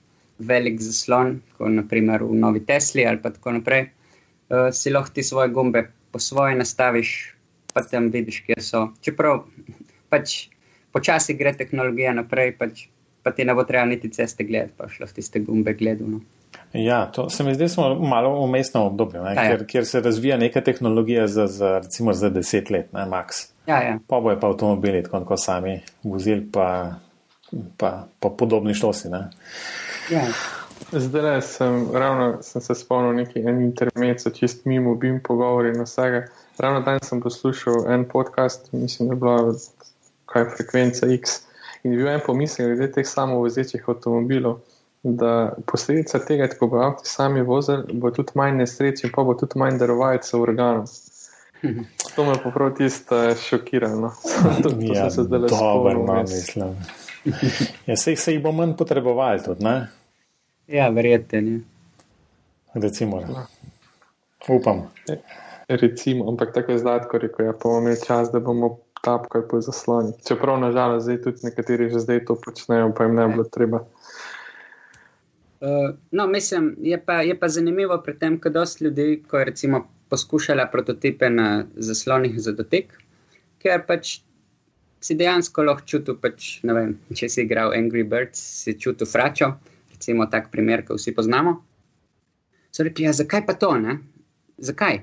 velik 0.43 0.81
zaslon, 0.83 1.37
kot 1.59 1.71
naprimer 1.71 2.25
v 2.27 2.41
Novi 2.41 2.65
Tesli 2.67 3.05
ali 3.07 3.21
pa 3.23 3.31
tako 3.31 3.55
naprej, 3.61 3.87
uh, 4.53 4.69
si 4.73 4.93
lahko 4.93 5.15
ti 5.15 5.25
svoje 5.25 5.49
gumbe 5.49 5.89
po 6.13 6.21
svoje 6.21 6.55
nastaviš, 6.55 7.35
pa 7.73 7.83
tam 7.83 8.11
vidiš, 8.13 8.43
kje 8.47 8.61
so. 8.61 8.89
Čeprav 9.01 9.47
pač 10.13 10.53
počasi 10.93 11.35
gre 11.35 11.55
tehnologija 11.57 12.13
naprej, 12.13 12.53
pač, 12.61 12.87
pa 13.25 13.33
ti 13.33 13.49
ne 13.49 13.57
bo 13.57 13.65
treba 13.65 13.89
niti 13.89 14.13
ceste 14.13 14.45
gledati, 14.45 14.77
pa 14.77 14.89
šlo 14.93 15.09
tiste 15.09 15.41
gumbe 15.41 15.75
gledano. 15.75 16.21
Ja, 16.73 17.07
to 17.13 17.31
se 17.31 17.45
mi 17.45 17.55
zdi, 17.55 17.69
smo 17.69 17.95
malo 17.95 18.35
v 18.35 18.45
umestnem 18.45 18.85
obdobju, 18.85 19.25
ja, 19.25 19.35
kjer, 19.35 19.65
kjer 19.67 19.87
se 19.87 20.01
razvija 20.01 20.37
neka 20.37 20.61
tehnologija 20.61 21.27
za, 21.27 21.47
za 21.47 21.79
recimo 21.79 22.13
za 22.13 22.29
deset 22.31 22.71
let, 22.71 22.93
ne, 22.93 23.07
max. 23.09 23.49
Ja, 23.67 23.83
ja. 23.83 23.99
Pa 24.09 24.21
bojo 24.21 24.41
pa 24.41 24.49
avtomobili, 24.49 25.03
tako 25.03 25.25
kot 25.25 25.41
sami 25.41 25.81
vozili, 26.03 26.45
pa, 26.53 26.95
pa, 27.77 28.07
pa 28.21 28.29
podobni 28.29 28.75
šlosi. 28.75 29.09
Ja. 30.11 30.25
Zdaj 30.93 31.43
sem, 31.43 31.87
ravno 31.93 32.43
sem 32.43 32.63
se 32.63 32.75
spomnil 32.75 33.15
neki 33.15 33.41
en 33.41 33.63
intermezzo, 33.63 34.31
čist 34.31 34.65
mimo, 34.65 34.95
bim 34.95 35.21
pogovori 35.25 35.73
na 35.73 35.87
vsega. 35.89 36.27
Ravno 36.59 36.81
danes 36.81 37.09
sem 37.09 37.21
poslušal 37.21 37.93
en 37.93 38.05
podcast, 38.09 38.73
mislim, 38.73 39.09
da 39.09 39.15
je 39.15 39.21
bila 39.21 39.55
kaj 40.27 40.45
frekvenca 40.57 41.07
X 41.07 41.41
in 41.83 41.97
bil 41.97 42.09
en 42.09 42.21
pomislek 42.27 42.69
glede 42.69 42.93
teh 42.93 43.09
samovozečih 43.09 43.89
avtomobilov 43.89 44.61
da 45.03 45.53
posledica 45.67 46.19
tega, 46.19 46.49
ko 46.59 46.67
bo 46.67 46.83
avto 46.83 47.05
sami 47.05 47.43
vozil, 47.43 47.83
bo 47.93 48.11
tudi 48.15 48.37
manj 48.39 48.61
nesreč 48.61 49.03
in 49.05 49.11
pa 49.15 49.25
bo 49.27 49.35
tudi 49.35 49.59
manj 49.59 49.81
darovalcev 49.83 50.43
organov. 50.43 50.91
To 52.15 52.25
me 52.27 52.37
pa 52.43 52.51
prav 52.51 52.73
tisto 52.79 53.19
šokiralo. 53.39 54.13
to, 54.63 54.71
to 54.71 54.95
ja, 54.95 55.11
se 55.11 55.23
zdaj 55.27 55.41
le 55.41 55.49
spomnim. 55.49 56.07
No. 56.57 56.75
Ja, 57.87 57.97
se 57.97 58.33
jih 58.33 58.43
bo 58.43 58.53
manj 58.53 58.77
potrebovali 58.79 59.43
tudi, 59.45 59.65
ne? 59.65 59.87
Ja, 60.73 60.89
verjetno. 60.89 61.61
Recimo. 62.75 63.21
Ja. 63.21 63.47
Upam. 64.49 64.89
E, 65.09 65.17
recimo, 65.69 66.29
ampak 66.29 66.55
tako 66.55 66.73
je 66.73 66.79
zdaj, 66.79 67.05
ko 67.11 67.19
reko, 67.19 67.43
ja, 67.43 67.53
pa 67.53 67.69
bomo 67.69 67.81
imeli 67.81 68.01
čas, 68.07 68.33
da 68.33 68.41
bomo 68.41 68.79
tapkali 69.05 69.45
po 69.51 69.61
zasloni. 69.61 70.13
Čeprav, 70.29 70.61
nažalost, 70.61 71.05
zdaj 71.05 71.23
tudi 71.23 71.45
nekateri 71.45 71.91
že 71.91 72.01
zdaj 72.01 72.25
to 72.25 72.39
počnejo, 72.41 72.95
pa 72.97 73.05
jim 73.05 73.15
ne 73.15 73.27
bi 73.27 73.33
bilo 73.33 73.45
treba. 73.45 73.83
Uh, 75.61 75.93
no, 76.11 76.27
mislim, 76.27 76.77
je 76.81 76.99
pa, 77.05 77.21
je 77.23 77.39
pa 77.39 77.49
zanimivo 77.49 77.99
pri 78.03 78.15
tem, 78.19 78.39
da 78.45 78.51
dosta 78.51 78.85
ljudi, 78.85 79.23
ko 79.29 79.39
je 79.39 79.45
recimo 79.45 79.87
poskušala 80.09 80.67
prototipe 80.73 81.31
na 81.31 81.65
zaslonih 81.77 82.41
za 82.41 82.53
dotik, 82.53 82.97
ker 83.63 83.85
pač 83.87 84.23
si 85.01 85.15
dejansko 85.15 85.63
lahko 85.63 85.87
čutil, 85.87 86.17
pač, 86.17 86.63
vem, 86.65 86.97
če 87.15 87.29
si 87.29 87.45
igral 87.45 87.77
Angry 87.77 88.03
Birds, 88.09 88.41
si 88.65 88.75
čutil 88.79 89.07
fračo, 89.07 89.53
recimo 90.03 90.27
tak 90.27 90.51
primer, 90.51 90.83
ki 90.83 90.99
vsi 90.99 91.15
poznamo. 91.15 91.57
So 92.75 92.83
rekli, 92.83 93.07
ja, 93.07 93.15
zakaj 93.15 93.47
pa 93.47 93.55
to, 93.55 93.71
ne? 93.79 93.99
Zakaj? 94.59 95.03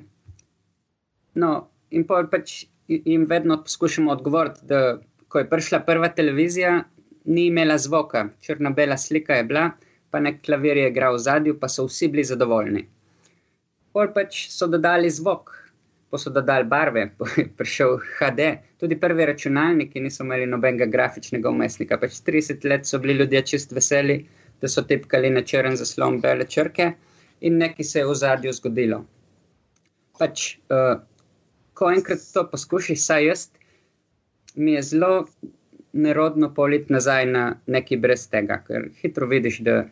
No, 1.39 1.69
in 1.89 2.03
pa 2.03 2.23
pač 2.27 2.65
jim 2.88 3.23
vedno 3.29 3.62
poskušamo 3.63 4.12
odgovoriti, 4.12 4.65
da 4.67 4.99
ko 5.29 5.39
je 5.39 5.49
prišla 5.49 5.85
prva 5.88 6.09
televizija, 6.12 6.81
ni 7.25 7.47
imela 7.47 7.77
zvoka, 7.77 8.27
črno-bela 8.43 8.97
slika 8.97 9.38
je 9.39 9.45
bila 9.47 9.69
pa 10.09 10.19
nek 10.19 10.41
klavir 10.45 10.77
je 10.77 10.89
igral 10.89 11.15
v 11.15 11.23
zadju, 11.23 11.57
pa 11.59 11.69
so 11.69 11.85
vsi 11.88 12.09
bili 12.09 12.25
zadovoljni. 12.25 12.85
Pol 13.93 14.12
pač 14.13 14.47
so 14.53 14.67
dodali 14.69 15.09
zvok, 15.09 15.51
pa 16.09 16.17
so 16.17 16.33
dodali 16.33 16.65
barve, 16.69 17.05
prišel 17.59 17.97
HD. 18.17 18.49
Tudi 18.81 18.97
prvi 18.99 19.27
računalniki 19.29 20.01
niso 20.01 20.25
imeli 20.25 20.49
nobenega 20.49 20.89
grafičnega 20.89 21.49
umestnika. 21.49 21.99
Pač 22.01 22.21
30 22.25 22.65
let 22.69 22.89
so 22.89 22.99
bili 23.01 23.19
ljudje 23.21 23.45
čist 23.53 23.73
veseli, 23.75 24.23
da 24.62 24.67
so 24.67 24.82
tipkali 24.82 25.30
na 25.30 25.41
črn 25.41 25.78
zaslon 25.80 26.19
bele 26.22 26.45
črke 26.45 26.91
in 27.41 27.58
nekaj 27.58 27.86
se 27.86 28.00
je 28.00 28.08
v 28.08 28.15
zadju 28.15 28.54
zgodilo. 28.54 29.04
Pač, 30.19 30.58
uh, 30.69 31.00
ko 31.74 31.91
enkrat 31.91 32.26
to 32.34 32.43
poskušaš, 32.52 33.00
saj 33.00 33.26
jaz, 33.26 33.45
mi 34.56 34.74
je 34.74 34.82
zelo 34.84 35.13
nerodno 35.93 36.54
politi 36.54 36.93
nazaj 36.93 37.26
na 37.26 37.45
nekaj 37.65 37.98
brez 37.98 38.28
tega, 38.30 38.60
ker 38.67 38.89
hitro 39.02 39.28
vidiš, 39.28 39.63
da 39.63 39.84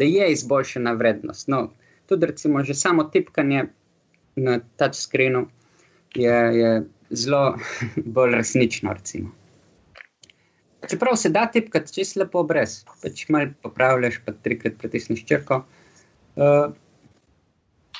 da 0.00 0.04
je 0.04 0.32
izboljšana 0.32 0.92
vrednost. 0.92 1.48
No, 1.48 1.72
tudi 2.06 2.26
recimo 2.26 2.64
že 2.64 2.74
samo 2.74 3.04
tipkanje 3.04 3.64
na 4.36 4.60
touchscreenu 4.76 5.46
je, 6.14 6.36
je 6.60 6.82
zelo 7.10 7.58
bolj 8.16 8.34
resnično. 8.34 8.92
Recimo. 8.92 9.39
Čeprav 10.88 11.16
se 11.16 11.28
da 11.28 11.46
tipkati 11.46 11.92
čisto 11.92 12.20
lepo, 12.20 12.42
brez, 12.42 12.80
pač 13.02 13.26
malo 13.28 13.52
popravljaš, 13.62 14.20
pa 14.24 14.32
trikrat 14.32 14.78
pritisneš 14.80 15.24
črko. 15.28 15.62
Uh, 16.40 16.72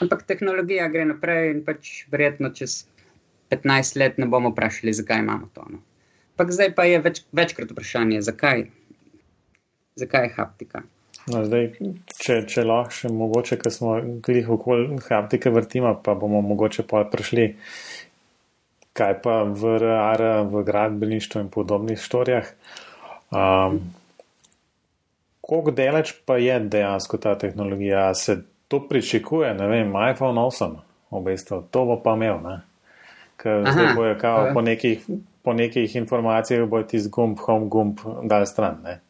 ampak 0.00 0.24
tehnologija 0.28 0.88
gre 0.88 1.04
naprej 1.04 1.50
in 1.54 1.64
pač 1.66 1.90
verjetno 2.12 2.52
čez 2.56 2.84
15 3.50 3.98
let 4.00 4.18
ne 4.18 4.26
bomo 4.26 4.54
vprašali, 4.54 4.94
zakaj 4.96 5.20
imamo 5.24 5.50
to. 5.54 5.66
No. 5.70 5.82
Zdaj 6.40 6.72
pa 6.74 6.86
je 6.88 7.02
več, 7.04 7.20
večkrat 7.36 7.72
vprašanje, 7.74 8.22
zakaj, 8.24 8.64
zakaj 10.00 10.24
je 10.24 10.32
haptika. 10.38 10.82
No, 11.28 11.42
zdaj, 11.44 11.66
če, 12.16 12.38
če 12.48 12.64
lahko 12.64 12.96
še 12.96 13.10
mogoče, 13.12 13.58
ker 13.60 13.74
smo 13.74 13.98
glih 14.24 14.48
okoli 14.50 14.96
haptike 15.04 15.52
vrtima, 15.52 15.92
pa 16.00 16.14
bomo 16.16 16.40
mogoče 16.46 16.86
pa 16.88 17.02
prišli, 17.12 17.50
kaj 19.00 19.16
pa 19.24 19.40
v 19.48 19.78
RR, 19.80 20.26
v 20.52 20.62
gradbeništvu 20.68 21.46
in 21.46 21.48
podobnih 21.48 21.98
štorijah. 22.00 22.52
Um, 23.32 23.80
Koliko 25.40 25.72
deleč 25.74 26.12
pa 26.26 26.36
je 26.38 26.60
dejansko 26.60 27.18
ta 27.18 27.34
tehnologija? 27.38 28.14
Se 28.14 28.42
to 28.68 28.78
pričakuje, 28.88 29.54
ne 29.54 29.66
vem, 29.66 29.94
iPhone 30.12 30.40
8, 30.40 30.76
v 31.10 31.22
bistvu, 31.24 31.64
to 31.70 31.84
bo 31.88 31.96
pa 31.98 32.14
imel, 32.14 32.38
ne? 32.44 32.60
Ker 33.40 33.64
zdaj 33.66 33.94
bojo 33.96 34.14
kao 34.20 34.50
po 34.54 34.62
nekih, 34.62 35.06
po 35.42 35.56
nekih 35.56 35.96
informacijah 35.96 36.68
bojo 36.68 36.86
ti 36.92 37.00
z 37.00 37.10
gumb, 37.10 37.40
home 37.40 37.66
gumb, 37.66 37.98
dal 38.22 38.46
stran, 38.46 38.78
ne? 38.84 39.00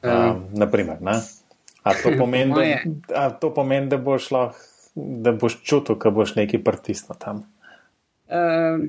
Um, 0.00 0.46
naprimer, 0.56 1.02
ne? 1.02 1.18
A 1.82 1.92
to 1.98 2.14
pomeni, 2.18 2.54
da, 2.56 3.26
a 3.26 3.28
to 3.30 3.52
pomeni, 3.54 3.90
da 3.92 3.98
boš 3.98 4.30
lahko, 4.30 4.64
da 4.94 5.34
boš 5.36 5.60
čutil, 5.60 5.98
ko 6.00 6.14
boš 6.14 6.38
nekaj 6.38 6.62
pritisnil 6.64 7.18
tam. 7.20 7.44
Uh, 8.26 8.88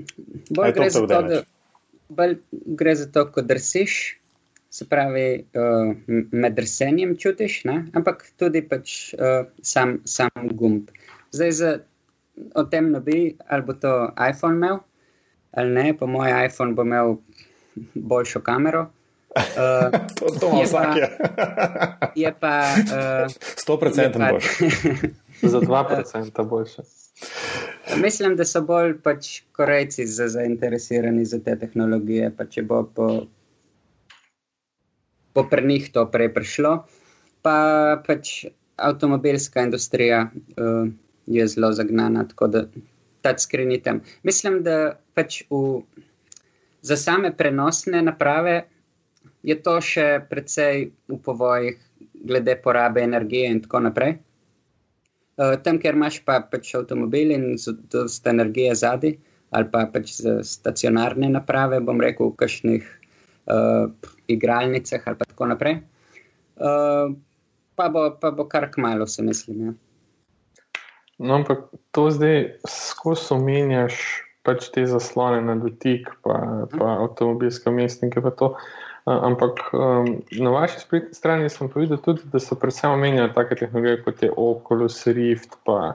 bolj 0.49 0.73
gre, 0.73 0.89
to, 0.89 1.03
to, 1.07 1.21
da, 1.29 1.41
bolj 2.09 2.37
gre 2.51 2.95
za 2.95 3.05
to, 3.11 3.27
ko 3.31 3.43
drsiš, 3.45 4.17
se 4.69 4.87
pravi, 4.89 5.27
uh, 5.53 5.93
med 6.31 6.57
drsenjem 6.57 7.15
čutiš, 7.17 7.61
ne? 7.69 7.77
ampak 7.97 8.25
tudi 8.37 8.63
pač 8.65 9.13
uh, 9.13 9.45
sam, 9.61 9.99
sam 10.05 10.51
gumb. 10.57 10.89
Zdaj, 11.31 11.51
za, 11.51 11.71
o 12.55 12.65
tem 12.69 12.91
ne 12.91 13.01
bi, 13.03 13.35
ali 13.47 13.65
bo 13.67 13.77
to 13.77 13.93
iPhone 14.29 14.57
imel, 14.57 14.81
ali 15.51 15.73
ne, 15.73 15.93
po 15.97 16.07
moj 16.07 16.33
iPhone 16.45 16.73
bo 16.77 16.85
imel 16.87 17.17
boljšo 17.93 18.41
kamero. 18.41 18.87
Uh, 19.37 19.91
to 20.17 20.25
to 20.39 20.57
je 20.57 20.65
vsak. 20.65 20.95
Je 22.15 22.33
pa. 22.39 22.53
Sto 23.61 23.73
uh, 23.73 23.79
procentov 23.79 24.21
boljše. 24.31 24.65
Za 25.53 25.59
dva 25.59 25.83
procenta 25.83 26.43
boljše. 26.43 26.81
Mislim, 27.97 28.35
da 28.35 28.45
so 28.45 28.61
bolj 28.61 28.97
pač 29.03 29.29
korejci 29.55 30.05
za 30.07 30.27
zainteresirani 30.27 31.25
za 31.25 31.39
te 31.39 31.55
tehnologije. 31.59 32.29
Pa 32.37 32.45
če 32.45 32.63
bo 32.67 32.83
po, 32.83 33.07
po 35.33 35.43
prnih 35.49 35.89
to 35.93 36.05
prej 36.11 36.29
prišlo, 36.35 36.73
pa 37.41 37.57
pač 38.05 38.45
avtomobilska 38.77 39.63
industrija 39.65 40.27
uh, 40.29 40.91
je 41.25 41.47
zelo 41.47 41.71
zagnana, 41.73 42.27
tako 42.27 42.47
da 42.47 42.65
ta 43.21 43.33
skrinitem. 43.37 44.01
Mislim, 44.23 44.61
da 44.63 44.99
pač 45.17 45.41
v, 45.49 45.81
za 46.81 46.97
same 46.97 47.33
prenosne 47.37 48.01
naprave 48.01 48.67
je 49.43 49.57
to 49.63 49.79
še 49.81 50.07
precej 50.29 50.91
v 51.09 51.19
povojih, 51.23 51.81
glede 52.27 52.55
porabe 52.61 53.01
energije 53.01 53.49
in 53.51 53.61
tako 53.63 53.81
naprej. 53.87 54.17
Uh, 55.37 55.53
tam, 55.63 55.77
kjer 55.77 55.93
imaš 55.93 56.19
pa 56.25 56.39
pač 56.41 56.71
avtomobil 56.77 57.31
in 57.35 57.43
dosta 57.93 58.33
energije 58.33 58.73
zadaj, 58.81 59.17
ali 59.53 59.69
pa 59.71 59.85
pač 59.93 60.15
za 60.17 60.39
stacionarne 60.43 61.29
naprave, 61.29 61.79
bom 61.85 62.01
rekel, 62.01 62.31
v 62.33 62.39
kakšnih 62.41 62.87
uh, 63.53 63.91
igralnicah 64.27 65.05
ali 65.05 65.19
pa 65.19 65.29
tako 65.29 65.51
naprej. 65.53 65.81
Uh, 66.57 67.13
pa, 67.77 67.89
bo, 67.93 68.09
pa 68.17 68.33
bo 68.33 68.47
kar 68.49 68.71
kmalo, 68.73 69.05
se 69.07 69.23
mislim. 69.23 69.67
Ja. 69.67 69.73
No, 71.17 71.35
ampak 71.35 71.69
to 71.91 72.09
zdaj 72.13 72.57
skozi 72.69 73.33
omenjaš, 73.33 74.01
pač 74.45 74.69
te 74.73 74.85
zaslone 74.89 75.41
na 75.45 75.57
dotik, 75.59 76.09
pa, 76.25 76.65
pa 76.71 76.97
avtomobilske 77.03 77.73
mestnike. 77.73 78.21
Pa 78.25 78.31
to, 78.31 78.53
Ampak 79.07 79.71
um, 79.71 80.19
na 80.31 80.49
vaši 80.51 80.79
spletni 80.79 81.15
strani 81.15 81.49
sem 81.49 81.69
povedal 81.71 81.97
tudi, 82.03 82.27
da 82.27 82.41
so 82.43 82.57
predvsem 82.59 82.91
omenjali 82.91 83.31
take 83.31 83.55
tehnologije 83.55 84.01
kot 84.03 84.23
je 84.23 84.31
Oculus 84.35 84.97
Rift, 85.07 85.55
pa, 85.63 85.93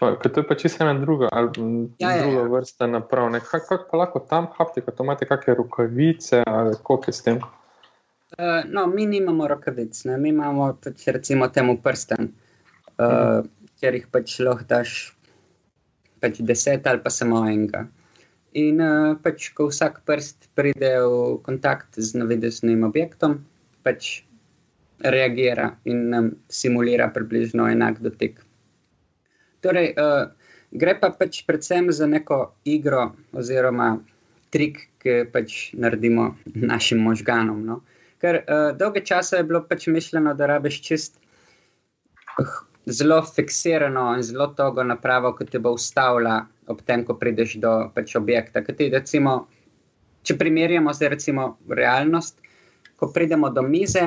pa 0.00 0.14
to 0.16 0.40
je 0.40 0.46
pa 0.48 0.56
čisto 0.56 0.84
ena 0.84 0.94
druga, 0.96 1.28
ali, 1.32 1.50
ja, 1.98 2.10
ja 2.10 2.22
druga 2.22 2.38
ja, 2.38 2.46
ja. 2.46 2.48
vrsta 2.48 2.86
naprav. 2.86 3.28
Kako 3.50 3.66
kak 3.68 3.84
pa 3.90 4.00
lahko 4.00 4.24
tam 4.24 4.48
haptika, 4.56 4.96
to 4.96 5.04
imate 5.04 5.28
kakšne 5.28 5.54
rokavice 5.60 6.42
ali 6.46 6.72
koliko 6.82 7.12
je 7.12 7.12
s 7.12 7.22
tem? 7.22 7.36
Uh, 7.36 8.64
no, 8.64 8.86
mi 8.86 9.06
nimamo 9.06 9.48
rokavic, 9.48 10.04
ne? 10.04 10.16
mi 10.16 10.32
imamo 10.32 10.72
pač 10.84 11.04
recimo 11.06 11.48
temu 11.52 11.76
prsten, 11.84 12.32
uh, 12.96 13.04
mhm. 13.04 13.52
kjer 13.76 14.00
jih 14.00 14.08
pač 14.12 14.40
lahko 14.40 14.64
daš 14.64 14.96
pač 16.20 16.40
deset 16.40 16.86
ali 16.86 17.04
pa 17.04 17.12
samo 17.12 17.44
enega. 17.44 17.84
In 18.56 18.80
uh, 18.80 19.16
pač, 19.20 19.50
ko 19.52 19.68
vsak 19.68 20.00
prst 20.08 20.48
pride 20.56 20.92
v 21.04 21.36
kontakt 21.44 22.00
z 22.00 22.16
navideznim 22.16 22.86
objektom, 22.86 23.44
pač 23.84 24.24
reagira 25.04 25.76
in 25.84 26.08
nam 26.10 26.30
simulira 26.48 27.10
približno 27.12 27.68
enak 27.68 28.00
dotik. 28.00 28.40
Torej, 29.60 29.92
uh, 30.00 30.32
gre 30.72 30.94
pa 30.96 31.12
pač 31.12 31.42
predvsem 31.44 31.92
za 31.92 32.08
neko 32.08 32.54
igro 32.64 33.12
oziroma 33.36 33.98
trik, 34.48 34.88
ki 34.98 35.28
pač 35.30 35.76
naredimo 35.76 36.34
našim 36.48 37.04
možganom. 37.04 37.60
No? 37.62 37.82
Ker 38.18 38.42
uh, 38.42 38.72
dolge 38.74 39.04
časa 39.04 39.38
je 39.38 39.46
bilo 39.46 39.60
pač 39.62 39.86
mišljeno, 39.92 40.32
da 40.34 40.48
rabiš 40.56 40.80
čist. 40.82 41.20
Zelo 42.88 43.20
fiksirano 43.22 44.14
in 44.16 44.22
zelo 44.22 44.46
togo 44.56 44.82
napravo, 44.82 45.34
ki 45.36 45.44
te 45.44 45.60
bo 45.60 45.74
ustavila 45.76 46.38
ob 46.68 46.80
tem, 46.84 47.04
ko 47.04 47.16
prideš 47.20 47.58
do 47.60 47.72
pač, 47.94 48.14
objekta. 48.16 48.62
Ti, 48.64 48.88
recimo, 48.92 49.34
če 50.24 50.36
primerjamo 50.40 50.92
zdaj 50.96 51.12
recimo 51.16 51.48
realnost, 51.68 52.40
ko 52.96 53.10
pridemo 53.12 53.50
do 53.54 53.62
mize, 53.62 54.06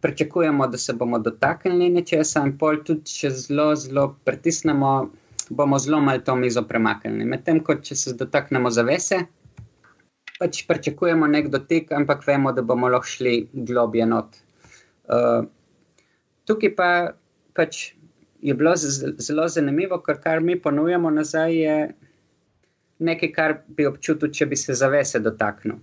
pričakujemo, 0.00 0.66
da 0.66 0.78
se 0.78 0.92
bomo 0.92 1.18
dotaknili 1.18 1.90
nečesa, 1.90 2.44
in 2.46 2.54
pol 2.58 2.82
tudi, 2.86 3.06
če 3.10 3.30
zelo, 3.34 3.72
zelo 3.76 4.06
pritisnemo, 4.24 4.92
bomo 5.50 5.78
zelo 5.78 6.00
malo 6.00 6.22
to 6.24 6.36
mizo 6.36 6.62
premaknili. 6.62 7.26
Medtem, 7.26 7.60
ko 7.64 7.78
če 7.82 7.96
se 7.98 8.14
dotaknemo 8.18 8.70
zavese, 8.70 9.24
pač 10.38 10.62
pričakujemo 10.68 11.26
nek 11.26 11.50
dotik, 11.54 11.92
ampak 11.92 12.26
vemo, 12.26 12.52
da 12.54 12.62
bomo 12.62 12.90
lahko 12.90 13.10
šli 13.10 13.36
globje 13.70 14.06
not. 14.06 14.38
Uh, 15.08 15.46
tukaj 16.46 16.74
pa 16.76 16.90
pač 17.58 17.92
je 18.40 18.54
bilo 18.54 18.72
zelo 18.78 19.48
zanimivo, 19.50 19.98
ker 20.06 20.20
kar 20.22 20.40
mi 20.40 20.54
ponujamo 20.62 21.10
nazaj, 21.10 21.56
je 21.58 21.76
nekaj, 22.98 23.32
kar 23.34 23.54
bi 23.66 23.86
občutil, 23.86 24.30
če 24.34 24.46
bi 24.46 24.58
se 24.58 24.76
zavese 24.78 25.20
dotaknil. 25.22 25.80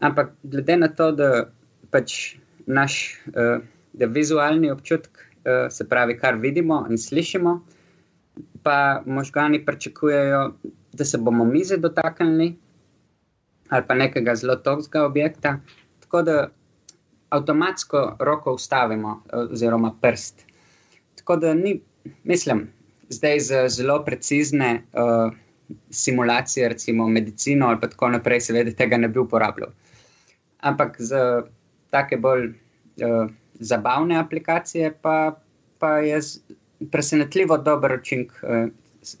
Ampak 0.00 0.32
glede 0.42 0.78
na 0.80 0.88
to, 0.88 1.10
da 1.12 1.30
pač 1.92 2.36
naš 2.66 2.96
uh, 3.34 3.60
da 3.92 4.08
vizualni 4.08 4.70
občutek, 4.72 5.20
uh, 5.20 5.68
se 5.72 5.88
pravi, 5.88 6.16
kar 6.20 6.40
vidimo 6.40 6.84
in 6.88 7.00
slišimo, 7.00 7.58
pa 8.64 9.02
možgani 9.06 9.60
pričakujejo, 9.64 10.42
da 10.92 11.04
se 11.04 11.18
bomo 11.18 11.44
mize 11.44 11.76
dotaknili 11.76 12.54
ali 13.70 13.84
pa 13.86 13.94
nekega 13.94 14.34
zelo 14.34 14.56
toksga 14.56 15.04
objekta, 15.06 15.60
tako 16.02 16.22
da 16.26 16.48
avtomatsko 17.30 18.16
roko 18.18 18.54
ustavimo, 18.58 19.22
oziroma 19.32 19.92
prst. 20.00 20.49
Tako 21.30 21.40
da 21.40 21.54
ni 21.54 21.80
mislim, 22.24 22.68
zdaj 23.08 23.40
za 23.40 23.68
zelo 23.68 24.04
precizne 24.04 24.82
uh, 24.92 25.32
simulacije, 25.90 26.68
recimo 26.68 27.08
medicino 27.08 27.66
ali 27.66 27.80
tako 27.80 28.08
naprej, 28.08 28.40
seveda 28.40 28.72
tega 28.74 28.96
ne 28.96 29.08
bi 29.08 29.18
uporabljal. 29.18 29.70
Ampak 30.60 30.96
za 30.98 31.42
take 31.90 32.16
bolj 32.16 32.48
uh, 32.48 33.30
zabavne 33.54 34.18
aplikacije 34.18 34.90
pa, 35.02 35.36
pa 35.78 35.90
je 35.98 36.18
presenetljivo 36.90 37.58
dober 37.58 37.94
učinek 38.00 38.32
uh, 38.42 38.66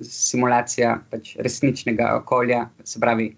simulacija 0.02 0.98
pač 1.10 1.36
resničnega 1.38 2.10
okolja. 2.16 2.64
Se 2.84 3.00
pravi, 3.00 3.36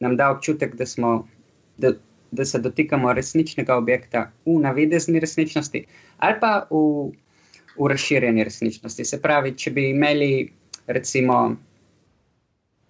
nam 0.00 0.16
da 0.16 0.30
občutek, 0.30 0.74
da, 0.76 0.86
smo, 0.86 1.28
da, 1.76 1.92
da 2.30 2.44
se 2.44 2.58
dotikamo 2.58 3.12
resničnega 3.12 3.76
objekta 3.76 4.30
v 4.46 4.56
navidezni 4.64 5.20
resničnosti 5.20 5.86
ali 6.16 6.40
pa 6.40 6.64
v 6.70 7.12
v 7.78 7.88
razširjeni 7.92 8.44
resničnosti. 8.44 9.04
Se 9.04 9.20
pravi, 9.22 9.54
če 9.56 9.70
bi 9.70 9.90
imeli, 9.90 10.30
recimo, 10.86 11.40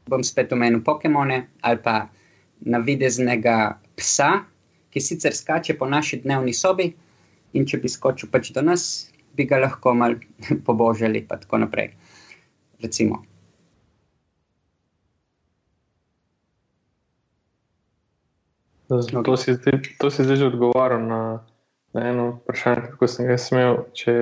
bom 0.07 0.23
spet 0.25 0.53
omenil 0.53 0.85
Pokemone 0.87 1.41
ali 1.67 1.83
pa 1.83 2.07
navideznega 2.61 3.79
psa, 3.99 4.31
ki 4.91 5.01
sicer 5.03 5.35
skače 5.35 5.77
po 5.77 5.89
naši 5.91 6.23
dnevni 6.23 6.55
sobi, 6.55 6.93
in 7.57 7.67
če 7.69 7.81
bi 7.83 7.91
skočil 7.91 8.31
pač 8.33 8.53
do 8.57 8.63
nas, 8.65 8.85
bi 9.37 9.47
ga 9.49 9.61
lahko 9.61 9.95
mal 9.95 10.17
pobožali, 10.67 11.25
pa 11.29 11.41
tako 11.41 11.65
naprej. 11.65 11.93
Recimo. 12.83 13.25
To 18.87 19.35
si, 19.35 19.57
zdaj, 19.57 19.81
to 19.99 20.11
si 20.15 20.23
zdaj 20.23 20.37
že 20.39 20.47
odgovoril 20.47 21.03
na, 21.11 21.43
na 21.91 22.01
eno 22.07 22.27
vprašanje, 22.39 22.93
kako 22.95 23.09
sem 23.11 23.27
ga 23.27 23.35
smel, 23.35 23.81
če 23.99 24.13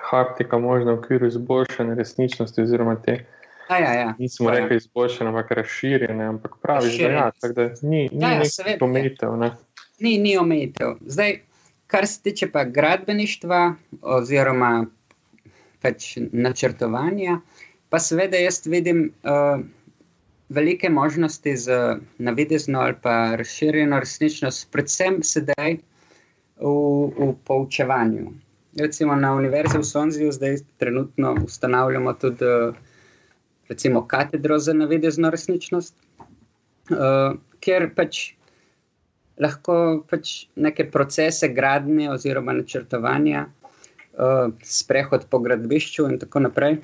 haptika 0.00 0.58
možna 0.58 0.92
v 0.92 0.98
okviru 0.98 1.26
izboljšanja 1.26 1.94
resničnosti 1.94 2.62
oziroma 2.62 2.96
te. 3.02 3.24
A, 3.68 3.78
ja, 3.78 3.92
ja. 3.92 4.14
Nismo 4.18 4.50
ja. 4.50 4.58
rekli 4.58 4.76
izboljšanje, 4.76 5.28
ampak 5.28 5.50
razširjene, 5.50 6.24
ampak 6.24 6.56
praviš, 6.62 6.98
da, 6.98 7.08
ja, 7.08 7.30
da 7.54 7.68
ni, 7.82 8.08
ni 8.12 8.22
ja, 8.22 8.32
ja, 8.32 8.76
omejitev. 8.80 9.36
Ne? 9.36 9.50
Ni, 10.00 10.18
ni 10.18 10.36
omejitev. 10.38 10.96
Zdaj, 11.00 11.38
kar 11.86 12.06
se 12.06 12.22
tiče 12.22 12.50
pa 12.50 12.64
gradbeništva 12.64 13.74
oziroma 14.02 14.86
pač 15.82 16.16
načrtovanja, 16.32 17.40
pa 17.88 17.98
seveda 17.98 18.36
jaz 18.36 18.66
vidim. 18.66 19.12
Uh, 19.22 19.64
velike 20.52 20.90
možnosti 20.90 21.56
za 21.56 21.98
navidezno 22.18 22.80
ali 22.80 22.94
pa 23.02 23.36
razširjeno 23.36 24.00
resničnost, 24.00 24.68
predvsem 24.72 25.22
sedaj 25.22 25.76
v, 26.60 26.72
v 27.18 27.34
poučevanju. 27.44 28.32
Recimo 28.78 29.16
na 29.16 29.34
Univerzi 29.36 29.78
v 29.78 29.84
Sonziju 29.84 30.32
zdaj 30.32 30.56
trenutno 30.80 31.34
ustanavljamo 31.44 32.12
tudi 32.12 32.46
recimo, 33.68 34.06
katedro 34.06 34.58
za 34.58 34.72
navidezno 34.72 35.30
resničnost, 35.30 35.94
uh, 36.90 37.36
kjer 37.60 37.88
pač 37.96 38.22
lahko 39.40 39.76
pač 40.10 40.32
neke 40.56 40.86
procese 40.90 41.48
gradnje 41.48 42.10
oziroma 42.12 42.52
načrtovanja, 42.58 43.46
uh, 43.48 44.52
sprehod 44.64 45.28
po 45.30 45.40
gradbišču 45.46 46.08
in 46.10 46.18
tako 46.20 46.44
naprej, 46.46 46.78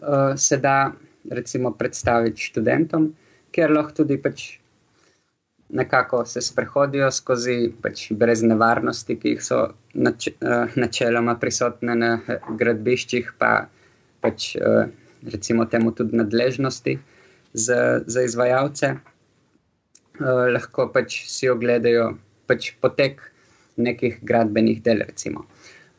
uh, 0.00 0.34
se 0.36 0.58
da 0.58 0.92
recimo, 1.30 1.72
predstaviti 1.74 2.50
študentom, 2.50 3.12
ker 3.54 3.70
lahko 3.70 4.02
tudi 4.02 4.18
pač 4.22 4.46
nekako 5.68 6.24
se 6.26 6.40
sprehodijo 6.40 7.10
skozi 7.10 7.72
pač 7.82 8.06
brez 8.12 8.42
nevarnosti, 8.42 9.16
ki 9.20 9.36
so 9.42 9.62
nač, 9.94 10.28
uh, 10.28 10.72
načeloma 10.78 11.36
prisotne 11.42 11.96
na 11.98 12.10
gradbiščih, 12.60 13.32
pa 13.38 13.66
pač 14.22 14.54
uh, 14.60 14.86
recimo 15.26 15.66
temu 15.66 15.92
tudi 15.92 16.16
nadležnosti 16.16 16.98
za, 17.52 18.00
za 18.06 18.22
izvajalce. 18.22 18.96
Lahko 20.16 20.86
pač 20.94 21.18
si 21.28 21.48
ogledajo 21.52 22.14
pač 22.48 22.70
potek 22.80 23.18
nekih 23.76 24.16
gradbenih 24.24 24.78
del, 24.84 25.02
recimo. 25.04 25.44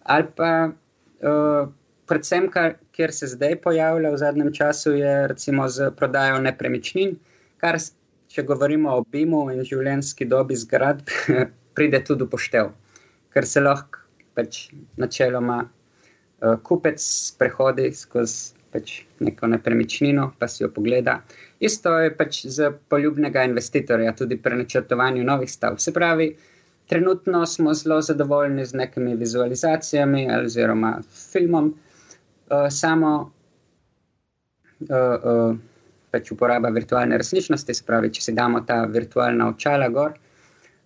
Ali 0.09 0.25
pa 0.33 0.49
predvsem, 2.07 2.47
kar, 2.51 2.77
kjer 2.95 3.13
se 3.13 3.27
zdaj 3.27 3.59
pojavlja 3.61 4.11
v 4.11 4.17
zadnjem 4.17 4.53
času, 4.53 4.95
je 4.97 5.13
recimo 5.27 5.67
z 5.69 5.91
prodajo 5.97 6.39
nepremičnin, 6.41 7.17
kar, 7.61 7.77
če 8.27 8.43
govorimo 8.43 8.95
o 8.97 9.05
BIM-u 9.11 9.47
in 9.53 9.63
življenjski 9.65 10.27
dobi 10.29 10.57
zgradb, 10.59 11.09
pride 11.77 12.01
tudi 12.05 12.27
upoštev, 12.27 12.73
ker 13.33 13.45
se 13.45 13.63
lahko 13.63 14.03
pač 14.37 14.67
načeloma 15.01 15.63
uh, 15.65 16.55
kupec 16.63 17.01
prehodi 17.39 17.89
skozi 17.95 18.57
pač 18.73 18.93
neko 19.23 19.47
nepremičnino, 19.47 20.31
pa 20.39 20.47
si 20.51 20.63
jo 20.63 20.69
pogleda. 20.73 21.21
Isto 21.63 21.95
je 22.03 22.11
pač 22.13 22.43
za 22.51 22.69
poljubnega 22.91 23.45
investitorja, 23.47 24.13
tudi 24.17 24.37
pri 24.37 24.59
načrtovanju 24.59 25.23
novih 25.25 25.49
stav. 25.49 25.79
Se 25.81 25.93
pravi, 25.95 26.27
trenutno 26.91 27.45
smo 27.45 27.73
zelo 27.73 28.01
zadovoljni 28.01 28.65
z 28.65 28.77
nekimi 28.77 29.15
vizualizacijami 29.15 30.27
oziroma 30.35 30.97
filmom, 31.31 31.71
uh, 31.71 32.67
samo 32.69 33.13
uh, 34.79 34.87
uh, 34.89 35.57
pač 36.17 36.33
uporaba 36.33 36.73
virtualne 36.73 37.17
resničnosti, 37.21 37.77
se 37.77 37.85
pravi, 37.85 38.09
če 38.17 38.25
si 38.25 38.33
damo 38.37 38.63
ta 38.65 38.81
virtualna 38.89 39.51
očala 39.53 39.91
gor, 39.93 40.17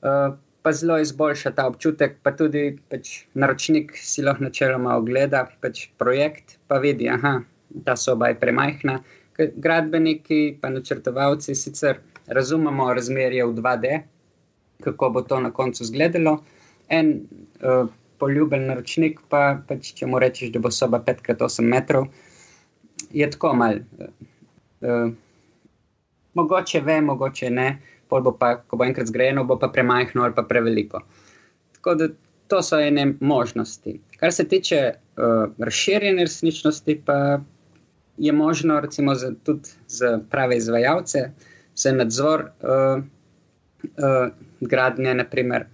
uh, 0.04 0.36
pa 0.62 0.72
zelo 0.72 1.00
izboljša 1.02 1.54
ta 1.58 1.65
občutek, 1.70 2.20
pa 2.24 2.34
tudi 2.38 2.76
pač 2.91 3.24
naročnik 3.34 3.96
si 3.98 4.22
lahko 4.26 4.46
načeloma 4.46 4.98
ogleda 5.00 5.46
pač 5.63 5.88
projekt, 5.98 6.58
pa 6.67 6.78
vidi, 6.84 7.10
da 7.10 7.39
ta 7.86 7.96
soba 7.98 8.30
je 8.30 8.39
premajhna. 8.41 9.00
Gradbeniki, 9.38 10.60
pa 10.62 10.70
načrtovalci 10.70 11.56
sicer 11.58 12.02
razumemo 12.28 12.91
razmerje 12.94 13.48
v 13.48 13.56
2D, 13.58 14.02
kako 14.86 15.10
bo 15.10 15.22
to 15.26 15.39
na 15.39 15.50
koncu 15.52 15.84
izgledalo. 15.84 16.41
En 16.89 17.13
uh, 17.63 17.88
poljuben 18.22 18.67
naročnik, 18.70 19.24
pa 19.30 19.56
pač, 19.67 19.96
če 19.98 20.06
mu 20.06 20.20
rečeš, 20.22 20.52
da 20.54 20.62
bo 20.62 20.70
soba 20.70 21.02
5x8 21.02 21.65
metrov, 21.65 22.12
je 23.10 23.30
tako 23.34 23.56
mal. 23.58 23.82
Uh, 23.98 24.12
mogoče 26.34 26.82
ve, 26.82 27.02
mogoče 27.02 27.50
ne, 27.50 27.67
pol 28.10 28.24
bo 28.26 28.34
pa, 28.38 28.56
ko 28.67 28.78
bo 28.78 28.86
enkrat 28.86 29.08
zgrajeno, 29.08 29.46
bo 29.48 29.60
pa 29.60 29.70
premajhno 29.72 30.24
ali 30.24 30.36
pa 30.36 30.44
preveliko. 30.44 31.02
Tako 31.78 31.96
da 31.96 32.08
to 32.48 32.62
so 32.63 32.80
ene 32.80 33.13
možnosti. 33.20 34.00
Kar 34.20 34.34
se 34.34 34.48
tiče 34.48 34.82
uh, 34.94 35.54
razširjene 35.58 36.24
resničnosti, 36.28 37.02
pa 37.06 37.39
je 38.17 38.32
možno, 38.32 38.80
recimo, 38.80 39.15
za, 39.15 39.32
tudi 39.44 39.70
za 39.88 40.20
prave 40.30 40.58
izvajalce, 40.58 41.30
za 41.76 41.94
nadzor 41.96 42.44
uh, 42.44 43.04
uh, 43.84 44.28
gradnje, 44.62 45.13
naprimer, 45.13 45.65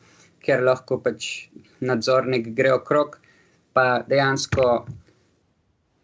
ker 0.46 0.63
lahko 0.63 1.00
pač 1.02 1.48
nadzornik 1.80 2.54
gre 2.56 2.76
okrog, 2.78 3.17
pa 3.74 4.04
dejansko 4.08 4.86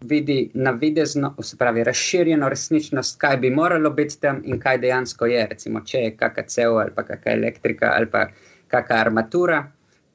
vidi 0.03 0.51
na 0.53 0.71
videzno, 0.71 1.35
se 1.41 1.57
pravi, 1.57 1.83
razširjeno 1.83 2.49
resničnost, 2.49 3.19
kaj 3.19 3.37
bi 3.37 3.49
moralo 3.49 3.89
biti 3.89 4.19
tam 4.19 4.41
in 4.45 4.59
kaj 4.59 4.77
dejansko 4.77 5.25
je. 5.25 5.47
Recimo, 5.49 5.81
če 5.81 5.97
je 5.97 6.15
kakšna 6.17 6.43
cel 6.47 6.77
ali 6.77 6.91
pa 6.95 7.03
kakšna 7.03 7.31
elektrika 7.31 7.91
ali 7.95 8.09
pa 8.11 8.27
kakšna 8.67 8.99
armatura, 8.99 9.63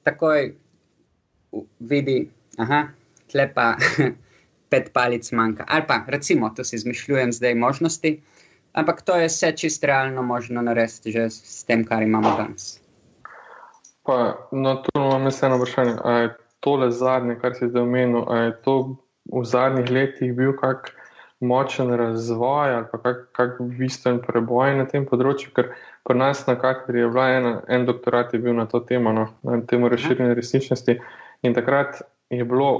takoj 0.03 0.53
vidi, 1.81 2.18
da 2.57 2.88
tle 3.29 3.46
pa 3.55 3.74
pet 4.70 4.90
palic 4.92 5.33
manjka. 5.33 5.64
Ali 5.68 5.85
pa, 5.88 6.03
recimo, 6.07 6.51
to 6.57 6.64
si 6.64 6.77
izmišljujem 6.77 7.33
zdaj 7.33 7.55
možnosti. 7.55 8.20
Ampak 8.72 9.03
to 9.03 9.16
je 9.16 9.29
vse 9.29 9.53
čisto 9.57 9.87
realno 9.87 10.22
možno 10.22 10.62
narediti 10.62 11.12
že 11.12 11.31
s 11.31 11.64
tem, 11.64 11.85
kar 11.85 12.03
imamo 12.03 12.37
danes. 12.37 12.81
Pa, 14.03 14.48
no, 14.53 14.74
tu 14.74 14.90
imamo 14.94 15.31
eno 15.42 15.57
vprašanje. 15.57 15.96
Ali 16.05 16.22
je 16.22 16.37
tole 16.61 16.90
zadnje, 16.90 17.38
kar 17.40 17.55
si 17.55 17.68
zdaj 17.68 17.83
omenil, 17.83 18.24
je 18.44 18.62
to 18.62 18.96
v 19.29 19.45
zadnjih 19.45 19.91
letih 19.91 20.33
bil 20.37 20.55
kak 20.57 20.93
močen 21.41 21.93
razvoj 21.95 22.75
ali 22.75 22.87
pa 22.93 22.99
kak, 22.99 23.19
kak 23.33 23.61
bistven 23.79 24.19
preboj 24.25 24.75
na 24.79 24.87
tem 24.91 25.07
področju? 25.07 25.53
Ker 25.55 25.71
pri 26.07 26.19
nas 26.19 26.45
na 26.49 26.57
kateri 26.59 27.05
je 27.05 27.11
bila 27.11 27.29
ena, 27.37 27.53
en 27.69 27.87
doktorat 27.87 28.35
je 28.35 28.43
bil 28.43 28.57
na 28.59 28.67
to 28.67 28.81
temo, 28.81 29.12
no, 29.12 29.29
na 29.47 29.61
temo 29.62 29.91
razširjene 29.93 30.35
resničnosti. 30.35 30.99
In 31.47 31.55
takrat 31.55 32.01
je 32.31 32.45
bilo 32.45 32.71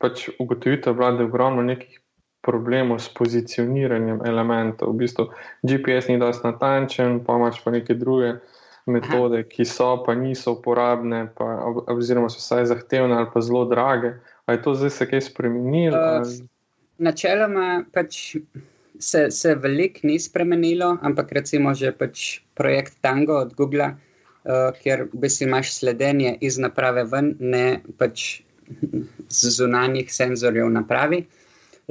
pač 0.00 0.30
ugotovitev, 0.40 0.96
da 0.96 1.12
je 1.18 1.28
ogromno 1.28 1.62
nekih 1.66 1.98
problemov 2.40 3.02
s 3.04 3.12
pozicioniranjem 3.12 4.22
elementov. 4.24 4.94
V 4.94 5.04
bistvu 5.04 5.28
GPS 5.62 6.08
ni 6.08 6.16
dosti 6.18 6.46
natančen, 6.46 7.20
pa 7.24 7.36
imaš 7.36 7.60
pa 7.64 7.74
neke 7.74 7.94
druge 7.94 8.38
metode, 8.88 9.44
ki 9.44 9.64
so 9.68 9.92
pa 10.06 10.14
niso 10.16 10.56
uporabne, 10.56 11.26
pa, 11.36 11.44
oziroma 11.92 12.30
so 12.32 12.40
vsaj 12.40 12.70
zahtevne 12.72 13.18
ali 13.18 13.28
pa 13.34 13.44
zelo 13.44 13.66
drage. 13.68 14.14
Ali 14.50 14.58
je 14.58 14.62
to 14.62 14.74
zdaj 14.74 14.90
se 14.90 15.06
kaj 15.06 15.20
spremenilo? 15.22 15.96
Uh, 15.96 16.30
načeloma 16.98 17.84
pač 17.94 18.16
se, 18.98 19.20
se 19.30 19.52
veliko 19.54 20.08
ni 20.10 20.16
spremenilo, 20.18 20.88
ampak 21.06 21.30
recimo 21.38 21.70
že 21.74 21.92
pač 21.94 22.40
projekt 22.58 22.96
Tango 23.00 23.36
od 23.44 23.52
Google, 23.54 23.92
uh, 23.94 24.72
kjer 24.74 25.04
v 25.12 25.20
bistvu 25.22 25.46
imaš 25.46 25.70
sledenje 25.76 26.32
iz 26.42 26.58
naprave 26.58 27.04
ven, 27.12 27.36
ne 27.38 27.78
pač 27.94 28.42
z 29.38 29.52
zunanjih 29.54 30.10
senzorjev 30.10 30.66
napravi. 30.74 31.22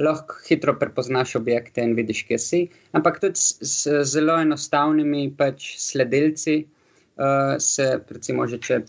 Lahko 0.00 0.36
hitro 0.44 0.76
prepoznaš 0.76 1.38
objekte 1.40 1.80
in 1.80 1.96
vidiš, 1.96 2.26
kje 2.28 2.38
si, 2.38 2.60
ampak 2.92 3.22
tudi 3.24 3.40
s, 3.40 3.56
s 3.64 4.04
zelo 4.12 4.36
enostavnimi 4.36 5.30
pač 5.36 5.72
sledilci, 5.80 6.58
uh, 6.60 6.79
uh, 7.20 7.56
se, 7.58 8.00
recimo, 8.08 8.46
že 8.48 8.58
če 8.58 8.80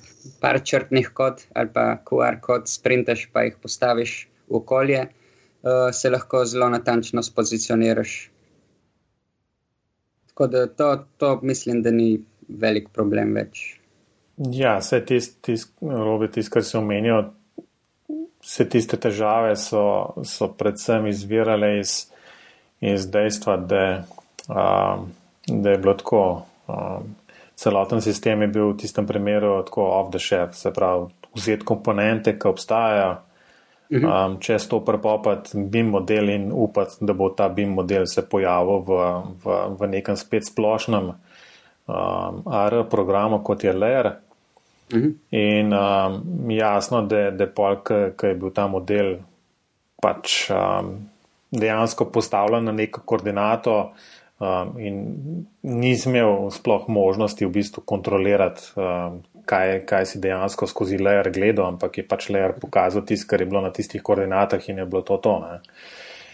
par 0.41 0.61
črtnih 0.63 1.11
kod 1.13 1.43
ali 1.53 1.71
pa 1.73 1.85
QR 2.07 2.39
kod 2.43 2.69
sprintaš, 2.71 3.27
pa 3.33 3.45
jih 3.47 3.57
postaviš 3.61 4.15
v 4.47 4.59
okolje, 4.61 5.01
uh, 5.07 5.89
se 5.91 6.09
lahko 6.09 6.45
zelo 6.45 6.69
natančno 6.71 7.23
spozicioniraš. 7.23 8.15
Tako 10.31 10.47
da 10.47 10.65
to, 10.67 10.89
to 11.17 11.39
mislim, 11.43 11.83
da 11.83 11.91
ni 11.91 12.15
velik 12.47 12.89
problem 12.95 13.35
več. 13.35 13.81
Ja, 14.51 14.77
vse 14.79 15.01
tiste, 15.05 15.53
tis, 16.33 16.49
kar 16.49 16.63
se 16.65 16.77
omenijo, 16.79 17.19
vse 18.41 18.65
tiste 18.71 18.97
težave 18.97 19.53
so, 19.59 19.83
so 20.25 20.47
predvsem 20.57 21.05
izvirale 21.11 21.75
iz, 21.81 22.07
iz 22.81 23.05
dejstva, 23.11 23.57
da, 23.59 23.83
um, 24.47 25.11
da 25.45 25.75
je 25.75 25.81
bilo 25.83 25.93
tako. 25.99 26.23
Um, 26.71 27.11
celoten 27.55 28.01
sistem 28.01 28.41
je 28.41 28.47
bil 28.47 28.71
v 28.71 28.77
tistem 28.77 29.07
primeru 29.07 29.61
tako 29.65 29.85
off 29.99 30.11
the 30.11 30.19
shelf, 30.19 30.55
se 30.55 30.71
pravi, 30.73 31.09
vzeti 31.35 31.65
komponente, 31.65 32.33
ki 32.39 32.47
obstajajo, 32.47 33.11
mhm. 33.91 34.05
um, 34.05 34.39
čez 34.39 34.67
to 34.67 34.81
prepopati 34.85 35.57
BIM 35.57 35.93
model 35.95 36.29
in 36.29 36.49
upati, 36.51 37.05
da 37.05 37.13
bo 37.13 37.29
ta 37.29 37.49
BIM 37.49 37.73
model 37.77 38.05
se 38.05 38.25
pojavil 38.29 38.83
v, 38.87 38.99
v, 39.43 39.59
v 39.79 39.91
nekem 39.91 40.17
spet 40.17 40.47
splošnem 40.47 41.11
um, 41.11 42.43
AR 42.45 42.83
programu, 42.89 43.43
kot 43.43 43.63
je 43.63 43.73
LER. 43.73 44.13
Mhm. 44.93 45.11
In 45.31 45.73
um, 45.73 46.51
jasno, 46.51 47.05
da, 47.07 47.29
da 47.31 47.47
pol, 47.47 47.79
ki 47.85 48.33
je 48.33 48.35
bil 48.35 48.51
ta 48.51 48.67
model 48.67 49.19
pač 50.01 50.49
um, 50.51 50.95
dejansko 51.51 52.09
postavljen 52.11 52.65
na 52.65 52.71
neko 52.71 53.03
koordinato 53.05 53.91
um, 54.41 54.73
in 54.81 54.95
nisem 55.61 56.15
imel 56.15 56.49
sploh 56.51 56.87
možnosti 56.89 57.45
v 57.45 57.53
bistvu 57.53 57.85
kontrolirati, 57.85 58.73
um, 58.75 59.21
kaj, 59.45 59.81
kaj 59.85 60.07
si 60.09 60.21
dejansko 60.21 60.67
skozi 60.69 60.97
layer 61.01 61.29
gledal, 61.33 61.69
ampak 61.75 62.01
je 62.01 62.05
pač 62.07 62.29
layer 62.33 62.55
pokazal 62.57 63.05
tisto, 63.05 63.29
kar 63.29 63.41
je 63.41 63.49
bilo 63.49 63.61
na 63.61 63.71
tistih 63.73 64.01
koordinatah 64.01 64.69
in 64.69 64.81
je 64.81 64.85
bilo 64.85 65.01
to 65.05 65.17
to. 65.17 65.37
Ne. 65.45 65.59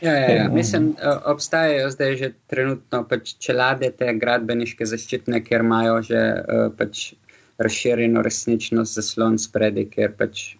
Ja, 0.01 0.13
ja, 0.13 0.29
ja. 0.35 0.49
Mislim, 0.53 0.91
obstajajo 1.25 1.89
zdaj 1.89 2.15
že 2.15 2.27
trenutno 2.47 3.01
pač 3.09 3.33
čelade 3.41 3.89
te 3.97 4.13
gradbeniške 4.13 4.85
zaščitne, 4.85 5.41
ker 5.43 5.65
imajo 5.65 6.01
že 6.05 6.21
uh, 6.21 6.67
pač 6.77 7.11
razširjeno 7.57 8.21
resničnost 8.21 8.99
zaslon 8.99 9.39
spredi, 9.41 9.87
ker 9.89 10.13
pač 10.13 10.53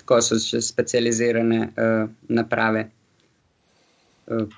tako 0.00 0.18
so 0.26 0.40
še 0.42 0.60
specializirane 0.64 1.60
uh, 1.70 2.10
naprave. 2.34 2.88
Uh, 4.26 4.50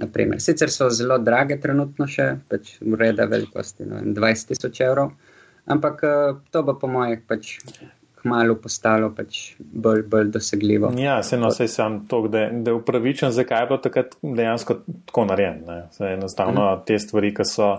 naprimer. 0.00 0.40
Sicer 0.40 0.70
so 0.70 0.90
zelo 0.90 1.18
drage, 1.18 1.58
trenutno 1.60 2.06
še, 2.08 2.28
pač 2.48 2.76
ureda 2.84 3.26
velikosti 3.30 3.88
no, 3.88 4.02
20 4.04 4.52
tisoč 4.52 4.80
evrov, 4.86 5.12
ampak 5.70 6.06
uh, 6.06 6.38
to 6.50 6.62
bo 6.66 6.78
po 6.78 6.90
mojih 6.90 7.26
pač. 7.28 7.58
Malo 8.22 8.54
postalo 8.62 9.08
pač 9.10 9.56
bolj, 9.58 10.04
bolj 10.06 10.28
dosegljivo. 10.36 10.92
Ja, 10.94 11.16
se 11.26 11.34
no, 11.34 11.48
sej 11.50 11.66
sam 11.66 11.96
to, 12.06 12.20
da, 12.30 12.44
da 12.54 12.70
je 12.70 12.76
upravičen, 12.78 13.32
zakaj 13.34 13.64
je 13.64 13.66
bilo 13.72 13.78
takrat 13.82 14.14
dejansko 14.22 14.76
tako 15.08 15.24
narejeno. 15.26 15.80
Enostavno 16.06 16.68
mm. 16.68 16.84
te 16.86 17.00
stvari, 17.02 17.32
ki 17.34 17.46
so 17.50 17.72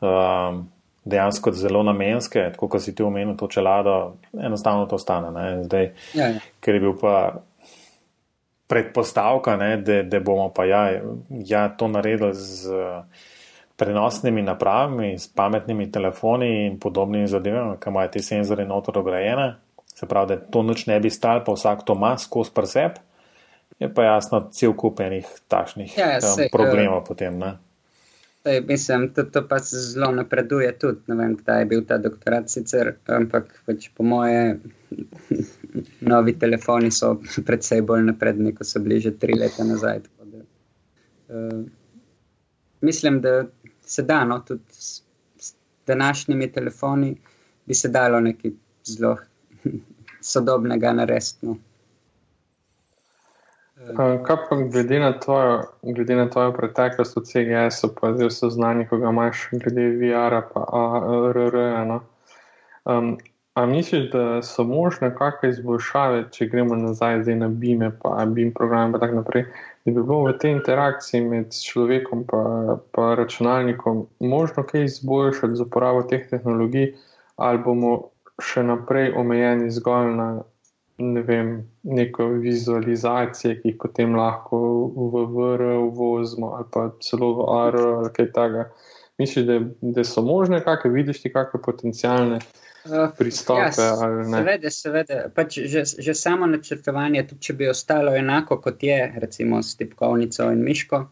um, 0.00 0.62
dejansko 1.04 1.52
zelo 1.52 1.82
namenske, 1.82 2.48
tako 2.54 2.68
kot 2.68 2.82
si 2.82 2.94
ti 2.94 3.04
omenil, 3.04 3.36
to 3.36 3.48
čelado, 3.52 4.16
enostavno 4.32 4.86
to 4.88 4.98
stane. 4.98 5.64
Zdaj, 5.64 5.90
ja, 6.14 6.28
ja. 6.32 6.40
Ker 6.64 6.78
je 6.78 6.80
bil 6.80 6.96
pa 7.00 7.14
predpostavka, 8.66 9.56
ne, 9.56 9.76
da, 9.76 10.02
da 10.02 10.20
bomo 10.20 10.48
pa 10.54 10.64
ja, 10.64 11.00
ja 11.28 11.68
to 11.68 11.88
naredili 11.88 12.34
z 12.34 12.70
prenosnimi 13.76 14.42
napravami, 14.42 15.18
s 15.18 15.28
pametnimi 15.28 15.90
telefoni 15.92 16.66
in 16.66 16.78
podobnimi 16.80 17.26
zadevami, 17.28 17.76
ki 17.80 17.90
imajo 17.90 18.12
te 18.14 18.22
senzore 18.22 18.64
notor 18.64 18.98
ograjene. 18.98 19.54
Se 19.94 20.06
pravi, 20.06 20.34
da 20.34 20.36
to 20.50 20.62
noč 20.62 20.86
ne 20.86 20.98
bi 21.00 21.10
stal, 21.10 21.44
pa 21.44 21.52
vsak 21.54 21.84
to 21.86 21.94
ima 21.94 22.14
skozi 22.18 22.50
presep. 22.54 22.98
Je 23.78 23.90
pa 23.94 24.04
jasno, 24.04 24.40
cel 24.54 24.74
kup 24.78 25.00
enih 25.02 25.26
takšnih 25.50 25.96
ja, 25.98 26.12
ja, 26.22 26.48
problemov 26.52 27.00
uh, 27.00 27.06
potem. 27.06 27.38
Ne? 27.38 27.56
Sej, 28.46 28.60
mislim, 28.68 29.08
to, 29.14 29.24
to 29.24 29.42
pa 29.48 29.58
zelo 29.58 30.12
napreduje 30.14 30.70
tudi. 30.78 31.02
Ne 31.10 31.18
vem, 31.18 31.34
kdaj 31.36 31.62
je 31.62 31.68
bil 31.72 31.82
ta 31.88 31.98
doktorat 31.98 32.50
sicer, 32.52 32.94
ampak 33.10 33.50
pač 33.66 33.88
po 33.96 34.06
moje 34.06 34.60
novi 36.00 36.38
telefoni 36.38 36.90
so 36.90 37.14
predvsej 37.46 37.82
bolj 37.82 38.06
napredni, 38.10 38.54
kot 38.54 38.66
so 38.66 38.80
bili 38.80 39.00
že 39.00 39.16
tri 39.18 39.38
leta 39.38 39.64
nazaj. 39.64 40.00
Da, 40.22 40.44
uh, 41.28 41.64
mislim, 42.80 43.20
da 43.20 43.44
se 43.82 44.02
da, 44.02 44.24
no, 44.24 44.38
tudi 44.40 44.62
s, 44.70 45.02
s 45.38 45.54
današnjimi 45.86 46.52
telefoni 46.52 47.16
bi 47.66 47.74
se 47.74 47.88
dalo 47.88 48.20
nekaj 48.20 48.50
zelo 48.84 49.16
sodobnega 50.32 50.92
narediti. 50.92 51.46
No. 51.46 51.56
Kaj 53.96 54.36
pa 54.48 54.56
glede 54.72 54.98
na 54.98 55.20
tvojo, 55.20 55.64
glede 55.82 56.16
na 56.16 56.30
tvojo 56.30 56.52
preteklost 56.52 57.16
v 57.16 57.20
CGS-u, 57.20 57.90
pa 58.00 58.12
zdaj 58.14 58.30
so 58.30 58.50
znani, 58.50 58.86
ko 58.88 58.96
ga 58.98 59.10
imaš 59.10 59.48
glede 59.52 59.88
VR-a 59.98 60.40
pa 60.52 60.62
ARR-a. 60.72 61.84
No? 61.84 62.00
Um, 62.84 63.16
a 63.54 63.66
misliš, 63.66 64.10
da 64.10 64.42
so 64.42 64.64
možne 64.64 65.12
kakšne 65.14 65.48
izboljšave, 65.54 66.24
če 66.34 66.46
gremo 66.50 66.76
nazaj 66.76 67.20
zdaj 67.22 67.36
na 67.38 67.48
BIM-e 67.48 67.90
pa 68.02 68.24
BIM 68.26 68.50
programe 68.54 68.96
in 68.96 69.00
tako 69.00 69.20
naprej, 69.20 69.44
da 69.84 69.92
bi 69.92 70.00
bilo 70.00 70.24
v 70.24 70.32
tej 70.42 70.56
interakciji 70.56 71.20
med 71.28 71.54
človekom 71.54 72.24
pa 72.26 73.04
računalnikom 73.20 74.06
možno 74.20 74.64
kaj 74.66 74.88
izboljšati 74.88 75.56
z 75.56 75.66
uporabo 75.68 76.02
teh 76.02 76.26
tehnologij 76.30 76.94
ali 77.36 77.62
bomo 77.62 77.92
še 78.42 78.66
naprej 78.66 79.12
omejeni 79.22 79.70
zgolj 79.70 80.10
na 80.18 80.28
ne 80.98 81.22
vem, 81.22 81.54
neko 81.82 82.26
vizualizacijo, 82.42 83.54
ki 83.60 83.70
jih 83.70 83.78
potem 83.82 84.14
lahko 84.14 84.58
v 84.94 85.24
VR 85.34 85.62
uvozimo 85.78 86.52
ali 86.58 86.66
pa 86.70 86.88
celo 87.02 87.32
v 87.38 87.48
AR 87.54 87.78
ali 87.78 88.12
kaj 88.18 88.30
takega. 88.34 88.68
Misliš, 89.18 89.46
da, 89.46 89.58
da 89.94 90.04
so 90.04 90.22
možne, 90.26 90.62
kakšne 90.62 90.90
vidiš 90.90 91.22
ti, 91.22 91.32
kakšne 91.34 91.62
potencijalne 91.62 92.38
pristope? 93.18 93.60
Ja, 93.60 93.72
seveda, 93.72 94.70
seveda. 94.70 95.18
Pač 95.34 95.58
že, 95.64 95.84
že 95.84 96.14
samo 96.14 96.46
načrtovanje, 96.50 97.24
tudi 97.30 97.48
če 97.48 97.56
bi 97.58 97.68
ostalo 97.68 98.14
enako 98.16 98.60
kot 98.64 98.82
je, 98.82 98.98
recimo 99.20 99.62
s 99.62 99.76
tipkovnico 99.80 100.50
in 100.52 100.64
miško. 100.64 101.04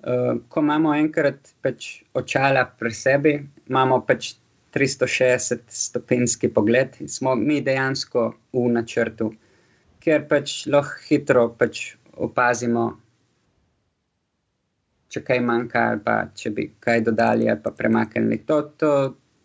Uh, 0.00 0.38
ko 0.48 0.62
imamo 0.64 0.94
enkrat 0.96 1.52
pač 1.60 2.02
očala 2.16 2.64
pri 2.78 2.94
sebi, 2.96 3.34
imamo 3.68 4.00
pač 4.06 4.34
360-stopinski 4.72 6.48
pogled 6.54 6.96
in 7.00 7.08
smo 7.08 7.34
mi 7.34 7.60
dejansko 7.60 8.30
v 8.54 8.66
načrtu, 8.72 9.32
ker 10.00 10.24
pač 10.30 10.64
lahko 10.70 11.04
hitro 11.08 11.48
pač 11.58 11.96
opazimo, 12.16 12.84
če 15.10 15.24
kaj 15.26 15.40
manjka, 15.42 15.82
ali 15.90 16.04
pa 16.04 16.16
če 16.34 16.52
bi 16.54 16.68
kaj 16.80 17.02
dodali 17.10 17.50
ali 17.50 17.60
pa 17.60 17.74
premaknili. 17.74 18.40
To, 18.46 18.62
to, 18.78 18.92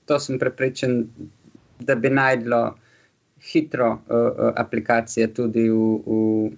to 0.06 0.20
sem 0.22 0.38
prepričan, 0.40 1.02
da 1.80 1.96
bi 1.96 2.10
najdlo 2.10 2.76
hitro 3.52 3.92
uh, 3.92 4.52
aplikacije 4.56 5.34
tudi 5.34 5.70
v, 5.70 5.80
v, 6.06 6.52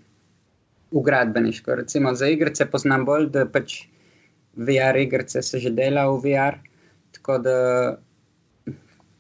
v 0.91 1.03
gradbeniško. 1.03 1.75
Recimo 1.75 2.13
za 2.15 2.27
igrice 2.27 2.65
poznam 2.65 3.06
bolj, 3.06 3.30
da 3.34 3.45
pač 3.45 3.88
VR 4.56 4.97
igrice 4.97 5.41
se 5.41 5.60
že 5.60 5.69
dela 5.69 6.08
v 6.10 6.21
VR. 6.23 6.60
Tako 7.17 7.38
da 7.43 7.58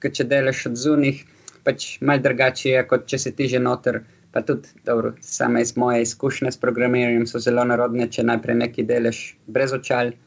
če 0.07 0.23
delaš 0.29 0.67
od 0.69 0.77
zunih, 0.77 1.23
pač 1.65 1.97
malo 2.01 2.21
drugače 2.23 2.69
je, 2.69 2.83
kot 2.87 3.07
če 3.09 3.17
si 3.17 3.33
ti 3.35 3.47
že 3.51 3.59
noter. 3.59 4.03
Pa 4.31 4.43
tudi, 4.45 4.69
dobro, 4.85 5.15
same 5.23 5.61
iz 5.63 5.73
moje 5.79 6.03
izkušnje 6.03 6.51
s 6.51 6.59
programiranjem 6.61 7.25
so 7.27 7.39
zelo 7.41 7.63
narodne, 7.65 8.09
če 8.11 8.25
najprej 8.27 8.57
nekaj 8.59 8.85
delaš 8.85 9.21
brez 9.47 9.73
očal, 9.73 10.11
pa 10.11 10.26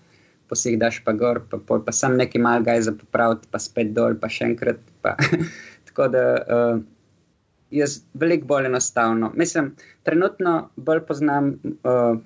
si 0.58 0.72
jih 0.72 0.78
daš 0.80 1.00
pa 1.04 1.12
gor, 1.12 1.42
pa, 1.50 1.58
pa, 1.66 1.78
pa 1.86 1.92
sam 1.92 2.16
nekaj 2.20 2.42
malga 2.42 2.76
je 2.78 2.86
za 2.88 2.94
popraviti, 2.96 3.48
pa 3.50 3.58
spet 3.62 3.92
dol, 3.96 4.16
pa 4.20 4.30
še 4.32 4.50
enkrat. 4.52 4.80
Pa. 5.04 5.16
Tako 5.90 6.08
da 6.14 6.24
uh, 6.40 6.82
je 7.70 7.86
veliko 8.14 8.46
bolj 8.50 8.70
enostavno. 8.70 9.32
Mislim, 9.34 9.74
trenutno 10.02 10.70
bolj 10.76 11.06
poznam. 11.08 11.56
Uh, 11.84 12.20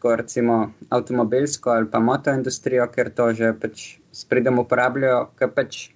Tako 0.00 0.14
recimo 0.16 0.54
avtomobilsko 0.88 1.70
ali 1.70 1.90
pa 1.92 1.98
motoindustrijo, 2.00 2.86
ker 2.88 3.10
to 3.12 3.26
že 3.36 3.50
pač 3.60 3.82
s 4.16 4.24
pridem 4.24 4.56
uporabljajo, 4.62 5.18
ker 5.36 5.50
pač 5.52 5.90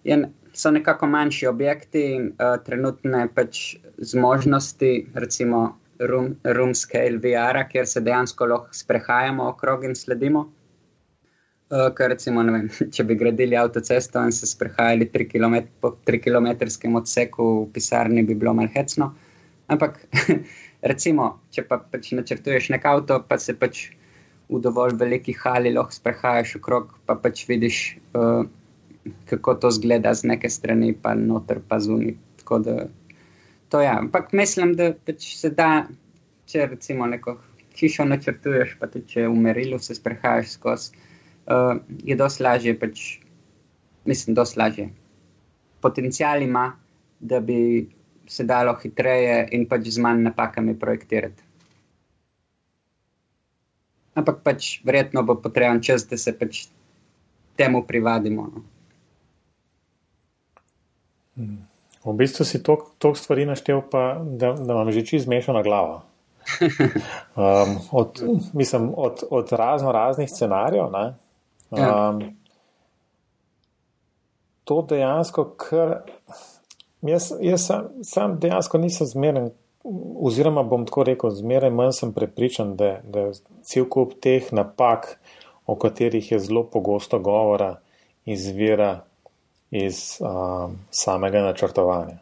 je, 0.00 0.16
so 0.56 0.70
nekako 0.72 1.10
manjši 1.12 1.50
objekti 1.50 2.04
in 2.14 2.30
uh, 2.32 2.54
trenutne 2.64 3.26
pač 3.34 3.76
zmožnosti, 3.98 4.92
recimo 5.14 5.60
room, 5.98 6.36
room 6.44 6.74
scale 6.74 7.18
VR, 7.18 7.64
kjer 7.68 7.86
se 7.86 8.00
dejansko 8.00 8.46
lahko 8.46 8.74
sprehajamo 8.74 9.48
okrog 9.48 9.84
in 9.84 9.94
sledimo. 9.94 10.48
Uh, 11.74 11.88
ker 11.96 12.12
recimo, 12.12 12.44
vem, 12.46 12.68
če 12.94 13.06
bi 13.08 13.16
gradili 13.18 13.58
avtocesto 13.58 14.22
in 14.22 14.32
se 14.32 14.46
sprehajali 14.46 15.08
km, 15.10 15.56
po 15.82 15.96
3 16.06 16.22
km 16.22 16.50
odseku 17.00 17.46
v 17.64 17.70
pisarni, 17.74 18.22
bi 18.22 18.34
bilo 18.38 18.54
malhecno. 18.54 19.10
Ampak, 19.66 19.98
recimo, 20.90 21.40
če 21.50 21.66
pa 21.66 21.80
pač 21.82 22.12
načrtuješ 22.14 22.70
nek 22.70 22.84
avto, 22.86 23.18
pa 23.26 23.38
se 23.38 23.56
pač 23.58 23.88
v 24.52 24.60
dovolj 24.60 24.94
veliki 25.00 25.34
hali 25.34 25.72
lahko 25.72 25.96
sprehajaš 25.96 26.60
okrog, 26.60 26.92
pa 27.06 27.16
pač 27.18 27.48
vidiš. 27.48 27.86
Uh, 28.14 28.44
kako 29.26 29.54
to 29.54 29.70
zgleda 29.70 30.14
z 30.14 30.24
neke 30.24 30.50
strani, 30.50 30.94
pa 30.94 31.14
noter, 31.14 31.60
pa 31.68 31.78
zunaj. 31.80 32.14
To 32.44 32.60
je. 33.80 33.84
Ja. 33.84 33.98
Ampak 33.98 34.32
mislim, 34.32 34.74
da 34.76 34.92
pač 35.06 35.34
se 35.36 35.50
da, 35.50 35.86
če 36.46 36.66
recimo 36.70 37.06
neko 37.06 37.38
hišo 37.76 38.04
načrtuješ, 38.04 38.76
pa 38.80 38.86
tudi 38.86 39.16
če 39.16 39.26
v 39.26 39.34
merilu 39.46 39.80
se 39.82 39.96
sprehajaš 39.96 40.54
skozi, 40.58 40.92
uh, 41.46 41.76
je 42.04 42.16
dosti 42.16 42.42
lažje. 42.42 42.78
Pač, 42.78 43.18
mislim, 44.04 44.34
dosti 44.34 44.58
lažje. 44.58 44.88
Potencijal 45.80 46.42
ima, 46.42 46.72
da 47.20 47.40
bi 47.40 47.88
se 48.26 48.44
dalo 48.44 48.74
hitreje 48.82 49.48
in 49.52 49.68
pač 49.68 49.88
z 49.88 50.00
manj 50.00 50.22
napakami 50.24 50.78
projektirati. 50.78 51.42
Ampak 54.14 54.40
pač 54.46 54.78
verjetno 54.86 55.22
bo 55.26 55.34
potreben 55.42 55.82
čas, 55.82 56.06
da 56.06 56.16
se 56.16 56.32
pač 56.38 56.68
temu 57.58 57.82
privadimo. 57.86 58.46
No. 58.54 58.62
V 62.04 62.12
bistvu 62.14 62.44
si 62.44 62.62
toliko 62.62 63.14
stvari 63.16 63.46
naštel, 63.48 63.82
pa, 63.90 64.20
da, 64.22 64.52
da 64.54 64.72
imam 64.76 64.92
že 64.92 65.02
čisto 65.02 65.26
zmešana 65.26 65.62
glava. 65.62 66.04
Um, 67.34 67.80
od, 67.90 68.22
mislim, 68.52 68.92
od, 68.96 69.24
od 69.30 69.48
razno 69.52 69.92
raznih 69.92 70.30
scenarijev. 70.30 70.86
Um, 71.78 72.22
to 74.64 74.80
dejansko, 74.88 75.44
ker 75.60 75.96
jaz, 77.02 77.32
jaz 77.40 77.66
sam, 77.66 77.88
sam 78.02 78.38
dejansko 78.40 78.78
nisem 78.78 79.06
zmeren, 79.06 79.50
oziroma 80.24 80.62
bom 80.62 80.86
tako 80.88 81.04
rekel, 81.04 81.32
zmeraj 81.36 81.70
manj 81.70 81.92
sem 81.98 82.12
prepričan, 82.16 82.76
da, 82.80 82.96
da 83.04 83.28
cel 83.62 83.88
kup 83.90 84.16
teh 84.24 84.52
napak, 84.52 85.18
o 85.66 85.76
katerih 85.80 86.32
je 86.32 86.38
zelo 86.40 86.64
pogosto 86.68 87.18
govora, 87.18 87.76
izvira 88.24 89.04
iz 89.70 90.18
um, 90.20 90.78
samega 90.90 91.42
načrtovanja. 91.42 92.18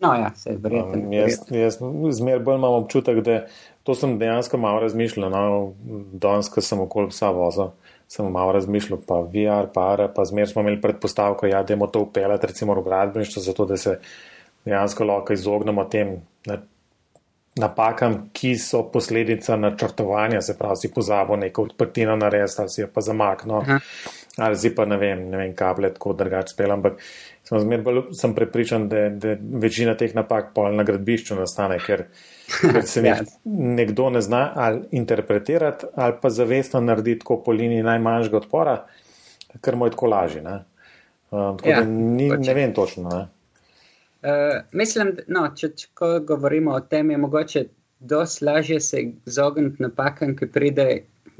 No, 0.00 0.14
ja, 0.14 0.30
se 0.36 0.50
je 0.50 0.56
verjetno. 0.62 0.92
Um, 0.92 1.12
jaz 1.12 1.38
jaz 1.50 1.78
zmeraj 2.10 2.42
bolj 2.44 2.58
imam 2.58 2.74
občutek, 2.74 3.20
da 3.24 3.46
to 3.82 3.94
sem 3.94 4.18
dejansko 4.18 4.58
malo 4.58 4.80
razmišljal. 4.80 5.30
No, 5.30 5.72
danes, 6.12 6.48
ko 6.48 6.60
sem 6.60 6.80
okoli 6.80 7.08
psa 7.08 7.30
vozil, 7.30 7.72
sem 8.08 8.26
malo 8.32 8.52
razmišljal, 8.52 9.00
pa 9.06 9.20
VR, 9.20 9.70
pa 9.74 9.88
AR, 9.92 10.06
pa 10.14 10.24
zmeraj 10.24 10.52
smo 10.52 10.62
imeli 10.62 10.80
predpostavko, 10.80 11.46
ja, 11.46 11.62
da 11.62 11.74
je 11.74 11.90
to 11.92 12.00
upeljati 12.00 12.46
recimo 12.46 12.74
v 12.74 12.84
gradbeništvo, 12.84 13.42
zato 13.42 13.66
da 13.66 13.76
se 13.76 13.98
dejansko 14.64 15.04
lahko 15.04 15.32
izognemo 15.32 15.84
tem 15.84 16.16
napakam, 17.56 18.16
ki 18.32 18.56
so 18.58 18.82
posledica 18.92 19.56
načrtovanja, 19.56 20.40
se 20.42 20.56
pravi, 20.58 20.76
si 20.76 20.90
pozabo 20.94 21.36
neko 21.36 21.62
odprtino 21.62 22.16
narediti, 22.16 22.54
ali 22.58 22.70
si 22.70 22.80
jo 22.80 22.88
pa 22.94 23.00
zamakno, 23.00 23.62
ali 24.36 24.56
si 24.58 24.74
pa 24.74 24.84
ne 24.84 24.96
vem, 24.98 25.28
ne 25.30 25.36
vem, 25.36 25.54
kable 25.54 25.92
tako 25.94 26.12
drugače 26.18 26.54
spel, 26.54 26.72
ampak 26.74 26.98
sem 27.46 27.60
zmer 27.60 27.82
bolj 27.86 28.02
sem 28.18 28.34
prepričan, 28.34 28.88
da, 28.88 29.08
da 29.08 29.36
večina 29.38 29.94
teh 29.94 30.14
napak 30.14 30.50
pol 30.54 30.74
na 30.74 30.86
gradbišču 30.86 31.38
nastane, 31.38 31.78
ker, 31.86 32.08
ker 32.46 32.82
se 32.86 33.02
ja. 33.02 33.16
nekdo 33.44 34.10
ne 34.10 34.20
zna 34.20 34.52
ali 34.54 34.80
interpretirati, 34.90 35.86
ali 35.94 36.14
pa 36.22 36.30
zavestno 36.30 36.80
narediti 36.80 37.20
tako 37.20 37.42
po 37.42 37.52
liniji 37.52 37.82
najmanjšega 37.82 38.36
odpora, 38.36 38.76
ker 39.60 39.76
mu 39.76 39.86
je 39.86 39.94
tako 39.94 40.06
lažje. 40.06 40.42
Um, 40.42 41.56
tako 41.58 41.68
ja, 41.68 41.80
da 41.80 41.86
ni, 41.86 42.28
ne 42.28 42.54
vem 42.54 42.74
točno. 42.74 43.08
Ne? 43.08 43.22
Uh, 44.24 44.60
mislim, 44.72 45.16
no, 45.28 45.48
če, 45.56 45.72
če 45.76 45.88
govorimo 46.26 46.72
o 46.72 46.80
tem, 46.80 47.10
je 47.10 47.18
mogoče 47.18 47.64
dosti 48.00 48.44
lažje 48.44 48.80
se 48.80 49.02
izogniti 49.26 49.82
napakam, 49.82 50.36
ki 50.36 50.46
pride 50.52 50.86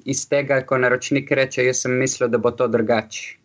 iz 0.04 0.28
tega, 0.28 0.60
ko 0.66 0.78
naročnik 0.78 1.30
reče: 1.32 1.64
Jaz 1.64 1.84
sem 1.84 1.96
mislil, 1.98 2.28
da 2.28 2.38
bo 2.38 2.50
to 2.50 2.68
drugače. 2.68 3.36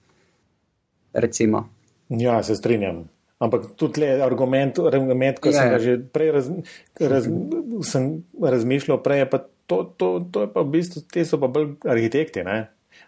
Recimo. 1.14 1.70
Ja, 2.10 2.43
se 2.43 2.55
strinjam. 2.55 3.07
Ampak 3.40 3.70
tudi 3.80 4.04
le 4.04 4.10
argument, 4.20 4.82
argument 4.84 5.38
ko 5.40 5.54
ja, 5.54 5.62
sem 5.62 5.70
ga 5.72 5.78
ja. 5.78 5.84
že 5.84 5.94
prej 6.12 6.34
raz, 6.36 6.50
raz, 7.00 7.30
sem 7.88 8.10
razmišljal, 8.36 9.00
prej 9.00 9.24
je 9.24 9.30
pa 9.32 9.40
to, 9.70 9.78
to, 9.96 10.08
to 10.28 10.44
je 10.44 10.50
pa 10.52 10.66
v 10.66 10.74
bistvu, 10.74 11.06
te 11.08 11.24
so 11.24 11.40
pa 11.40 11.48
bolj 11.48 11.78
arhitekti, 11.88 12.44
ne? 12.44 12.58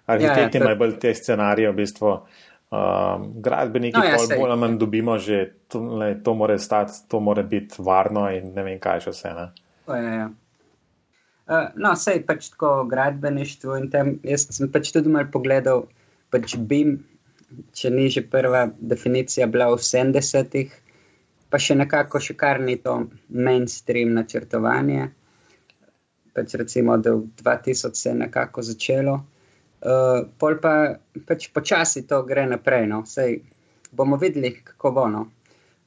Arhitekti 0.08 0.56
ja, 0.56 0.62
ja, 0.62 0.64
imajo 0.64 0.80
bolj 0.86 0.96
te 1.04 1.12
scenarije 1.18 1.74
v 1.74 1.78
bistvu. 1.82 2.14
Um, 2.72 3.26
gradbeniki 3.44 4.00
no, 4.00 4.06
ja, 4.08 4.16
bolj 4.16 4.46
ali 4.48 4.56
manj 4.62 4.78
dobimo 4.80 5.18
že, 5.20 5.42
to, 5.68 5.82
le, 6.00 6.14
to 6.24 6.32
more 6.40 6.56
stati, 6.56 7.02
to 7.12 7.20
more 7.20 7.44
biti 7.44 7.84
varno 7.84 8.30
in 8.32 8.54
ne 8.56 8.64
vem 8.64 8.80
kaj 8.80 9.04
še 9.04 9.12
vse. 9.12 9.34
To 9.90 9.98
je, 10.00 10.14
ja. 10.22 10.30
Uh, 11.52 11.68
no, 11.76 11.92
sej 12.00 12.22
pač 12.24 12.54
tako 12.54 12.86
gradbeništvo 12.88 13.76
in 13.82 13.90
tam, 13.92 14.14
jaz 14.24 14.48
sem 14.56 14.72
pač 14.72 14.94
tudi 14.96 15.12
mal 15.12 15.28
pogledal, 15.34 15.90
pač 16.32 16.56
BIM, 16.56 17.02
če 17.74 17.90
ni 17.90 18.10
že 18.10 18.24
prva 18.28 18.66
definicija 18.78 19.48
bila 19.48 19.70
v 19.72 19.80
70-ih, 19.80 20.72
pa 21.52 21.60
še 21.60 21.76
nekako 21.76 22.22
še 22.24 22.36
kar 22.40 22.62
ni 22.64 22.78
to 22.80 23.08
mainstream 23.30 24.14
načrtovanje. 24.16 25.10
Pač 26.32 26.56
recimo, 26.56 26.96
da 26.98 27.18
v 27.18 27.28
2000 27.44 27.98
se 27.98 28.10
je 28.10 28.16
nekako 28.16 28.64
začelo. 28.64 29.18
Uh, 29.82 30.30
pol 30.40 30.60
pa 30.62 31.02
pač 31.28 31.50
počasi 31.52 32.06
to 32.08 32.22
gre 32.24 32.46
naprej. 32.48 32.88
No. 32.88 33.02
Sej 33.06 33.42
bomo 33.92 34.16
videli, 34.22 34.54
kako 34.64 34.92
bo. 34.96 35.06
No. 35.12 35.26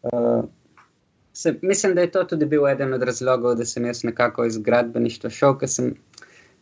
Uh, 0.04 0.44
se, 1.32 1.54
mislim, 1.62 1.94
da 1.94 2.04
je 2.04 2.10
to 2.10 2.24
tudi 2.24 2.46
bil 2.46 2.68
eden 2.68 2.92
od 2.94 3.02
razlogov, 3.02 3.56
da 3.56 3.64
sem 3.64 3.86
jaz 3.86 4.04
nekako 4.04 4.44
iz 4.44 4.58
gradbeništva 4.58 5.30
šel, 5.30 5.56
ker 5.58 5.68
sem 5.68 5.94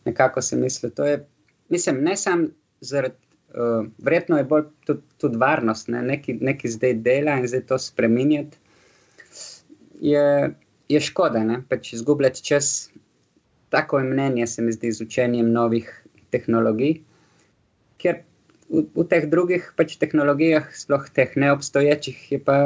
nekako 0.05 0.41
si 0.41 0.55
mislil, 0.55 0.91
da 0.95 1.07
je, 1.07 1.25
mislim, 1.69 1.99
ne 2.03 2.15
samo 2.17 2.47
zaradi, 2.81 3.15
uh, 3.53 3.85
verjetno 4.03 4.37
je 4.37 4.47
bolj 4.49 4.67
tudi, 4.85 5.01
tudi 5.21 5.39
varnost, 5.41 5.87
ne, 5.93 6.01
neki, 6.01 6.37
neki 6.41 6.69
zdaj 6.69 6.93
dela 7.05 7.37
in 7.39 7.47
zdaj 7.47 7.65
to 7.71 7.79
spremenjati. 7.79 8.57
Je, 10.03 10.25
je 10.89 10.99
škoda, 10.99 11.43
ne, 11.47 11.61
pač 11.69 11.93
izgubljati 11.93 12.43
čas. 12.43 12.91
Tako 13.73 13.99
je 13.99 14.09
mnenje, 14.11 14.47
se 14.47 14.61
mi 14.61 14.71
zdi, 14.71 14.91
z 14.91 15.07
učenjem 15.07 15.49
novih 15.51 15.89
tehnologij 16.29 16.99
ker 18.03 18.19
v, 18.67 18.83
v 18.91 19.07
teh 19.07 19.25
drugih 19.31 19.71
pač 19.79 19.95
tehnologijah, 20.01 20.67
sploh 20.75 21.07
teh 21.15 21.31
neobstoječih, 21.39 22.19
je 22.35 22.39
pa 22.43 22.57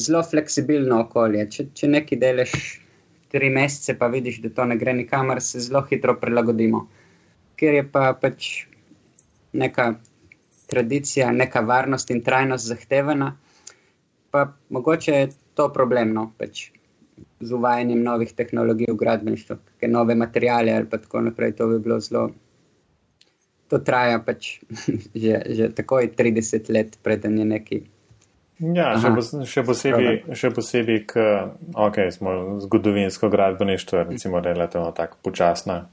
zelo 0.00 0.24
fleksibilno 0.24 1.02
okolje. 1.04 1.44
Če, 1.52 1.68
če 1.76 1.92
nekaj 1.92 2.20
delaš 2.22 2.54
tri 3.28 3.52
mesece, 3.52 3.98
pa 4.00 4.08
vidiš, 4.08 4.40
da 4.44 4.54
to 4.56 4.64
ne 4.70 4.78
gre 4.80 4.96
nikamor, 4.96 5.42
se 5.44 5.60
zelo 5.60 5.84
hitro 5.90 6.16
prilagodimo. 6.20 6.86
Ker 7.60 7.76
je 7.76 7.84
pa 7.84 8.14
pač 8.16 8.68
neka 9.52 9.94
tradicija, 10.66 11.32
neka 11.32 11.60
varnost 11.60 12.10
in 12.10 12.22
trajnost 12.22 12.66
zahtevana, 12.66 13.36
pa 14.30 14.52
mogoče 14.70 15.12
je 15.12 15.30
to 15.54 15.70
problemno. 15.72 16.32
Pač. 16.38 16.70
Z 17.40 17.54
uvajanjem 17.54 18.02
novih 18.02 18.32
tehnologij 18.34 18.92
v 18.92 18.98
gradbeništvu, 18.98 19.56
nove 19.90 20.14
materijale 20.14 20.72
ali 20.72 20.86
pa 20.90 20.98
tako 20.98 21.20
naprej, 21.20 21.56
to 21.56 21.66
bi 21.66 21.78
bilo 21.82 22.00
zelo 22.00 22.28
to 23.68 23.78
traja 23.78 24.18
pač 24.24 24.58
že, 25.22 25.34
že 25.52 25.64
takoj 25.76 26.10
30 26.16 26.72
let, 26.72 26.98
preden 27.04 27.38
je 27.38 27.46
neki. 27.46 27.78
Ja, 28.58 28.96
še, 28.98 29.12
pos, 29.14 29.30
še 29.46 29.62
posebej, 29.62 30.34
še 30.34 30.50
posebej 30.50 31.04
k, 31.06 31.26
ok, 31.78 31.98
smo 32.10 32.58
zgodovinsko 32.64 33.30
gradbeništvo, 33.30 34.02
recimo 34.08 34.42
relativno 34.42 34.90
tako 34.96 35.20
počasna, 35.22 35.84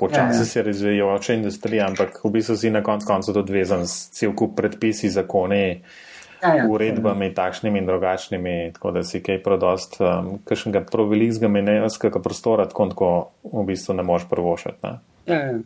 počasno 0.00 0.40
ja, 0.40 0.44
ja. 0.44 0.44
se 0.48 0.62
razvijajoča 0.62 1.34
industrija, 1.36 1.88
ampak 1.88 2.22
v 2.24 2.30
bistvu 2.32 2.56
si 2.56 2.70
na 2.72 2.80
koncu 2.82 3.06
konca 3.06 3.34
tudi 3.36 3.52
vezan 3.52 3.84
s 3.86 4.08
cel 4.16 4.32
kup 4.36 4.56
predpisi, 4.56 5.10
zakoni, 5.12 5.64
ja, 6.42 6.54
ja, 6.56 6.68
uredbami, 6.68 7.28
ja. 7.28 7.34
takšnimi 7.34 7.82
in 7.82 7.86
drugačnimi, 7.86 8.54
tako 8.74 8.94
da 8.96 9.04
si 9.04 9.20
kaj 9.22 9.42
prodost, 9.44 9.98
um, 10.00 10.38
kakšnega 10.48 10.86
provelikskega 10.88 11.52
menevskega 11.52 12.22
prostora, 12.24 12.66
tako, 12.70 12.88
tako 12.94 13.10
v 13.44 13.66
bistvu 13.68 13.98
ne 14.00 14.06
moš 14.08 14.24
prvošati. 14.30 14.96
Ja, 15.26 15.36
ja. 15.36 15.58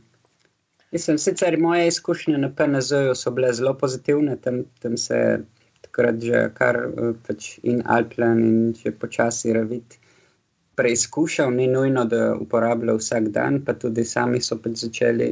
Mislim, 0.95 1.19
sicer 1.19 1.57
moje 1.59 1.89
izkušnje 1.91 2.39
na 2.39 2.51
PNZ-ju 2.57 3.15
so 3.19 3.31
bile 3.35 3.53
zelo 3.53 3.75
pozitivne, 3.79 4.37
tam, 4.37 4.63
tam 4.83 4.97
se 4.97 5.41
takrat 5.83 6.21
že 6.23 6.49
kar 6.55 6.77
eh, 6.77 7.13
pač 7.27 7.59
in 7.63 7.83
Alplan 7.87 8.43
in 8.43 8.75
že 8.79 8.91
počasi 8.91 9.53
ravit 9.53 9.99
preizkušal, 10.77 11.53
ni 11.55 11.67
nujno, 11.71 12.05
da 12.05 12.35
uporablja 12.41 12.95
vsak 12.99 13.29
dan, 13.35 13.61
pa 13.65 13.75
tudi 13.79 14.05
sami 14.05 14.41
so 14.41 14.59
pač 14.61 14.87
začeli 14.87 15.29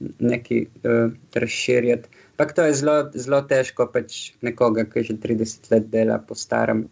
nekaj 0.00 0.62
uh, 0.62 1.10
razširjati. 1.34 2.14
Ampak 2.38 2.54
to 2.54 2.68
je 2.68 2.76
zelo, 2.78 2.96
zelo 3.14 3.42
težko 3.50 3.88
pač 3.92 4.32
nekoga, 4.46 4.86
ki 4.86 5.02
že 5.10 5.18
30 5.18 5.72
let 5.72 5.90
dela 5.90 6.20
po 6.22 6.38
starem, 6.38 6.86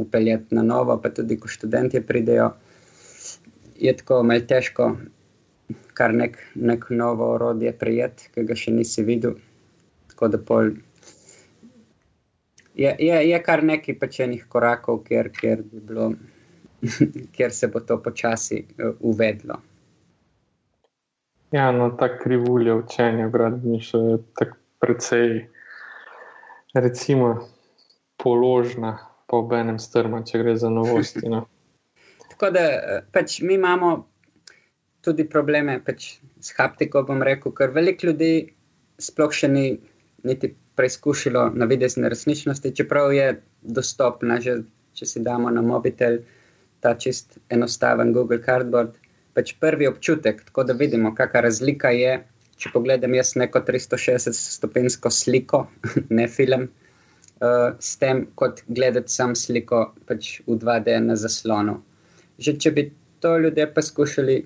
upeljati 0.00 0.54
na 0.56 0.62
novo, 0.66 0.96
pa 0.98 1.12
tudi 1.14 1.36
ko 1.38 1.48
študenti 1.48 2.00
pridejo, 2.00 2.50
je 3.80 3.92
tako 3.96 4.22
malce 4.24 4.48
težko 4.50 4.94
kar 5.94 6.14
nek, 6.16 6.38
nek 6.54 6.86
novo 6.90 7.32
orodje 7.34 7.72
prijet, 7.76 8.28
ki 8.34 8.44
ga 8.48 8.56
še 8.56 8.72
nisi 8.74 9.04
videl. 9.06 9.36
Tako 10.12 10.30
da 10.32 10.40
pol. 10.50 10.72
Je, 12.80 12.90
je, 12.96 13.16
je 13.28 13.40
kar 13.44 13.62
nekaj 13.66 13.98
pečenih 14.00 14.46
korakov, 14.48 15.02
kjer, 15.08 15.28
kjer, 15.36 15.64
bilo, 15.88 16.12
kjer 17.34 17.52
se 17.52 17.68
bo 17.68 17.80
to 17.80 18.00
počasi 18.02 18.64
uh, 18.64 18.94
uvedlo. 19.00 19.60
Ja, 21.52 21.72
no, 21.72 21.90
ta 21.98 22.18
krivulja 22.18 22.74
učenja 22.74 23.28
gradbeništva 23.28 24.00
je 24.00 24.18
tako 24.38 24.56
precej, 24.80 25.48
recimo, 26.74 27.48
položna, 28.16 28.98
pa 29.26 29.36
ob 29.36 29.52
enem 29.52 29.78
strma, 29.78 30.22
če 30.24 30.38
gre 30.42 30.54
za 30.56 30.70
novosti. 30.70 31.28
No. 31.28 31.44
Tako 32.30 32.52
da 32.54 32.62
eh, 32.70 33.02
pač 33.12 33.40
mi 33.42 33.58
imamo 33.58 33.90
tudi 35.04 35.26
probleme 35.28 35.80
pač 35.84 36.14
s 36.40 36.54
haptiko, 36.56 37.02
bom 37.08 37.22
rekel, 37.26 37.52
ker 37.56 37.74
veliko 37.74 38.10
ljudi 38.10 38.32
sploh 39.00 39.32
še 39.34 39.48
ni 39.48 39.64
niti 40.24 40.52
preizkušalo 40.76 41.50
na 41.56 41.66
videzne 41.68 42.08
resničnosti, 42.08 42.74
čeprav 42.76 43.12
je 43.12 43.28
dostopna, 43.60 44.38
že, 44.40 44.60
če 44.96 45.06
si 45.06 45.22
damo 45.24 45.50
na 45.50 45.62
mobitel 45.64 46.20
ta 46.80 46.94
čist 46.98 47.38
enostaven 47.48 48.12
Google 48.12 48.40
Cardboard. 48.44 48.96
Pač 49.34 49.54
prvi 49.62 49.86
občutek, 49.86 50.42
tako 50.48 50.64
da 50.66 50.74
vidimo, 50.74 51.14
kakšna 51.14 51.44
razlika 51.46 51.92
je. 51.94 52.18
Če 52.60 52.72
pogledam 52.74 53.14
jaz 53.16 53.36
neko 53.40 53.62
360-stopinsko 53.64 55.10
sliko, 55.14 55.62
ne 56.18 56.26
film, 56.28 56.66
uh, 57.40 57.76
s 57.80 57.96
tem, 58.00 58.26
kot 58.36 58.64
gledati 58.68 59.12
sam 59.12 59.36
sliko 59.38 59.86
pač 60.08 60.40
v 60.46 60.58
2D 60.60 60.98
na 61.06 61.16
zaslonu. 61.16 61.78
Že 62.40 62.56
če 62.60 62.72
bi 62.76 62.90
to 63.20 63.36
ljudje 63.38 63.66
poskušali, 63.74 64.36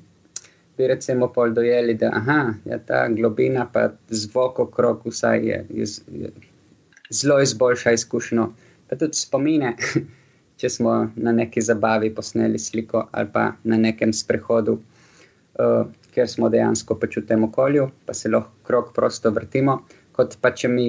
bi 0.77 0.87
recimo 0.91 1.31
pol 1.33 1.55
dojeli, 1.55 1.95
da 1.99 2.11
aha, 2.21 2.41
ja, 2.67 2.79
ta 2.79 3.07
globina 3.09 3.67
pa 3.73 3.89
zvok 4.11 4.59
okrog 4.69 5.07
vsaj 5.07 5.47
je, 5.49 5.59
je, 5.71 5.87
je 6.23 6.31
zelo 7.11 7.41
izboljša 7.43 7.93
izkušnjo. 7.99 8.49
Pa 8.89 8.99
tudi 8.99 9.19
spomine, 9.19 9.77
če 10.65 10.71
smo 10.73 10.93
na 11.21 11.33
neki 11.37 11.61
zabavi 11.61 12.09
posneli 12.17 12.59
sliko 12.59 13.03
ali 13.13 13.29
pa 13.33 13.53
na 13.69 13.77
nekem 13.77 14.13
sprehodu, 14.17 14.79
uh, 14.79 15.83
kjer 16.15 16.31
smo 16.31 16.49
dejansko 16.49 16.97
pač 17.01 17.19
v 17.21 17.27
tem 17.29 17.45
okolju, 17.45 17.91
pa 18.07 18.15
se 18.17 18.33
lahko 18.33 18.65
krok 18.65 18.95
prosto 18.97 19.33
vrtimo, 19.35 19.83
kot 20.17 20.39
pa 20.41 20.55
če 20.57 20.71
mi 20.73 20.87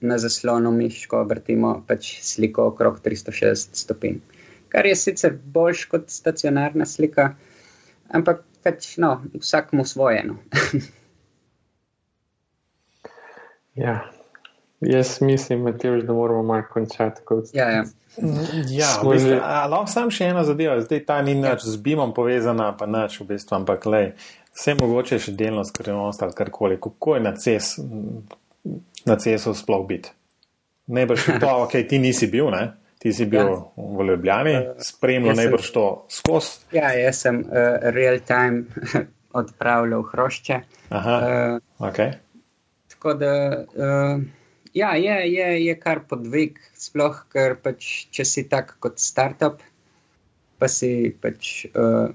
na 0.00 0.18
zaslonu 0.18 0.72
miško 0.74 1.22
vrtimo 1.30 1.76
pač 1.86 2.16
sliko 2.26 2.66
okrog 2.72 2.98
360 3.04 3.78
stopinj. 3.84 4.18
Kar 4.68 4.86
je 4.86 4.96
sicer 4.98 5.38
boljš 5.54 5.84
kot 5.94 6.10
stacionarna 6.10 6.86
slika, 6.86 7.30
ampak 8.10 8.42
pač 8.66 8.96
no, 8.98 9.20
vsakmu 9.38 9.86
svoje. 9.86 10.26
No. 10.26 10.38
ja, 13.84 14.00
jaz 14.80 15.20
mislim, 15.20 15.62
Matej, 15.62 16.02
da 16.02 16.12
moramo 16.12 16.42
malo 16.42 16.62
končati. 16.72 17.22
Ja, 17.52 17.70
ja. 17.70 17.84
Ja, 18.68 18.98
v 19.02 19.12
bistvu, 19.14 19.36
lahko 19.70 19.86
sam 19.90 20.10
še 20.10 20.32
eno 20.32 20.42
zadevo, 20.46 20.74
zdaj 20.82 21.04
ta 21.06 21.20
ni 21.22 21.36
nič 21.38 21.62
z 21.62 21.78
bimom 21.82 22.10
povezana, 22.16 22.72
pa 22.74 22.88
nič 22.90 23.20
v 23.20 23.28
bistvu, 23.30 23.60
ampak 23.60 23.86
lej, 23.86 24.08
vse 24.56 24.74
mogoče 24.78 25.20
še 25.22 25.34
delno 25.38 25.62
skrivnost 25.66 26.24
ali 26.26 26.34
karkoli, 26.34 26.80
kako 26.82 27.14
je 27.14 27.22
na 27.22 27.32
CES, 27.38 27.68
na 29.06 29.16
CES-u 29.22 29.54
sploh 29.54 29.84
biti. 29.86 30.10
Najbrž 30.88 31.26
to, 31.38 31.50
ok, 31.66 31.76
ti 31.86 32.00
nisi 32.02 32.26
bil, 32.32 32.50
ne? 32.50 32.72
Ti 32.98 33.12
si 33.14 33.28
bil 33.30 33.44
ja. 33.44 33.58
v 33.76 34.08
Ljubljani, 34.08 34.54
spremljal 34.82 35.36
najbrž 35.38 35.68
to 35.70 35.84
skozi. 36.10 36.56
Ja, 36.74 36.90
jaz 36.98 37.20
sem 37.22 37.44
uh, 37.44 37.76
real 37.94 38.18
time 38.26 38.66
odpravljal 39.38 40.02
hrošče. 40.10 40.58
Aha, 40.90 41.20
uh, 41.22 41.86
ok. 41.86 42.02
Tako 42.96 43.14
da. 43.20 43.30
Uh, 43.76 44.26
Ja, 44.78 44.92
je, 44.94 45.14
je, 45.32 45.46
je 45.64 45.74
kar 45.80 46.04
podvig, 46.06 46.58
sploh, 46.78 47.16
ker 47.32 47.56
pač, 47.64 48.06
če 48.14 48.24
si 48.28 48.44
tak 48.46 48.76
kot 48.84 49.00
startup, 49.02 49.62
pa 50.62 50.68
si 50.70 51.10
pač 51.22 51.66
uh, 51.72 52.12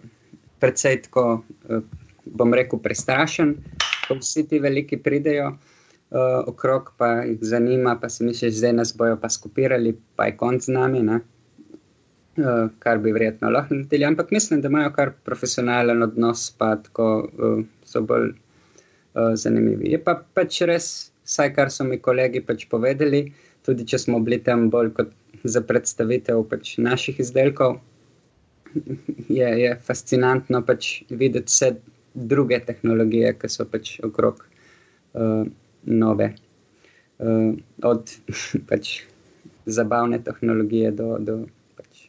precej 0.64 1.02
tako, 1.08 1.26
uh, 1.68 1.84
bom 2.24 2.56
rekel, 2.56 2.80
prestrašen, 2.80 3.58
ko 4.06 4.16
vsi 4.22 4.46
ti 4.48 4.62
veliki 4.64 5.02
pridejo 5.04 5.50
uh, 5.52 6.40
okrog, 6.48 6.94
pa 6.96 7.26
jih 7.28 7.44
zanima, 7.52 7.98
pa 8.00 8.08
si 8.08 8.24
misliš, 8.24 8.62
zdaj 8.62 8.76
nas 8.80 8.96
bojo 8.96 9.20
pa 9.20 9.34
skopirali, 9.34 9.98
pa 10.16 10.30
je 10.30 10.40
konc 10.40 10.64
z 10.64 10.72
nami, 10.78 11.04
uh, 11.04 11.24
kar 12.80 13.04
bi 13.04 13.12
verjetno 13.12 13.52
lahko 13.52 13.76
naredili. 13.76 14.08
Ampak 14.08 14.32
mislim, 14.32 14.64
da 14.64 14.72
imajo 14.72 14.96
kar 14.96 15.12
profesionalen 15.28 16.06
odnos, 16.06 16.48
pa 16.56 16.78
tako 16.86 17.10
uh, 17.28 17.64
so 17.84 18.08
bolj 18.08 18.30
uh, 18.32 19.34
zanimivi. 19.36 19.92
Je 19.98 20.00
pa 20.00 20.16
pač 20.16 20.64
res 20.70 20.94
vsaj 21.26 21.54
kar 21.56 21.72
so 21.72 21.86
mi 21.88 22.00
kolegi 22.02 22.42
pač 22.46 22.68
povedali, 22.72 23.26
tudi 23.66 23.86
če 23.88 24.00
smo 24.06 24.20
bili 24.24 24.40
tam 24.44 24.70
bolj 24.74 24.92
kot 24.98 25.12
za 25.44 25.62
predstavitev 25.64 26.44
pač 26.52 26.78
naših 26.78 27.20
izdelkov, 27.24 27.80
je, 29.30 29.50
je 29.64 29.74
fascinantno 29.88 30.64
pač 30.66 31.04
videti 31.10 31.52
vse 31.52 31.74
druge 32.14 32.60
tehnologije, 32.66 33.34
ki 33.40 33.50
so 33.50 33.66
pač 33.70 33.98
okrog 34.06 34.44
uh, 34.44 35.44
nove. 35.84 36.30
Uh, 37.24 37.54
od 37.86 38.14
pač 38.70 38.96
zabavne 39.66 40.20
tehnologije 40.24 40.92
do. 40.92 41.18
do 41.20 41.38
pač, 41.78 42.08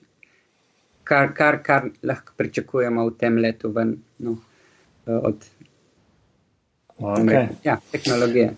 Kar, 1.04 1.34
kar, 1.36 1.60
kar 1.60 1.90
lahko 2.02 2.32
pričakujemo 2.40 3.02
v 3.10 3.16
tem 3.20 3.36
letu, 3.36 3.68
ven, 3.76 3.98
no, 4.24 4.38
od 5.04 5.44
Okay. 6.99 7.47
Ja, 7.64 7.78
tehnologije. 7.92 8.55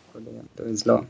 To 0.56 0.62
je 0.62 0.76
zelo 0.76 1.04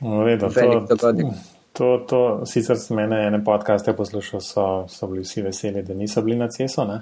velik 0.00 0.88
dogodek. 0.88 1.26
To, 1.72 1.98
to, 2.08 2.46
sicer 2.46 2.78
sem 2.80 2.96
mene 2.96 3.26
ene 3.26 3.42
podcaste 3.44 3.92
poslušal, 3.96 4.40
so, 4.40 4.64
so 4.88 5.06
bili 5.06 5.22
vsi 5.22 5.42
veseli, 5.42 5.82
da 5.82 5.94
niso 5.94 6.22
bili 6.22 6.36
na 6.36 6.48
cesu, 6.48 6.82
um, 6.82 7.00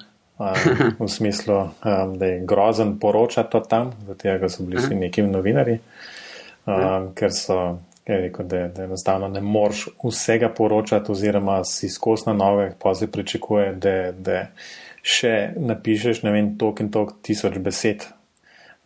v 1.06 1.08
smislu, 1.08 1.54
um, 1.54 2.16
da 2.18 2.26
je 2.26 2.40
grozen 2.46 2.98
poročati 2.98 3.58
tam, 3.68 3.92
zato 4.06 4.48
so 4.48 4.62
bili 4.62 4.82
vsi 4.82 4.94
neki 4.94 5.22
novinari, 5.22 5.78
um, 6.66 7.12
ker 7.14 7.32
so 7.32 7.78
rekel, 8.06 8.46
da, 8.46 8.68
da 8.68 8.84
enostavno 8.84 9.28
ne 9.28 9.40
moreš 9.40 9.88
vsega 10.04 10.48
poročati, 10.48 11.12
oziroma 11.12 11.64
si 11.64 11.88
skos 11.88 12.26
na 12.26 12.32
nove, 12.32 12.72
pa 12.82 12.94
se 12.94 13.06
pričakuje, 13.06 13.72
da, 13.72 14.12
da 14.12 14.46
še 15.02 15.52
napišeš 15.56 16.22
ne 16.22 16.32
vem, 16.32 16.52
tok 16.58 16.80
in 16.80 16.90
tok 16.90 17.14
tisoč 17.22 17.58
besed 17.62 18.08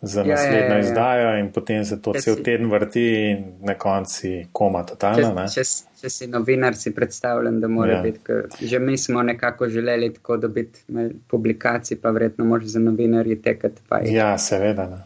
za 0.00 0.20
ja, 0.20 0.26
naslednjo 0.26 0.58
ja, 0.58 0.68
ja, 0.68 0.74
ja. 0.74 0.80
izdajo, 0.80 1.38
in 1.38 1.52
potem 1.52 1.84
se 1.84 1.98
to 2.02 2.12
če 2.14 2.20
cel 2.22 2.36
si, 2.36 2.42
teden 2.46 2.70
vrti, 2.70 3.04
in 3.30 3.42
na 3.66 3.74
koncu 3.74 4.30
koma 4.52 4.84
totalno. 4.86 5.32
Če, 5.50 5.64
če, 5.64 5.96
če 6.02 6.12
si 6.14 6.28
novinar, 6.30 6.78
si 6.78 6.94
predstavljam, 6.94 7.58
da 7.60 7.70
mora 7.72 7.98
ja. 7.98 8.04
biti. 8.06 8.38
Že 8.62 8.78
mi 8.78 8.98
smo 8.98 9.22
nekako 9.26 9.68
želeli 9.68 10.12
tako 10.14 10.36
dobiti 10.36 10.84
publikacije, 11.28 11.98
pa 12.02 12.14
verjetno 12.14 12.46
moraš 12.46 12.76
za 12.76 12.82
novinarje 12.84 13.40
tekati. 13.42 13.82
Ja, 14.14 14.36
seveda. 14.38 14.86
Ne. 14.86 15.04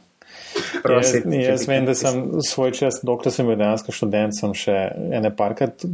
Prosit, 0.82 1.24
jaz 1.24 1.48
jaz 1.48 1.68
vem, 1.68 1.86
da 1.88 1.94
sem 1.96 2.24
svoj 2.44 2.72
čas, 2.76 3.00
dokler 3.02 3.32
sem 3.32 3.48
bil 3.48 3.56
dejansko 3.60 3.92
študent, 3.96 4.36
sem 4.36 4.52
še 4.56 4.74
ene 5.16 5.30
parkrat 5.36 5.84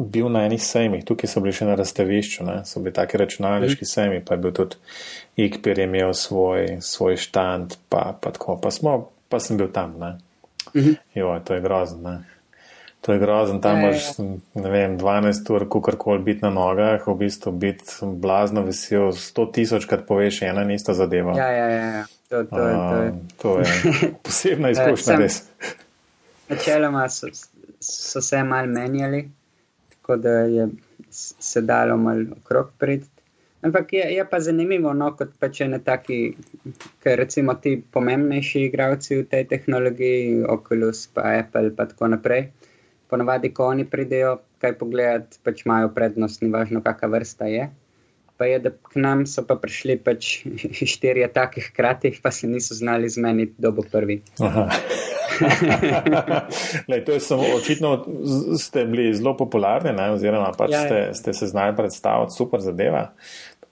bil 0.00 0.28
na 0.32 0.44
enih 0.48 0.62
sejmih, 0.62 1.04
tukaj 1.04 1.30
so 1.30 1.42
bili 1.44 1.52
še 1.56 1.68
na 1.68 1.76
razstavišču, 1.78 2.44
ne? 2.46 2.56
so 2.64 2.80
bili 2.80 2.94
taki 2.96 3.20
računalniški 3.20 3.84
mm. 3.84 3.90
sejmi, 3.92 4.24
pa 4.24 4.34
je 4.34 4.42
bil 4.44 4.54
tudi 4.56 4.80
Ikpir 5.40 5.78
je 5.78 5.84
imel 5.84 6.12
svoj, 6.14 6.78
svoj 6.84 7.16
štand, 7.16 7.76
pa, 7.88 8.10
pa 8.20 8.32
tako, 8.34 8.58
pa, 8.60 8.70
smo, 8.70 9.08
pa 9.28 9.40
sem 9.40 9.56
bil 9.56 9.70
tam. 9.72 9.94
Ne? 9.98 10.18
Mm 10.74 10.80
-hmm. 10.80 10.96
Jo, 11.14 11.40
to 11.44 11.54
je 11.54 11.60
grozno. 11.60 12.10
Ne? 12.10 12.24
To 13.00 13.12
je 13.12 13.18
grozno, 13.18 13.58
tam 13.58 13.80
imaš, 13.80 14.18
ne 14.54 14.70
vem, 14.70 14.98
12 14.98 15.52
ur, 15.54 15.64
kako 15.64 15.96
koli 15.96 16.18
biti 16.18 16.42
na 16.42 16.50
nogah, 16.50 17.06
v 17.06 17.14
bistvu 17.14 17.52
biti 17.52 17.84
blazno 18.02 18.62
vesel, 18.62 19.00
100 19.00 19.52
tisoč 19.52 19.84
krat 19.84 20.06
poveš 20.06 20.42
ena 20.42 20.62
in 20.62 20.70
ista 20.70 20.94
zadeva. 20.94 21.36
Ja, 21.36 21.50
ja, 21.50 21.68
ja. 21.68 22.04
To, 22.28 22.44
to, 22.44 22.56
to, 22.56 22.66
je. 22.66 23.12
to 23.42 23.58
je 23.58 23.66
posebna 24.22 24.70
izkušnja, 24.70 25.16
res. 25.16 25.42
Načeloma 26.48 27.08
so, 27.08 27.26
so 27.80 28.20
se 28.20 28.44
mal 28.44 28.66
menjali 28.66 29.30
tako 30.10 30.22
da 30.22 30.30
je 30.30 30.68
se 31.10 31.60
dalo 31.60 31.96
malo 31.96 32.24
okrog 32.40 32.66
priti. 32.78 33.08
Ampak 33.62 33.92
je, 33.92 34.00
je 34.14 34.24
pa 34.30 34.40
zanimivo, 34.40 34.92
no, 34.92 35.12
kot 35.16 35.28
pa 35.38 35.48
če 35.48 35.68
ne 35.68 35.78
taki, 35.84 36.34
ker 37.04 37.18
recimo 37.20 37.54
ti 37.54 37.76
pomembnejši 37.92 38.62
igravci 38.66 39.18
v 39.20 39.26
tej 39.28 39.44
tehnologiji, 39.52 40.42
Oculus, 40.48 41.04
pa 41.14 41.36
Apple, 41.38 41.70
pa 41.76 41.86
tako 41.86 42.08
naprej. 42.08 42.48
Ponavadi, 43.10 43.52
ko 43.52 43.68
oni 43.68 43.84
pridejo 43.84 44.38
kaj 44.64 44.78
pogledati, 44.80 45.38
pač 45.44 45.62
imajo 45.66 45.92
prednost, 45.94 46.42
ni 46.42 46.50
važno, 46.50 46.80
kakšna 46.82 47.12
vrsta 47.12 47.52
je. 47.52 47.68
Pa 48.40 48.48
je, 48.48 48.58
da 48.64 48.72
k 48.72 48.96
nam 48.96 49.26
so 49.28 49.44
pa 49.46 49.60
prišli 49.60 50.00
pač 50.00 50.40
štirje 50.94 51.28
takih 51.36 51.70
hkrati, 51.70 52.16
pa 52.22 52.32
se 52.32 52.48
niso 52.48 52.74
znali 52.74 53.12
zmeniti, 53.12 53.58
kdo 53.58 53.76
bo 53.76 53.84
prvi. 53.84 54.22
Lej, 56.88 57.04
to 57.04 57.12
je 57.12 57.20
samo 57.20 57.42
očitno, 57.56 58.06
ste 58.58 58.84
bili 58.84 59.14
zelo 59.14 59.36
popularni, 59.36 59.92
ne, 59.92 60.10
oziroma 60.10 60.52
pač 60.58 60.74
ja, 60.74 60.82
ste, 60.86 60.94
ja. 60.94 61.14
ste 61.14 61.32
se 61.32 61.46
znali 61.46 61.76
predstaviti 61.76 62.36
super 62.36 62.60
zadeva. 62.60 63.10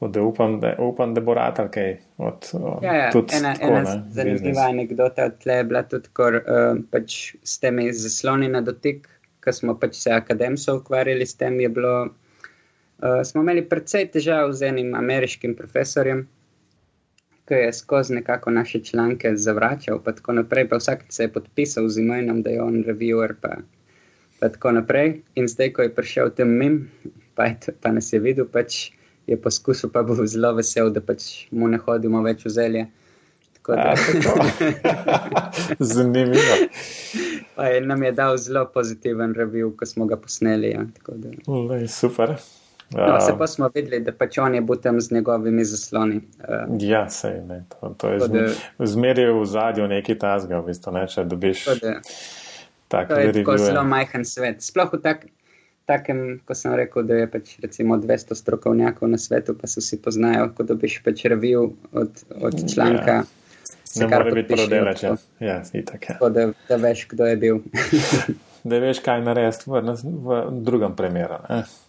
Da 0.00 0.22
upam, 0.22 0.60
da, 0.60 0.76
upam, 0.78 1.14
da 1.14 1.20
bo 1.20 1.34
rad 1.34 1.58
kaj 1.74 1.96
od 2.22 2.50
ja, 2.82 2.94
ja. 2.94 3.10
tudi 3.10 3.34
ena, 3.36 3.54
tako, 3.54 3.72
ena 3.80 3.94
ne, 3.94 4.02
zanimiva 4.14 4.68
anekdota 4.70 5.24
od 5.26 5.38
tle 5.42 5.56
je 5.58 5.64
bila 5.64 5.82
tudi, 5.82 6.12
ko 6.14 6.28
uh, 6.28 6.78
pač 6.90 7.34
ste 7.42 7.72
mi 7.74 7.88
zasloni 7.92 8.48
na 8.48 8.60
dotik, 8.62 9.08
ko 9.44 9.52
smo 9.52 9.74
pač 9.74 9.98
se 9.98 10.12
akademsko 10.14 10.76
ukvarjali 10.78 11.26
s 11.26 11.34
tem, 11.34 11.58
je 11.60 11.68
bilo, 11.68 11.94
uh, 12.06 13.20
smo 13.26 13.42
imeli 13.42 13.66
precej 13.66 14.06
težav 14.14 14.54
z 14.54 14.70
enim 14.70 14.94
ameriškim 14.94 15.58
profesorjem, 15.58 16.28
ki 17.48 17.54
je 17.54 17.72
skozi 17.72 18.14
nekako 18.14 18.50
naše 18.50 18.80
članke 18.84 19.32
zavračal, 19.36 20.02
pa 20.04 20.12
tako 20.12 20.32
naprej, 20.32 20.68
pa 20.68 20.76
vsak 20.76 21.04
se 21.08 21.22
je 21.22 21.32
podpisal 21.32 21.88
z 21.88 21.98
imenom, 22.04 22.42
da 22.42 22.50
je 22.50 22.62
on 22.62 22.84
reviewer, 22.84 23.32
pa, 23.40 23.56
pa 24.40 24.48
tako 24.48 24.72
naprej. 24.72 25.22
In 25.34 25.48
zdaj, 25.48 25.72
ko 25.72 25.82
je 25.82 25.94
prišel 25.94 26.30
tem 26.36 26.52
mim, 26.58 26.90
pa, 27.34 27.48
je, 27.48 27.72
pa 27.80 27.92
nas 27.92 28.12
je 28.12 28.20
videl, 28.20 28.44
pač 28.44 28.90
je 29.26 29.36
poskusil, 29.36 29.90
pa 29.92 30.02
bo 30.02 30.16
zelo 30.26 30.52
vesel, 30.60 30.92
da 30.92 31.00
pač 31.00 31.48
mu 31.50 31.68
ne 31.68 31.80
hodimo 31.80 32.22
več 32.22 32.44
v 32.44 32.50
zelje. 32.50 32.86
Zanimivo. 35.92 36.54
Pa 37.56 37.66
je 37.68 37.80
nam 37.80 38.02
je 38.02 38.12
dal 38.12 38.36
zelo 38.36 38.64
pozitiven 38.74 39.34
review, 39.36 39.76
ko 39.76 39.86
smo 39.86 40.06
ga 40.06 40.16
posneli. 40.16 40.70
Ja, 40.72 40.86
Lej, 41.68 41.88
super. 41.92 42.36
No, 42.90 43.20
se 43.20 43.32
pa 43.38 43.46
smo 43.46 43.68
videli, 43.74 44.00
da 44.00 44.12
pač 44.16 44.38
on 44.40 44.54
je 44.54 44.60
bil 44.64 44.76
tam 44.80 45.00
z 45.00 45.12
njegovimi 45.12 45.64
zasloni. 45.64 46.20
Uh, 46.40 46.76
ja, 46.80 47.02
sej, 47.12 47.42
ne, 47.44 47.64
to, 47.68 47.92
to 48.00 48.12
je 48.14 48.20
zmer, 48.20 48.54
zmeraj 48.78 49.32
v 49.36 49.42
zadju 49.44 49.88
neki 49.88 50.16
tasga, 50.18 50.62
v 50.62 50.70
bistvu, 50.70 50.94
ne, 50.96 51.02
če 51.08 51.26
dobiš. 51.28 51.66
To 52.88 53.18
je 53.20 53.32
tako 53.36 53.58
zelo 53.60 53.84
majhen 53.84 54.24
svet. 54.24 54.64
Sploh 54.64 54.94
v 54.96 55.02
tak, 55.04 55.28
takem, 55.84 56.40
ko 56.48 56.56
sem 56.56 56.72
rekel, 56.80 57.04
da 57.04 57.20
je 57.20 57.28
pač 57.28 57.54
recimo 57.60 58.00
200 58.00 58.40
strokovnjakov 58.40 59.12
na 59.12 59.20
svetu, 59.20 59.52
pa 59.52 59.68
se 59.68 59.84
vsi 59.84 60.00
poznajo, 60.00 60.48
ko 60.56 60.64
dobiš 60.64 61.02
pač 61.04 61.28
review 61.28 61.74
od, 61.92 62.24
od 62.40 62.64
članka. 62.72 63.20
Ja. 63.20 63.24
Ne 64.00 64.08
more 64.08 64.32
biti 64.32 64.56
prodelač, 64.56 65.02
ja, 65.02 65.16
ja 65.40 65.60
itak. 65.76 66.08
Ja. 66.08 66.28
Da, 66.28 66.50
da 66.68 66.76
veš, 66.80 67.04
kdo 67.12 67.28
je 67.28 67.36
bil. 67.36 67.64
da 68.64 68.78
veš, 68.78 69.02
kaj 69.04 69.20
narediti 69.24 69.70
v, 69.70 69.82
v 70.02 70.38
drugem 70.64 70.96
primeru. 70.96 71.38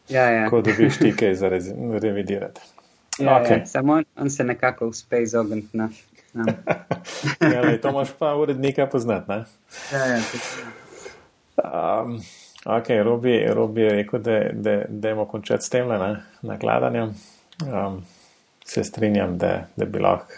Ja, 0.09 0.29
ja. 0.29 0.49
Ko 0.49 0.61
dobiš 0.61 0.97
ti 0.97 1.13
kaj 1.15 1.35
za 1.35 1.49
revidirati. 2.01 2.61
Ja, 3.19 3.41
okay. 3.41 3.59
ja, 3.59 3.65
samo 3.65 3.93
on, 3.93 4.03
on 4.15 4.29
se 4.29 4.43
nekako 4.43 4.87
uspe 4.87 5.21
izogniti 5.21 5.77
naš. 5.77 6.03
No. 6.33 6.45
ja, 7.41 7.61
lej, 7.65 7.81
to 7.81 7.91
moš 7.91 8.09
pa 8.19 8.35
urednika 8.35 8.87
poznati. 8.87 9.31
Ja, 9.93 10.05
ja, 10.05 10.21
um, 12.03 12.21
ok, 12.65 12.87
Robi, 13.03 13.45
Robi 13.53 13.81
je 13.81 13.89
rekel, 13.89 14.19
da, 14.19 14.39
da, 14.53 14.81
da 14.89 15.09
imamo 15.09 15.25
končati 15.25 15.65
s 15.65 15.69
tem 15.69 15.87
nakladanjem. 16.41 17.15
Um, 17.65 18.05
se 18.65 18.83
strinjam, 18.83 19.37
da, 19.37 19.65
da 19.75 19.85
bi 19.85 19.99
lahko. 19.99 20.33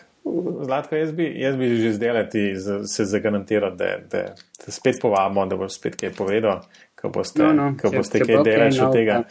Zlatko, 0.65 0.95
jaz 0.95 1.11
bi, 1.17 1.25
jaz 1.41 1.55
bi 1.57 1.69
že 1.81 1.93
zdelati, 1.93 2.43
se 2.87 3.05
zagarantiral, 3.05 3.75
da, 3.75 3.95
da, 4.11 4.23
da 4.65 4.71
spet 4.71 4.99
povabimo, 5.01 5.45
da 5.49 5.57
boš 5.57 5.79
spet 5.79 5.97
kaj 5.99 6.13
povedal, 6.17 6.61
ko 6.95 7.09
boste, 7.09 7.41
no, 7.43 7.53
no, 7.57 7.69
ko 7.79 7.89
če, 7.89 7.97
boste 7.97 8.21
če 8.21 8.27
kaj 8.29 8.43
delali 8.45 8.83
od 8.85 8.93
tega. 8.93 9.21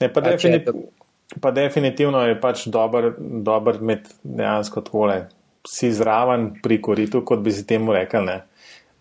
Ne, 0.00 0.10
pa, 0.12 0.22
definit, 0.22 0.68
pa 1.42 1.50
definitivno 1.50 2.22
je 2.28 2.38
pač 2.40 2.66
dober, 2.72 3.10
dober 3.18 3.80
med 3.82 4.06
dejansko 4.22 4.84
tole 4.86 5.24
si 5.66 5.90
zraven 5.92 6.52
pri 6.62 6.78
koritu, 6.80 7.24
kot 7.26 7.42
bi 7.42 7.50
si 7.50 7.66
temu 7.66 7.96
rekel, 7.96 8.22
ne, 8.28 8.38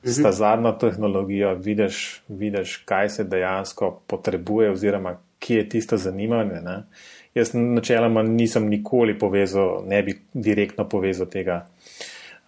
s 0.01 0.17
ta 0.17 0.31
mhm. 0.31 0.37
zadnjo 0.37 0.71
tehnologijo, 0.81 1.53
vidiš, 1.61 2.01
vidiš, 2.27 2.79
kaj 2.89 3.09
se 3.19 3.27
dejansko 3.29 3.91
potrebuje, 4.09 4.71
oziroma 4.73 5.19
kje 5.39 5.57
je 5.57 5.69
tisto 5.69 5.97
zanimanje. 5.97 6.61
Ne. 6.65 6.83
Jaz 7.35 7.51
načeloma 7.53 8.23
nisem 8.23 8.69
nikoli 8.71 9.17
povezal, 9.19 9.81
ne 9.87 9.99
bi 10.03 10.15
direktno 10.33 10.85
povezal 10.89 11.27
tega 11.27 11.65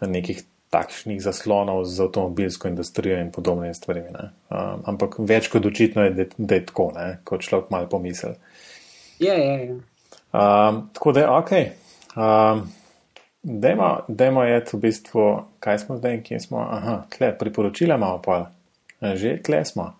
nekih 0.01 0.45
takšnih 0.69 1.19
zaslonov 1.23 1.83
z 1.87 2.07
avtomobilsko 2.07 2.67
industrijo 2.67 3.19
in 3.19 3.31
podobnimi 3.31 3.75
stvarmi. 3.75 4.09
Um, 4.11 4.81
ampak 4.85 5.19
več 5.19 5.47
kot 5.51 5.65
očitno 5.65 6.07
je, 6.07 6.13
da, 6.15 6.25
da 6.37 6.59
je 6.59 6.65
tako, 6.67 6.89
ne, 6.95 7.07
kot 7.27 7.43
človek 7.43 7.69
malo 7.71 7.87
pomisel. 7.91 8.35
Ja, 9.19 9.35
ja, 9.35 9.59
ja. 9.63 9.77
Um, 10.31 10.81
tako 10.93 11.15
da 11.15 11.23
je 11.23 11.29
ok. 11.35 11.53
Um, 12.15 12.67
Dajmo 13.47 14.43
je 14.43 14.63
v 14.73 14.77
bistvu, 14.81 15.25
kaj 15.63 15.77
smo 15.79 15.95
zdaj, 15.97 16.17
kje 16.23 16.39
smo. 16.39 16.59
Aha, 16.59 17.05
tle, 17.13 17.31
priporočila 17.37 17.95
imamo 17.95 18.19
pa, 18.21 18.49
že 18.99 19.37
tle 19.43 19.61
smo. 19.65 19.93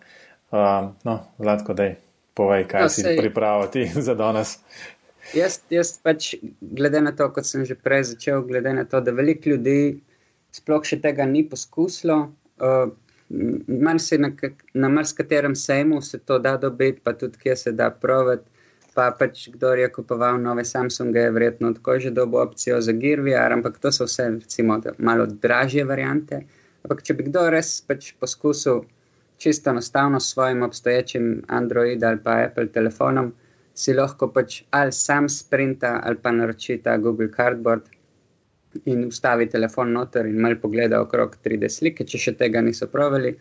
Um, 0.52 0.90
no, 1.08 1.20
Vladko, 1.40 1.74
daj, 1.78 1.96
povej, 2.38 2.68
kaj 2.72 2.86
no, 2.86 2.92
si 2.94 3.04
pripraviti 3.18 3.88
za 4.08 4.16
danes. 4.18 4.58
Jaz, 5.36 5.60
jaz 5.74 5.98
pač, 6.04 6.36
glede 6.62 7.02
na 7.04 7.12
to, 7.12 7.28
kot 7.36 7.48
sem 7.48 7.66
že 7.68 7.76
prej 7.76 8.14
začel, 8.14 8.46
glede 8.48 8.72
na 8.78 8.86
to, 8.88 9.02
da 9.04 9.12
veliko 9.12 9.52
ljudi 9.52 9.98
sploh 10.56 10.86
še 10.88 11.02
tega 11.04 11.26
ni 11.28 11.44
poskusilo, 11.50 12.20
uh, 12.64 12.88
na, 13.28 13.94
na 14.74 14.88
marskaterem 14.88 15.56
sejmu 15.60 16.00
se 16.02 16.22
to 16.24 16.38
da 16.40 16.56
dobiti, 16.62 17.04
pa 17.04 17.12
tudi 17.12 17.42
kje 17.42 17.58
se 17.60 17.74
da 17.76 17.90
provati 17.92 18.48
pa 18.98 19.12
pač 19.14 19.46
kdo 19.54 19.78
je 19.78 19.86
kupoval 19.94 20.42
nove 20.42 20.66
Samsunge, 20.66 21.22
je 21.22 21.32
verjetno 21.32 21.70
tako 21.78 22.00
že 22.02 22.10
dobo 22.10 22.42
opcijo 22.42 22.82
za 22.82 22.92
GearVR, 22.98 23.54
ampak 23.54 23.78
to 23.78 23.92
so 23.94 24.10
vse, 24.10 24.26
recimo, 24.42 24.82
malo 24.98 25.28
dražje 25.30 25.86
variante. 25.86 26.42
Ampak 26.82 27.04
če 27.06 27.14
bi 27.14 27.28
kdo 27.30 27.46
res 27.54 27.78
pač 27.86 28.16
poskusil 28.18 28.82
čisto 29.38 29.70
enostavno 29.70 30.20
s 30.20 30.32
svojim 30.34 30.64
obstoječim 30.64 31.44
Android 31.48 32.04
ali 32.04 32.20
pa 32.24 32.32
Apple 32.48 32.68
telefonom, 32.68 33.34
si 33.74 33.94
lahko 33.94 34.28
pač 34.34 34.64
ali 34.70 34.92
sam 34.92 35.30
sprinta 35.30 36.00
ali 36.04 36.18
pa 36.22 36.32
naroči 36.32 36.80
ta 36.84 36.98
Google 36.98 37.30
Cardboard 37.36 37.82
in 38.86 39.06
ustavi 39.08 39.50
telefon 39.50 39.94
noter 39.94 40.26
in 40.26 40.42
mal 40.42 40.56
pogleda 40.62 41.02
okrog 41.02 41.38
3D 41.46 41.70
slike, 41.70 42.06
če 42.06 42.18
še 42.18 42.34
tega 42.38 42.62
niso 42.62 42.88
proveli. 42.92 43.36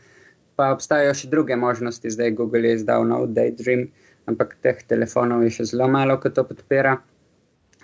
Pa 0.57 0.71
obstajajo 0.73 1.15
še 1.15 1.29
druge 1.33 1.57
možnosti, 1.57 2.11
zdaj 2.11 2.33
Google 2.39 2.65
je 2.69 2.79
izdal 2.79 3.05
nov 3.09 3.27
Daydream, 3.37 3.89
ampak 4.31 4.57
teh 4.65 4.81
telefonov 4.89 5.45
je 5.45 5.53
še 5.59 5.69
zelo 5.73 5.89
malo, 5.93 6.17
ki 6.23 6.33
to 6.33 6.47
podpira. 6.49 6.97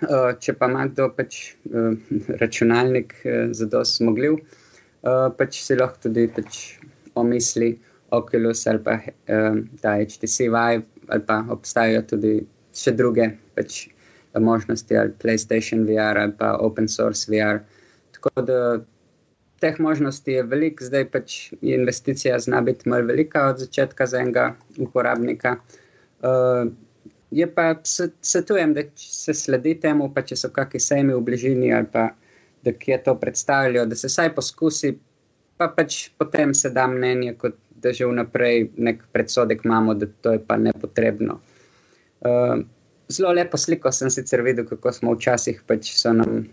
Uh, 0.03 0.33
če 0.41 0.55
pa 0.57 0.67
ima 0.71 0.87
kdo 0.89 1.07
pač 1.15 1.53
uh, 1.69 1.93
računalnik 2.41 3.13
uh, 3.23 3.53
za 3.55 3.69
dosti 3.69 4.01
zmogljiv, 4.01 4.41
pač 5.37 5.57
si 5.59 5.75
lahko 5.75 5.99
tudi 6.05 6.29
pač 6.31 6.57
omisli 7.19 7.73
Oculus 8.13 8.65
ali 8.69 8.81
pa 8.83 8.97
uh, 8.99 9.59
ta 9.81 9.97
HTC 9.99 10.47
Vive 10.47 10.83
ali 11.07 11.25
pa 11.27 11.41
obstajajo 11.49 12.05
tudi 12.13 12.33
še 12.77 12.93
druge 12.97 13.29
pač 13.57 13.87
možnosti 14.39 14.97
ali 14.97 15.13
PlayStation 15.21 15.85
VR 15.85 16.17
ali 16.21 16.33
pa 16.37 16.55
Open 16.57 16.87
Source 16.87 17.29
VR. 17.31 17.61
Tako 18.15 18.45
da 18.47 18.59
teh 19.63 19.79
možnosti 19.79 20.31
je 20.31 20.43
veliko, 20.43 20.83
zdaj 20.83 21.05
pač 21.11 21.35
investicija 21.61 22.39
zna 22.39 22.61
biti 22.61 22.89
malo 22.89 23.07
velika 23.07 23.47
od 23.51 23.61
začetka 23.63 24.05
za 24.05 24.19
enega 24.19 24.49
uporabnika. 24.77 25.55
Uh, 26.23 26.71
je 27.31 27.47
pa 27.55 27.75
svetujem, 28.21 28.73
da 28.73 28.83
se 28.95 29.33
sledi 29.33 29.75
temu, 29.79 30.09
pa 30.13 30.21
če 30.21 30.37
so 30.37 30.49
kakšni 30.53 30.79
sejmi 30.79 31.15
v 31.15 31.23
bližini 31.25 31.71
ali 31.73 31.89
pa 31.91 32.09
da 32.63 32.71
kje 32.71 32.99
to 33.03 33.15
predstavljajo, 33.19 33.85
da 33.85 33.95
se 33.95 34.07
vsaj 34.07 34.29
poskusi, 34.35 34.93
pa 35.57 35.67
pač 35.67 36.09
potem 36.17 36.53
se 36.55 36.69
da 36.71 36.87
mnenje, 36.87 37.33
kot 37.39 37.57
da 37.83 37.93
že 37.93 38.07
vnaprej 38.07 38.69
nek 38.77 39.03
predsodek 39.11 39.65
imamo, 39.65 39.93
da 39.93 40.07
to 40.21 40.37
je 40.37 40.41
pa 40.47 40.57
nepotrebno. 40.57 41.39
Uh, 42.23 42.63
zelo 43.11 43.33
lepo 43.35 43.59
sliko 43.59 43.91
sem 43.91 44.09
sicer 44.09 44.41
videl, 44.41 44.65
kako 44.65 44.91
smo 44.95 45.13
včasih 45.17 45.61
pač 45.67 45.91
so 45.99 46.13
nam 46.15 46.47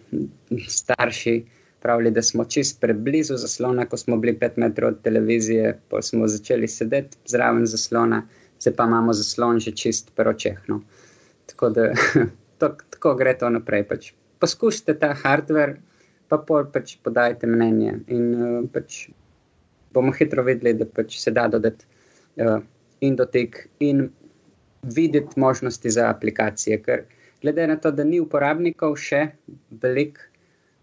starši 0.68 1.38
pravili, 1.80 2.10
da 2.10 2.22
smo 2.22 2.44
čist 2.44 2.80
preblizu 2.80 3.38
zaslona, 3.40 3.86
ko 3.88 3.96
smo 3.96 4.18
bili 4.20 4.34
pet 4.38 4.58
metrov 4.60 4.96
od 4.96 5.02
televizije, 5.02 5.78
pa 5.88 6.02
smo 6.02 6.28
začeli 6.28 6.68
sedeti 6.68 7.16
zraven 7.30 7.66
zaslona 7.66 8.24
zdaj 8.60 8.76
pa 8.76 8.84
imamo 8.84 9.12
zaslon 9.12 9.60
že 9.60 9.72
čist 9.72 10.12
peročeh. 10.16 10.58
No. 10.68 10.80
Tako 11.46 11.68
da 11.68 11.92
to, 12.58 12.76
tako 12.90 13.14
gre 13.14 13.34
to 13.38 13.50
naprej. 13.50 13.84
Pač. 13.88 14.12
Poskusite 14.40 14.94
ta 14.98 15.14
hardware, 15.14 15.80
pa 16.28 16.38
pol 16.38 16.68
pač 16.72 16.96
podajte 17.02 17.46
mnenje. 17.46 17.98
In 18.08 18.24
uh, 18.34 18.68
pač 18.72 19.08
bomo 19.94 20.12
hitro 20.12 20.44
videli, 20.46 20.74
da 20.78 20.86
pač 20.86 21.18
se 21.20 21.30
da 21.30 21.48
dodati 21.48 21.86
uh, 22.40 22.58
in 23.00 23.16
dotik 23.16 23.66
in 23.78 24.08
videti 24.82 25.40
možnosti 25.40 25.90
za 25.90 26.08
aplikacije. 26.10 26.82
Ker 26.82 27.04
glede 27.42 27.66
na 27.66 27.76
to, 27.76 27.90
da 27.90 28.04
ni 28.04 28.20
uporabnikov 28.20 28.96
še 28.96 29.26
velik. 29.82 30.20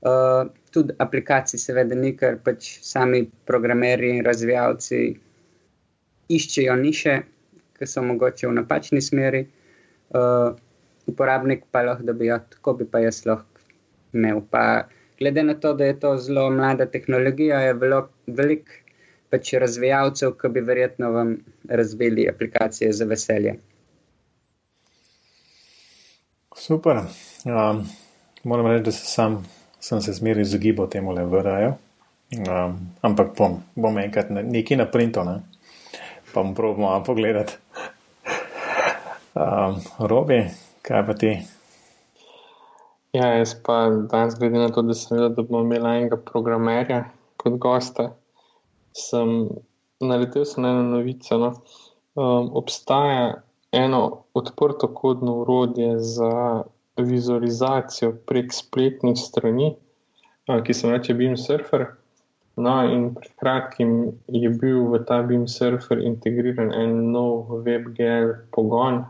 Uh, 0.05 0.45
tudi 0.71 0.93
aplikacij, 1.01 1.57
seveda, 1.57 1.95
ni, 1.97 2.11
ker 2.13 2.35
pač 2.45 2.75
sami 2.85 3.23
programerji 3.49 4.19
in 4.19 4.25
razvijalci 4.25 4.99
iščejo 6.29 6.75
niše, 6.77 7.15
ki 7.77 7.87
so 7.89 8.03
mogoče 8.05 8.45
v 8.49 8.57
napačni 8.59 9.01
smeri, 9.01 9.41
uh, 10.13 10.53
uporabnik 11.09 11.65
pa 11.71 11.81
lahko 11.87 12.05
dobijo, 12.05 12.39
tako 12.53 12.75
bi 12.81 12.87
pa 12.91 13.01
jaz 13.01 13.23
lahko 13.25 13.63
imel. 14.13 14.43
Pa, 14.51 14.85
glede 15.19 15.43
na 15.43 15.57
to, 15.57 15.73
da 15.73 15.89
je 15.89 15.99
to 15.99 16.13
zelo 16.21 16.49
mlada 16.53 16.85
tehnologija, 16.85 17.63
je 17.65 17.77
veliko 18.27 18.81
pač 19.29 19.53
razvijalcev, 19.53 20.35
ki 20.39 20.51
bi 20.53 20.63
verjetno 20.65 21.11
vam 21.11 21.35
razvili 21.69 22.29
aplikacije 22.29 22.91
za 22.93 23.05
veselje. 23.05 23.57
Super. 26.55 27.03
Um, 27.45 27.83
moram 28.43 28.67
reči, 28.71 28.83
da 28.83 28.91
se 28.91 29.05
sam, 29.05 29.43
sem 29.79 30.01
se 30.01 30.13
zmeri 30.13 30.41
izogibal 30.41 30.89
temu 30.89 31.11
le 31.11 31.25
vraju. 31.25 31.75
Um, 32.37 32.79
ampak 33.01 33.37
bom, 33.37 33.61
bom 33.75 33.97
enkrat 33.97 34.29
nekaj 34.29 34.77
na 34.77 34.87
printu. 34.91 35.23
Ne? 35.23 35.41
pa 36.37 36.43
bom 36.43 36.55
probil 36.55 36.85
malo 36.85 37.03
pogledati. 37.03 37.57
Um, 39.33 39.81
Robi, 39.99 40.45
kaj 40.81 41.05
pa 41.07 41.13
ti? 41.13 41.31
Ja, 43.13 43.33
jaz 43.37 43.55
pa 43.65 43.89
danes, 43.89 44.37
glede 44.37 44.61
na 44.61 44.69
to, 44.69 44.81
da 44.85 44.93
sem 44.93 45.17
videl, 45.17 45.33
da 45.33 45.41
bomo 45.41 45.63
imeli 45.65 45.89
enega 45.89 46.17
programerja 46.17 47.07
kot 47.41 47.57
gosta, 47.61 48.11
sem 48.97 49.33
naletel 50.03 50.45
se 50.45 50.61
na 50.61 50.73
eno 50.75 50.83
novico. 50.95 51.37
No. 51.41 51.51
Um, 52.17 52.49
obstaja 52.57 53.41
eno 53.71 54.01
odprto 54.33 54.89
kodno 54.93 55.35
urodje 55.43 55.99
za 55.99 56.63
vizualizacijo 56.97 58.15
prek 58.25 58.53
spletnih 58.53 59.19
strani, 59.21 59.75
uh, 60.49 60.63
ki 60.63 60.73
se 60.73 60.87
imenuje 60.87 61.17
Beam 61.21 61.37
Surfer. 61.37 61.87
No, 62.57 62.73
in 62.89 63.11
pred 63.13 63.33
kratkim 63.37 63.89
je 64.33 64.49
bil 64.49 64.87
v 64.89 65.03
ta 65.05 65.19
BIM 65.21 65.45
server 65.47 65.99
integriran 66.01 66.71
en 66.73 66.95
nov 67.13 67.51
WebGL 67.67 68.31
pogon, 68.55 69.03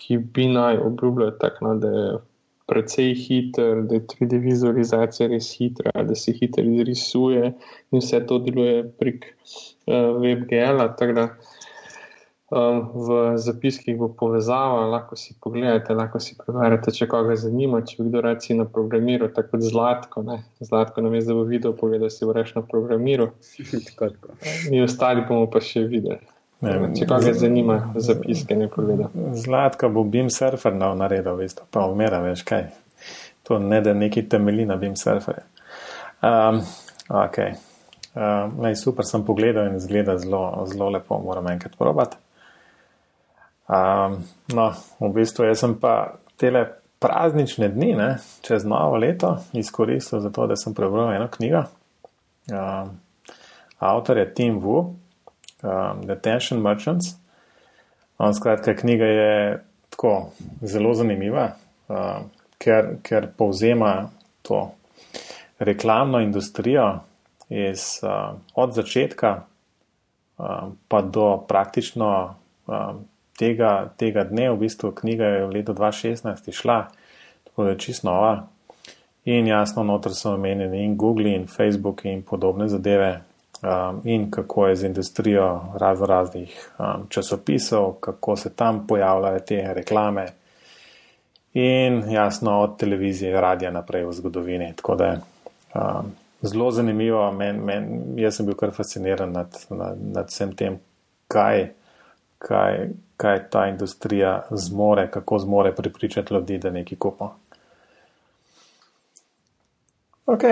ki 0.00 0.16
bi 0.36 0.46
naj 0.48 0.80
obljubljal 0.86 1.34
tako, 1.42 1.66
no, 1.66 1.74
da 1.82 1.90
je 1.92 2.06
precej 2.66 3.14
hiter, 3.14 3.82
da 3.88 3.98
je 3.98 4.06
3D 4.12 4.40
vizualizacija 4.40 5.28
res 5.28 5.50
hitra, 5.58 5.92
da 6.02 6.14
se 6.14 6.32
hitro 6.32 6.64
izrisuje 6.64 7.52
in 7.90 8.00
vse 8.00 8.22
to 8.28 8.38
deluje 8.46 8.82
prek 9.00 9.26
uh, 9.28 10.14
WebGL. 10.20 10.80
Um, 12.54 12.80
v 12.94 13.38
zapiskih 13.40 13.96
bo 13.98 14.10
povezava, 14.14 14.84
lahko 14.86 15.16
si 15.16 15.32
pogledate, 15.42 15.94
lahko 15.96 16.20
si 16.20 16.36
preberete, 16.38 16.92
če 16.94 17.08
koga 17.10 17.34
zanima. 17.40 17.80
Če 17.82 17.96
bi 18.02 18.10
kdo 18.10 18.20
reci 18.26 18.54
na 18.54 18.66
programiru, 18.68 19.30
tako 19.34 19.56
kot 19.56 19.64
zlatko, 19.64 20.22
ne? 20.28 20.36
zlatko 20.60 21.02
na 21.02 21.10
mestu, 21.10 21.32
da 21.32 21.38
bo 21.40 21.48
videl, 21.48 21.74
pogleda 21.80 22.12
si 22.12 22.28
vreš 22.28 22.54
na 22.58 22.62
programiru. 22.68 23.32
Mi 24.70 24.84
ostali 24.84 25.24
bomo 25.26 25.48
pa 25.50 25.64
še 25.64 25.86
videli. 25.88 26.20
Ne, 26.64 26.74
če 26.96 27.06
koga 27.10 27.34
zanima, 27.36 27.78
zapiske 28.00 28.56
ne 28.56 28.68
pogleda. 28.72 29.10
Zlatka 29.36 29.90
bo 29.92 30.04
BIM 30.08 30.30
surfer 30.32 30.74
na 30.76 30.92
naredil, 30.98 31.36
veste, 31.40 31.66
pa 31.70 31.84
umera, 31.90 32.22
veš 32.24 32.44
kaj. 32.48 32.68
To 33.44 33.58
ne 33.60 33.80
da 33.84 33.92
neki 33.94 34.24
temelji 34.28 34.64
na 34.68 34.78
BIM 34.80 34.96
surferju. 34.96 35.44
Um, 36.24 36.62
ok. 37.08 37.38
Um, 38.14 38.74
super 38.78 39.04
sem 39.04 39.24
pogledal 39.26 39.72
in 39.72 39.80
zgleda 39.80 40.16
zelo, 40.18 40.64
zelo 40.70 40.88
lepo, 40.94 41.18
moram 41.20 41.46
enkrat 41.52 41.76
probati. 41.78 42.16
Um, 43.68 44.20
no, 44.54 44.70
v 45.00 45.12
bistvu 45.16 45.48
jaz 45.48 45.64
sem 45.64 45.76
pa 45.80 46.14
tele 46.40 46.66
praznične 47.04 47.68
dni, 47.72 47.92
ne, 47.98 48.10
čez 48.44 48.64
novo 48.68 48.96
leto, 49.00 49.34
izkoristil 49.52 50.20
za 50.24 50.30
to, 50.32 50.46
da 50.46 50.56
sem 50.56 50.74
prebral 50.76 51.12
eno 51.12 51.28
knjigo. 51.32 51.64
Um, 52.52 52.94
avtor 53.78 54.18
je 54.18 54.34
Tim 54.34 54.60
Wu, 54.62 54.94
um, 55.64 56.04
The 56.06 56.16
Tension 56.20 56.60
Merchants. 56.62 57.16
On, 58.18 58.34
skratka, 58.34 58.76
knjiga 58.78 59.04
je 59.04 59.64
tako 59.90 60.30
zelo 60.62 60.94
zanimiva, 60.94 61.48
um, 61.88 62.30
ker, 62.58 62.94
ker 63.02 63.26
povzema 63.36 64.10
to 64.42 64.68
reklamno 65.58 66.20
industrijo 66.20 67.00
iz, 67.48 67.98
um, 68.02 68.38
od 68.54 68.74
začetka 68.74 69.34
um, 70.38 70.78
pa 70.88 71.02
do 71.02 71.44
praktično. 71.48 72.34
Um, 72.66 73.04
tega, 73.38 73.90
tega 73.98 74.24
dne, 74.24 74.50
v 74.54 74.64
bistvu 74.66 74.92
knjiga 74.94 75.24
je 75.24 75.46
v 75.46 75.52
letu 75.58 75.74
2016 75.74 76.48
išla, 76.48 76.78
tako 77.44 77.64
da 77.64 77.70
je 77.70 77.78
čisto 77.78 78.08
nova. 78.08 78.46
In 79.24 79.46
jasno, 79.46 79.82
noter 79.82 80.14
so 80.14 80.34
omenjeni 80.34 80.84
in 80.84 80.96
Google, 80.96 81.32
in 81.32 81.46
Facebook, 81.48 82.04
in 82.04 82.22
podobne 82.22 82.68
zadeve, 82.68 83.22
um, 83.64 84.00
in 84.04 84.30
kako 84.30 84.66
je 84.66 84.76
z 84.76 84.84
industrijo 84.84 85.60
razno 85.74 86.06
raznih 86.06 86.70
um, 86.78 87.06
časopisov, 87.08 87.92
kako 87.92 88.36
se 88.36 88.54
tam 88.54 88.86
pojavljajo 88.86 89.40
te 89.40 89.74
reklame, 89.74 90.26
in 91.54 92.02
jasno, 92.10 92.60
od 92.60 92.78
televizije, 92.78 93.40
radia 93.40 93.70
naprej 93.70 94.04
v 94.04 94.12
zgodovini. 94.12 94.72
Tako 94.76 94.94
da 94.94 95.06
je 95.06 95.20
um, 95.74 96.12
zelo 96.42 96.70
zanimivo, 96.70 97.32
men, 97.32 97.64
men, 97.64 98.02
jaz 98.16 98.36
sem 98.36 98.46
bil 98.46 98.54
kar 98.54 98.70
fasciniran 98.74 99.32
nad, 99.32 99.64
nad, 99.70 99.98
nad 100.12 100.26
vsem 100.28 100.56
tem, 100.56 100.78
kaj 101.28 101.68
kaj, 102.48 102.88
kaj 103.16 103.48
ta 103.50 103.66
industrija 103.66 104.46
zmore, 104.50 105.10
kako 105.10 105.38
zmore 105.38 105.74
pripričati 105.74 106.34
ljudi, 106.34 106.58
da 106.58 106.70
nekaj 106.70 106.98
kupo. 106.98 107.34
Ok, 110.26 110.42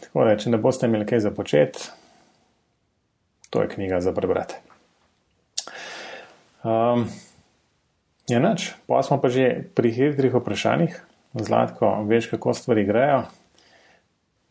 tako 0.00 0.24
da, 0.24 0.36
če 0.36 0.50
ne 0.50 0.58
boste 0.58 0.86
imeli 0.86 1.06
kaj 1.06 1.20
za 1.20 1.30
početi, 1.30 1.88
to 3.52 3.62
je 3.62 3.68
knjiga 3.68 4.00
za 4.00 4.12
prebrati. 4.12 4.54
Um, 6.64 7.04
je 8.28 8.40
noč, 8.40 8.70
pa 8.86 9.02
smo 9.02 9.20
pa 9.20 9.28
že 9.28 9.68
pri 9.74 9.92
hitrih 9.92 10.32
vprašanjih, 10.34 10.96
zlatko, 11.36 11.90
veš, 12.08 12.30
kako 12.32 12.54
stvari 12.54 12.84
grejo. 12.88 13.26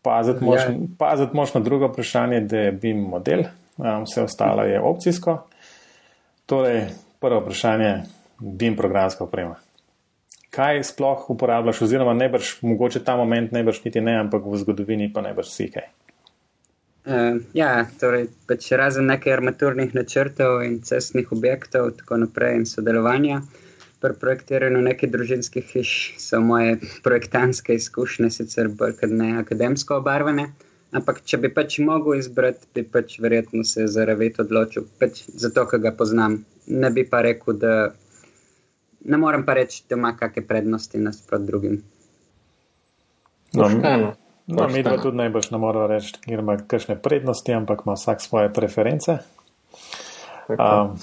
Paziti 0.01 0.45
ja. 0.45 1.29
moš 1.33 1.53
na 1.53 1.61
drugo 1.61 1.89
vprašanje, 1.89 2.41
da 2.45 2.57
je 2.57 2.71
BIM 2.71 3.01
model, 3.09 3.43
um, 3.77 4.05
vse 4.05 4.21
ostalo 4.21 4.67
je 4.69 4.81
opcijsko. 4.81 5.37
Torej, 6.45 6.85
prvo 7.19 7.41
vprašanje, 7.41 8.03
BIM 8.39 8.77
programska 8.77 9.23
oprema. 9.23 9.55
Kaj 10.51 10.83
sploh 10.83 11.29
uporabljaš, 11.29 11.81
oziroma 11.81 12.13
ne 12.13 12.29
brž, 12.29 12.59
mogoče 12.61 13.01
ta 13.03 13.15
moment 13.17 13.51
ne 13.51 13.63
brž 13.63 13.81
niti 13.85 14.01
ne, 14.01 14.19
ampak 14.19 14.45
v 14.45 14.61
zgodovini 14.61 15.13
pa 15.13 15.23
ne 15.25 15.33
brž 15.33 15.47
vsi 15.47 15.71
kaj? 15.71 15.89
Uh, 17.01 17.41
ja, 17.57 17.87
torej, 17.97 18.27
pač 18.45 18.67
razen 18.77 19.07
nekaj 19.09 19.33
armaturnih 19.33 19.95
načrtov 19.97 20.61
in 20.61 20.81
cestnih 20.85 21.31
objektov, 21.33 21.95
tako 21.97 22.19
naprej 22.21 22.59
in 22.59 22.67
sodelovanja. 22.69 23.39
Pri 24.01 24.13
projektiranju 24.21 24.81
nekih 24.85 25.09
družinskih 25.13 25.65
hiš 25.65 25.93
so 26.21 26.41
moje 26.41 26.77
projektantske 27.05 27.73
izkušnje 27.77 28.29
sicer 28.33 28.69
bolj 28.69 28.95
kot 29.01 29.13
ne 29.17 29.31
akademsko 29.41 29.97
obarvane. 30.01 30.51
Ampak, 30.91 31.23
če 31.25 31.39
bi 31.41 31.49
pač 31.53 31.79
mogel 31.81 32.19
izbrati, 32.19 32.67
bi 32.75 32.83
pač 32.83 33.17
verjetno 33.23 33.63
se 33.65 33.87
za 33.87 34.05
Revit 34.05 34.41
odločil, 34.43 34.85
pač 34.99 35.23
zato, 35.29 35.65
ker 35.69 35.81
ga 35.81 35.93
poznam. 35.97 36.41
Ne 36.67 36.89
bi 36.93 37.05
pa 37.07 37.21
rekel, 37.25 37.57
da 37.57 37.75
ne 39.09 39.17
morem 39.17 39.45
pa 39.47 39.55
reči, 39.57 39.85
da 39.89 39.97
ima 39.97 40.13
kakšne 40.19 40.45
prednosti 40.47 41.01
nasprot 41.01 41.47
drugim. 41.47 41.81
No, 43.57 43.71
no, 44.51 44.67
mi 44.67 44.83
pa 44.83 44.97
tudi 45.01 45.17
najbolj 45.17 45.49
ne 45.51 45.61
moramo 45.61 45.87
reči, 45.87 46.13
ker 46.25 46.43
ima 46.43 46.57
kakšne 46.57 46.97
prednosti, 47.01 47.53
ampak 47.53 47.85
ima 47.85 47.95
vsak 47.97 48.21
svoje 48.21 48.51
preference. 48.53 49.17
Um, 50.51 50.97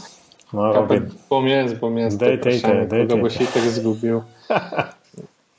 no, 0.52 0.86
bom 1.30 1.48
jaz, 1.48 1.74
bom 1.80 1.98
jaz. 1.98 2.18
Dej, 2.20 2.38
dej, 2.44 2.60
dej, 2.62 2.86
dej, 2.92 3.06
da 3.08 3.16
boš 3.16 3.40
itek 3.48 3.68
izgubil. 3.72 4.22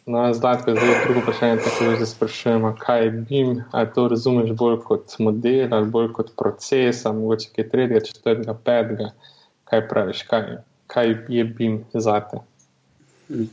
No, 0.09 0.33
zdaj, 0.33 0.63
ko 0.65 0.71
je 0.71 0.79
zelo 0.81 0.93
drugo 1.05 1.21
vprašanje, 1.21 1.57
tako 1.61 1.85
da 1.85 1.97
se 1.97 2.05
sprašujemo, 2.05 2.69
kaj 2.79 3.03
je 3.03 3.09
BIM, 3.11 3.63
ali 3.71 3.87
to 3.95 4.07
razumeš 4.07 4.55
bolj 4.57 4.79
kot 4.81 5.13
model 5.19 5.73
ali 5.73 5.85
bolj 5.85 6.07
kot 6.17 6.31
proces, 6.37 7.05
ali 7.05 7.17
mogoče 7.17 7.49
kaj 7.55 7.67
tretjega, 7.69 8.01
četrtega, 8.05 8.55
petega, 8.65 9.11
kaj 9.69 9.87
praviš, 9.87 10.23
kaj, 10.31 10.47
kaj 10.87 11.13
je 11.27 11.43
BIM 11.43 11.83
za 11.93 12.19
te. 12.25 12.41
Hm. 13.27 13.45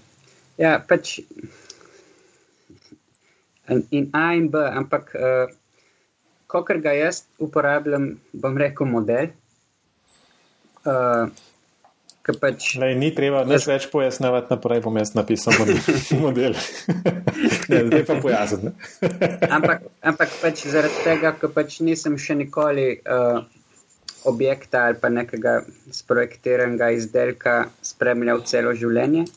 Ja, 0.56 0.80
pač 0.88 1.18
in 3.90 4.10
A 4.12 4.34
in 4.38 4.48
B, 4.52 4.62
ampak, 4.62 5.14
uh, 5.14 5.50
ko 6.46 6.62
ga 6.62 6.94
jaz 6.94 7.24
uporabljam, 7.38 8.16
bom 8.32 8.56
rekel 8.58 8.86
model. 8.86 9.34
Uh, 10.86 11.28
Pač, 12.26 12.74
Lej, 12.74 12.96
ni 12.98 13.12
treba 13.14 13.44
jaz... 13.46 13.68
več 13.70 13.84
pojasnjevati, 13.86 14.50
naprej 14.50 14.80
bom 14.82 14.96
jaz 14.98 15.12
napisal 15.14 15.54
model. 16.18 16.56
ne, 17.70 17.82
zdaj 17.86 18.02
pa 18.02 18.16
pojasniti. 18.18 18.72
ampak, 19.56 19.84
ampak 20.02 20.34
pač 20.42 20.64
zaradi 20.66 21.04
tega, 21.06 21.30
ker 21.38 21.54
pač 21.54 21.78
nisem 21.86 22.18
še 22.18 22.34
nikoli 22.34 22.88
uh, 22.98 23.46
objekta 24.26 24.88
ali 24.90 24.98
pa 24.98 25.06
nekega 25.12 25.60
sprojektiranega 25.94 26.90
izdelka 26.98 27.54
spremljal 27.78 28.42
celo 28.42 28.74
življenje. 28.74 29.28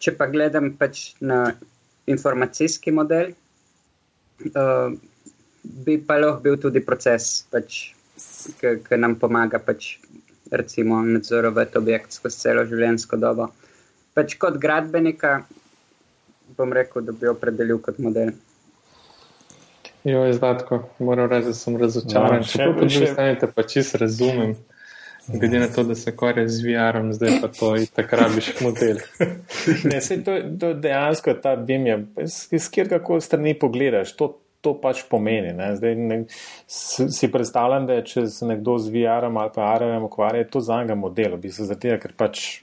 Če 0.00 0.16
pa 0.16 0.30
gledam 0.32 0.72
pač 0.80 1.12
na 1.20 1.44
informacijski 2.06 2.92
model, 2.94 3.32
uh, 4.52 4.92
bi 5.62 5.98
pa 6.06 6.18
lahko 6.18 6.42
bil 6.42 6.58
tudi 6.60 6.82
proces, 6.84 7.44
pač, 7.50 7.94
ki 8.60 8.98
nam 8.98 9.14
pomaga 9.20 9.60
pač 9.62 9.96
recimo, 10.52 11.00
nadzorovati 11.02 11.78
objekt 11.78 12.12
skozi 12.12 12.40
celo 12.44 12.64
življenjsko 12.68 13.16
dobo. 13.16 13.48
Pač 14.12 14.34
kot 14.40 14.58
gradbenika, 14.60 15.38
bom 16.58 16.72
rekel, 16.76 17.06
da 17.06 17.14
bi 17.16 17.30
opredelil 17.30 17.80
kot 17.80 18.00
model. 18.02 18.34
Jo, 20.04 20.24
je 20.26 20.34
zdatko, 20.34 20.82
moram 20.98 21.30
reči, 21.30 21.52
da 21.52 21.54
sem 21.54 21.78
razočaran. 21.78 22.42
No, 22.42 22.50
Če 22.50 22.68
pa 22.76 22.88
že 22.90 23.08
stanete, 23.14 23.48
pa 23.48 23.62
čist 23.62 23.96
razumem. 24.02 24.56
Glede 25.26 25.58
na 25.58 25.68
to, 25.68 25.84
da 25.84 25.94
se 25.94 26.16
kore 26.16 26.48
z 26.48 26.64
VR-om, 26.64 27.12
zdaj 27.12 27.40
pa 27.40 27.48
to 27.48 27.76
in 27.76 27.86
takrat 27.86 28.34
biš 28.34 28.52
model. 28.60 28.98
ne, 29.90 30.00
se 30.00 30.18
to, 30.24 30.38
to 30.60 30.72
dejansko 30.74 31.34
ta 31.34 31.56
BIM 31.56 31.86
je, 31.86 31.98
iz 32.50 32.70
kjerkoli 32.70 33.20
strani 33.20 33.54
pogledaš, 33.58 34.16
to, 34.16 34.32
to 34.60 34.74
pač 34.80 35.04
pomeni. 35.10 35.52
Ne? 35.54 35.76
Zdaj 35.76 35.94
ne, 35.94 36.18
si 36.66 37.30
predstavljam, 37.30 37.86
da 37.86 38.00
če 38.02 38.26
se 38.26 38.46
nekdo 38.50 38.78
z 38.82 38.90
VR-om 38.94 39.38
ali 39.38 39.54
pa 39.54 39.70
AR-om 39.74 40.08
ukvarja, 40.10 40.42
je 40.42 40.50
to 40.50 40.60
za 40.60 40.82
njega 40.82 40.98
model, 40.98 41.36
v 41.36 41.46
bistvu 41.46 41.68
zato, 41.70 41.96
ker 42.02 42.16
pač 42.18 42.62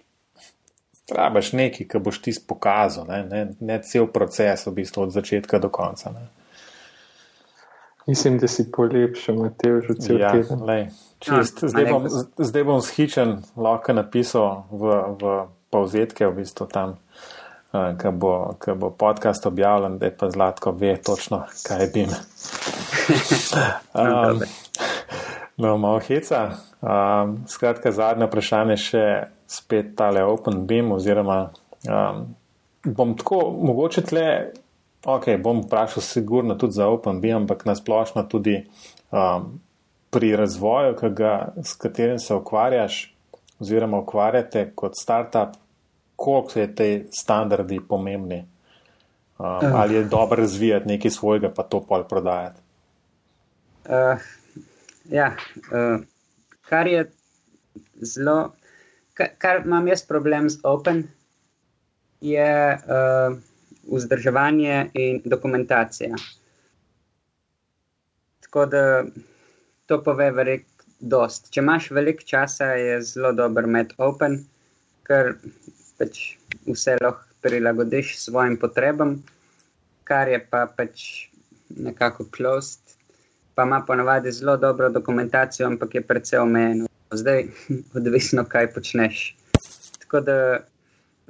trabaš 1.10 1.54
nekaj, 1.58 1.88
ki 1.90 2.02
boš 2.04 2.20
ti 2.22 2.36
pokazal, 2.48 3.08
ne? 3.10 3.24
Ne, 3.30 3.46
ne 3.60 3.80
cel 3.88 4.08
proces, 4.14 4.68
v 4.68 4.76
bistvu 4.82 5.08
od 5.08 5.16
začetka 5.16 5.60
do 5.64 5.72
konca. 5.74 6.12
Ne? 6.14 6.28
Mislim, 8.10 8.40
da 8.42 8.50
si 8.50 8.66
polepšal, 8.74 9.38
Matej, 9.38 9.86
že 9.86 9.94
cel 10.02 10.18
ja, 10.18 10.34
teden. 10.34 10.64
Lej, 10.66 10.90
čist, 11.22 11.62
ja, 11.62 11.70
zdaj, 11.70 11.86
bom, 11.94 12.10
zdaj 12.42 12.64
bom 12.66 12.82
schičen, 12.82 13.36
lahko 13.54 13.94
napisal 13.94 14.66
v, 14.74 14.98
v 15.22 15.36
povzetke, 15.70 16.26
v 16.26 16.42
bistvu 16.42 16.66
tam 16.66 16.98
ki 17.72 18.12
bo, 18.12 18.56
bo 18.76 18.90
podcast 18.90 19.46
objavljen, 19.46 19.98
da 19.98 20.06
je 20.06 20.18
pa 20.18 20.30
zlatko 20.30 20.72
ve 20.72 20.98
točno, 20.98 21.44
kaj 21.68 21.88
bi 21.94 22.00
jim. 22.00 22.10
um, 23.94 24.42
no, 25.58 25.78
malo 25.78 26.00
heca. 26.00 26.52
Um, 26.82 27.38
skratka, 27.48 27.92
zadnje 27.92 28.26
vprašanje 28.26 28.78
še 28.78 29.06
spet 29.48 29.94
tale 29.98 30.24
Open 30.24 30.66
Beam 30.66 30.92
oziroma 30.96 31.52
um, 31.86 32.26
bom 32.86 33.14
tako, 33.18 33.42
mogoče 33.62 34.02
tle, 34.02 34.26
ok, 35.06 35.26
bom 35.44 35.64
vprašal 35.64 36.04
sigurno 36.04 36.56
tudi 36.56 36.74
za 36.74 36.88
Open 36.88 37.22
Beam, 37.22 37.42
ampak 37.42 37.66
nasplošno 37.66 38.24
tudi 38.24 38.68
um, 39.12 39.60
pri 40.10 40.36
razvoju, 40.36 40.96
ga, 41.12 41.54
s 41.64 41.74
katerim 41.74 42.20
se 42.20 42.36
ukvarjaš, 42.36 43.16
oziroma 43.60 44.00
ukvarjate 44.00 44.72
kot 44.76 44.98
startup, 45.02 45.56
koliko 46.16 46.50
so 46.50 46.68
te 46.76 47.06
standardi 47.12 47.80
pomembni? 47.90 48.40
Um, 49.40 49.46
uh. 49.46 49.82
Ali 49.82 49.96
je 49.96 50.04
dobro 50.04 50.42
razvijati 50.42 50.88
nekaj 50.88 51.12
svojega, 51.12 51.52
pa 51.56 51.64
to 51.64 51.82
pol 51.82 52.04
prodajati? 52.04 52.62
Uh, 53.86 54.20
ja, 55.10 55.36
uh, 55.72 56.02
kar 56.70 56.88
je 56.88 57.12
zelo, 58.02 58.52
kar, 59.14 59.28
kar 59.38 59.62
imam 59.66 59.88
jaz 59.88 60.04
problem 60.08 60.50
z 60.50 60.60
Open, 60.64 61.08
je 62.22 62.78
uh, 62.78 63.38
vzdrževanje 63.92 64.90
in 64.94 65.22
dokumentacija. 65.26 66.16
Tako 68.42 68.66
da 68.66 68.84
to 69.86 70.04
pove 70.04 70.32
veliko. 70.32 70.66
Če 71.50 71.62
imaš 71.62 71.86
veliko 71.96 72.26
časa, 72.28 72.74
je 72.76 72.98
zelo 73.08 73.32
dober 73.32 73.68
med 73.72 73.94
Open, 74.04 74.42
ker 75.08 75.38
pač 76.00 76.18
vse 76.68 76.98
lahko 77.00 77.24
prilagodiš 77.42 78.18
svojim 78.20 78.58
potrebam, 78.60 79.14
kar 80.04 80.28
je 80.28 80.42
pa 80.44 80.66
pač 80.68 81.30
nekako 81.70 82.26
closed, 82.36 82.98
pa 83.56 83.64
ima 83.64 83.80
ponovadi 83.88 84.32
zelo 84.32 84.58
dobro 84.58 84.90
dokumentacijo, 84.90 85.68
ampak 85.68 85.96
je 85.96 86.02
precej 86.02 86.40
omejeno. 86.40 86.88
Zdaj, 87.12 87.48
odvisno, 87.98 88.44
kaj 88.46 88.74
počneš. 88.74 89.24
Tako 90.00 90.22
da, 90.22 90.38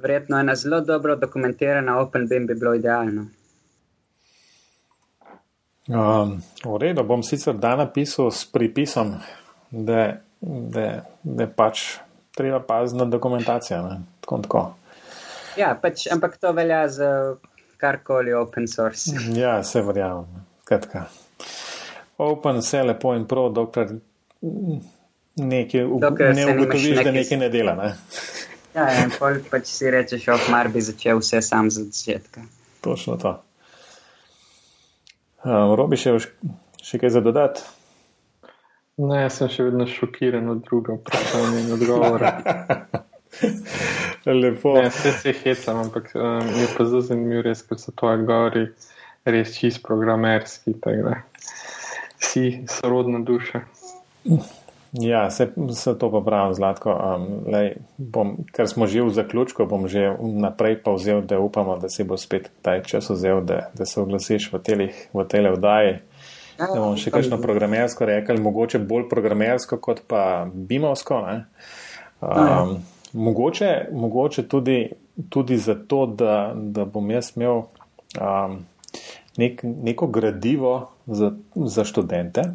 verjetno, 0.02 0.38
ena 0.40 0.54
zelo 0.54 0.80
dobro 0.80 1.16
dokumentirana 1.16 1.98
OpenBeam 2.00 2.46
bi 2.46 2.54
bilo 2.54 2.74
idealno. 2.74 3.26
Um, 5.88 6.36
v 6.64 6.76
redu, 6.78 7.02
bom 7.04 7.22
sicer 7.26 7.56
dan 7.58 7.80
napisal 7.82 8.30
s 8.30 8.44
pripisom, 8.46 9.16
da, 9.70 10.20
da 11.22 11.46
pač 11.56 11.98
treba 12.36 12.60
paziti 12.60 12.98
na 12.98 13.04
dokumentacijo. 13.10 13.80
Tako, 14.20 14.38
tako. 14.44 14.62
Ja, 15.58 15.74
pač, 15.82 16.06
ampak 16.12 16.36
to 16.38 16.52
velja 16.52 16.84
za 16.88 17.10
karkoli 17.76 18.32
open 18.32 18.68
source. 18.68 19.16
Ja, 19.42 19.62
se 19.62 19.82
verjamem. 19.82 20.46
Kratka. 20.64 21.04
Open 22.18 22.60
vse 22.60 22.82
lepo 22.82 23.14
in 23.16 23.26
prav, 23.26 23.50
dokler 23.56 23.96
nekaj 25.36 25.86
dokler 26.00 26.34
ne 26.36 26.46
ugotoviš, 26.54 27.02
da 27.04 27.12
nekaj 27.12 27.38
ne 27.38 27.48
dela. 27.48 27.74
Ne? 27.74 27.94
Ja, 28.74 28.86
in 29.02 29.10
pol 29.10 29.40
pač 29.50 29.66
si 29.66 29.90
rečeš, 29.90 30.28
oh, 30.30 30.48
mar 30.52 30.68
bi 30.70 30.82
začel 30.84 31.18
vse 31.18 31.42
sam 31.42 31.70
za 31.70 31.82
začetka. 31.84 32.44
Točno 32.80 33.16
to. 33.18 33.34
Um, 35.42 35.74
Robi 35.74 35.98
še, 35.98 36.14
še 36.84 37.00
kaj 37.00 37.16
za 37.16 37.22
dodati? 37.24 37.64
Ne, 39.00 39.24
sem 39.32 39.48
še 39.48 39.70
vedno 39.70 39.86
šokiran 39.88 40.50
od 40.52 40.60
druga 40.66 40.98
vprašanja 40.98 41.62
in 41.62 41.72
odgovora. 41.74 42.32
Lepo. 44.42 44.74
Ne, 44.76 44.90
vse 44.92 45.12
se 45.16 45.32
hecam, 45.32 45.80
ampak 45.86 46.12
um, 46.14 46.50
je 46.60 46.66
pa 46.76 46.84
zelo 46.84 47.00
zanimivo, 47.00 47.42
res, 47.46 47.62
ker 47.64 47.80
so 47.80 47.94
to 47.96 48.12
govori 48.28 48.66
res 49.24 49.56
čist 49.56 49.80
programerski. 49.86 50.76
Si 52.20 52.44
sorodna 52.68 53.24
duša. 53.24 53.64
Ja, 54.92 55.30
se, 55.30 55.52
se 55.72 55.98
to 55.98 56.10
pa 56.10 56.20
pravim, 56.20 56.54
Zlatko. 56.54 56.90
Um, 56.90 57.26
lej, 57.52 57.76
bom, 57.96 58.34
ker 58.50 58.66
smo 58.68 58.88
že 58.90 59.04
v 59.06 59.12
zaključku, 59.14 59.66
bom 59.70 59.86
že 59.86 60.16
naprej 60.18 60.80
pa 60.82 60.90
vzel, 60.96 61.22
da 61.22 61.38
upamo, 61.38 61.78
da 61.78 61.88
si 61.88 62.04
bo 62.04 62.18
spet 62.18 62.50
taj 62.62 62.82
čas 62.82 63.10
vzel, 63.10 63.44
da, 63.46 63.70
da 63.74 63.86
se 63.86 64.00
oglasiš 64.00 64.50
v 64.52 64.58
telih, 64.58 64.94
v 65.14 65.24
tele 65.30 65.54
vdaji. 65.54 66.00
Da 66.58 66.74
bom 66.74 66.96
še 66.98 67.12
kakšno 67.14 67.38
programersko 67.40 68.04
rekel, 68.04 68.40
mogoče 68.42 68.82
bolj 68.82 69.06
programersko 69.08 69.78
kot 69.78 70.02
pa 70.10 70.48
bimovsko. 70.52 71.22
Um, 72.20 72.82
mogoče, 73.12 73.70
mogoče 73.94 74.44
tudi, 74.50 74.90
tudi 75.30 75.56
zato, 75.56 76.02
da, 76.06 76.50
da 76.54 76.84
bom 76.84 77.06
jaz 77.14 77.30
imel 77.36 77.62
um, 78.18 78.58
nek, 79.38 79.62
neko 79.62 80.10
gradivo 80.10 80.90
za, 81.06 81.30
za 81.54 81.86
študente. 81.86 82.50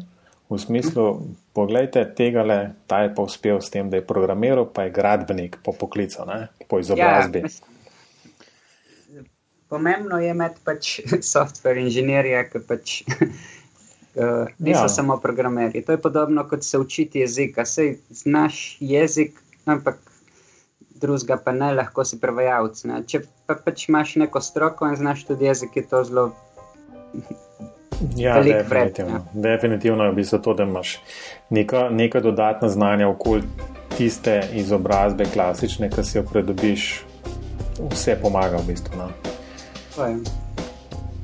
V 0.46 0.58
smislu, 0.62 1.26
pogledajte, 1.58 2.04
tega 2.14 2.44
le, 2.46 2.58
ta 2.86 3.00
je 3.02 3.10
pa 3.14 3.24
uspel 3.26 3.58
s 3.58 3.70
tem, 3.70 3.90
da 3.90 3.98
je 3.98 4.06
programiral, 4.06 4.68
pa 4.70 4.86
je 4.86 4.94
gradbenik 4.94 5.58
po 5.64 5.74
poklicu, 5.74 6.22
ne? 6.22 6.46
po 6.70 6.78
izobrazbi. 6.78 7.42
Ja, 7.42 7.50
pomembno 9.68 10.20
je 10.22 10.30
imeti 10.30 10.62
pač 10.64 11.00
software 11.34 11.82
inženirje, 11.82 12.44
ki 12.52 12.62
pač 12.68 12.94
uh, 13.10 14.46
niso 14.66 14.86
ja. 14.86 14.92
samo 14.92 15.18
programerji. 15.18 15.82
To 15.82 15.96
je 15.96 16.02
podobno 16.02 16.46
kot 16.48 16.62
se 16.64 16.78
učiti 16.78 17.24
jezika. 17.24 17.66
Sej 17.66 17.96
znaš 18.10 18.76
jezik, 18.80 19.42
ampak 19.66 19.98
drugega 21.00 21.36
pa 21.42 21.52
ne, 21.52 21.72
lahko 21.74 22.04
si 22.06 22.20
prevajalec. 22.22 22.86
Če 23.10 23.24
pa 23.46 23.58
pač 23.58 23.88
imaš 23.90 24.16
neko 24.22 24.40
stroko 24.40 24.86
in 24.86 24.96
znaš 24.96 25.26
tudi 25.26 25.50
jezik, 25.50 25.76
je 25.76 25.88
to 25.90 26.04
zelo. 26.06 26.30
Ja, 28.16 28.42
definitivno. 28.42 29.12
Vred, 29.12 29.44
ja. 29.44 29.52
definitivno 29.56 30.04
je 30.04 30.10
v 30.10 30.14
bistvu 30.14 30.38
to, 30.38 30.54
da 30.54 30.62
imaš 30.62 30.98
neka, 31.50 31.88
neka 31.90 32.20
dodatna 32.20 32.68
znanja 32.68 33.08
okoli 33.08 33.42
tiste 33.96 34.42
izobrazbe, 34.52 35.24
klasične, 35.32 35.90
ki 35.90 36.04
si 36.04 36.18
jo 36.18 36.24
predobiš, 36.24 37.04
vse 37.90 38.18
pomaga 38.22 38.60
v 38.60 38.66
bistvu. 38.66 38.98
No. 38.98 39.08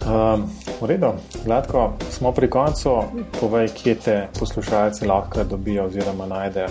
Um, 0.02 0.48
v 0.80 0.86
redu, 0.86 1.12
gladko 1.44 1.92
smo 2.10 2.32
pri 2.32 2.48
koncu. 2.50 2.96
Povej, 3.40 3.68
kje 3.76 3.94
te 3.94 4.16
poslušalci 4.38 5.06
lahko 5.06 5.44
dobijo 5.44 5.86
oziroma 5.86 6.26
najdejo. 6.26 6.68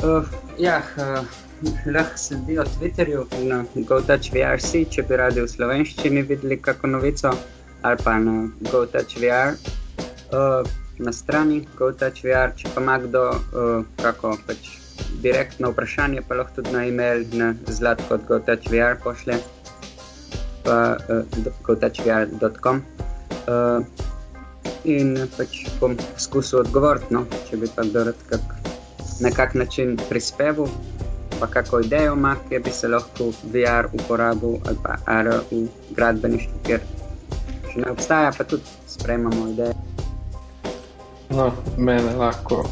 Uh, 0.00 0.24
ja, 0.58 0.78
uh, 0.96 1.26
lahko 1.86 2.18
sledijo 2.18 2.64
Twitterju 2.64 3.26
na 3.42 3.64
GoTouchVRC, 3.74 4.86
če 4.90 5.02
bi 5.02 5.16
radi 5.16 5.42
v 5.42 5.48
slovenščini 5.48 6.22
videli 6.22 6.62
kako 6.62 6.86
novico 6.86 7.34
ali 7.82 7.96
pa 8.04 8.18
na 8.18 8.48
GoTouchVR, 8.60 9.54
uh, 10.32 10.68
na 10.98 11.12
strani 11.12 11.62
GoTouchVR, 11.78 12.54
če 12.56 12.74
pa 12.74 12.82
ima 12.84 12.98
kdo 12.98 13.24
uh, 13.30 13.86
kako 14.02 14.36
pač 14.46 14.76
direktno 15.24 15.70
vprašanje, 15.72 16.22
pa 16.28 16.36
lahko 16.40 16.60
tudi 16.60 16.74
na 16.76 16.84
e-mail 16.86 17.24
na 17.32 17.54
zlatko 17.66 18.14
od 18.14 18.28
GoTouchVR 18.28 19.00
pošlje, 19.04 19.40
pa 20.64 20.78
uh, 21.08 21.50
GoTouchVR.com. 21.66 22.84
Uh, 23.48 24.08
in 24.84 25.16
pač 25.36 25.64
bom 25.80 25.96
poskusil 25.96 26.62
odgovoriti, 26.64 27.12
no, 27.14 27.26
če 27.48 27.58
bi 27.60 27.68
pa 27.74 27.84
kdo 27.84 28.06
rad 28.10 28.22
kak, 28.30 28.54
na 29.20 29.32
kak 29.34 29.54
način 29.54 29.98
prispeval. 30.08 30.70
Pa 31.40 31.46
kako 31.48 31.80
idejo 31.80 32.12
ima, 32.18 32.34
ki 32.48 32.58
bi 32.60 32.72
se 32.72 32.88
lahko 32.88 33.30
VR 33.52 33.88
uporabil 33.96 34.58
ali 34.68 34.80
pa 34.84 34.98
AR 35.08 35.30
v 35.48 35.62
gradbeništvu, 35.96 36.58
ker 36.68 36.84
če 37.70 37.80
ne 37.84 37.90
obstaja, 37.94 38.32
pa 38.36 38.44
tudi 38.44 38.62
sprejemamo 38.90 39.48
ideje. 39.52 39.74
No, 41.30 41.50
mene 41.78 42.14
lahko 42.18 42.64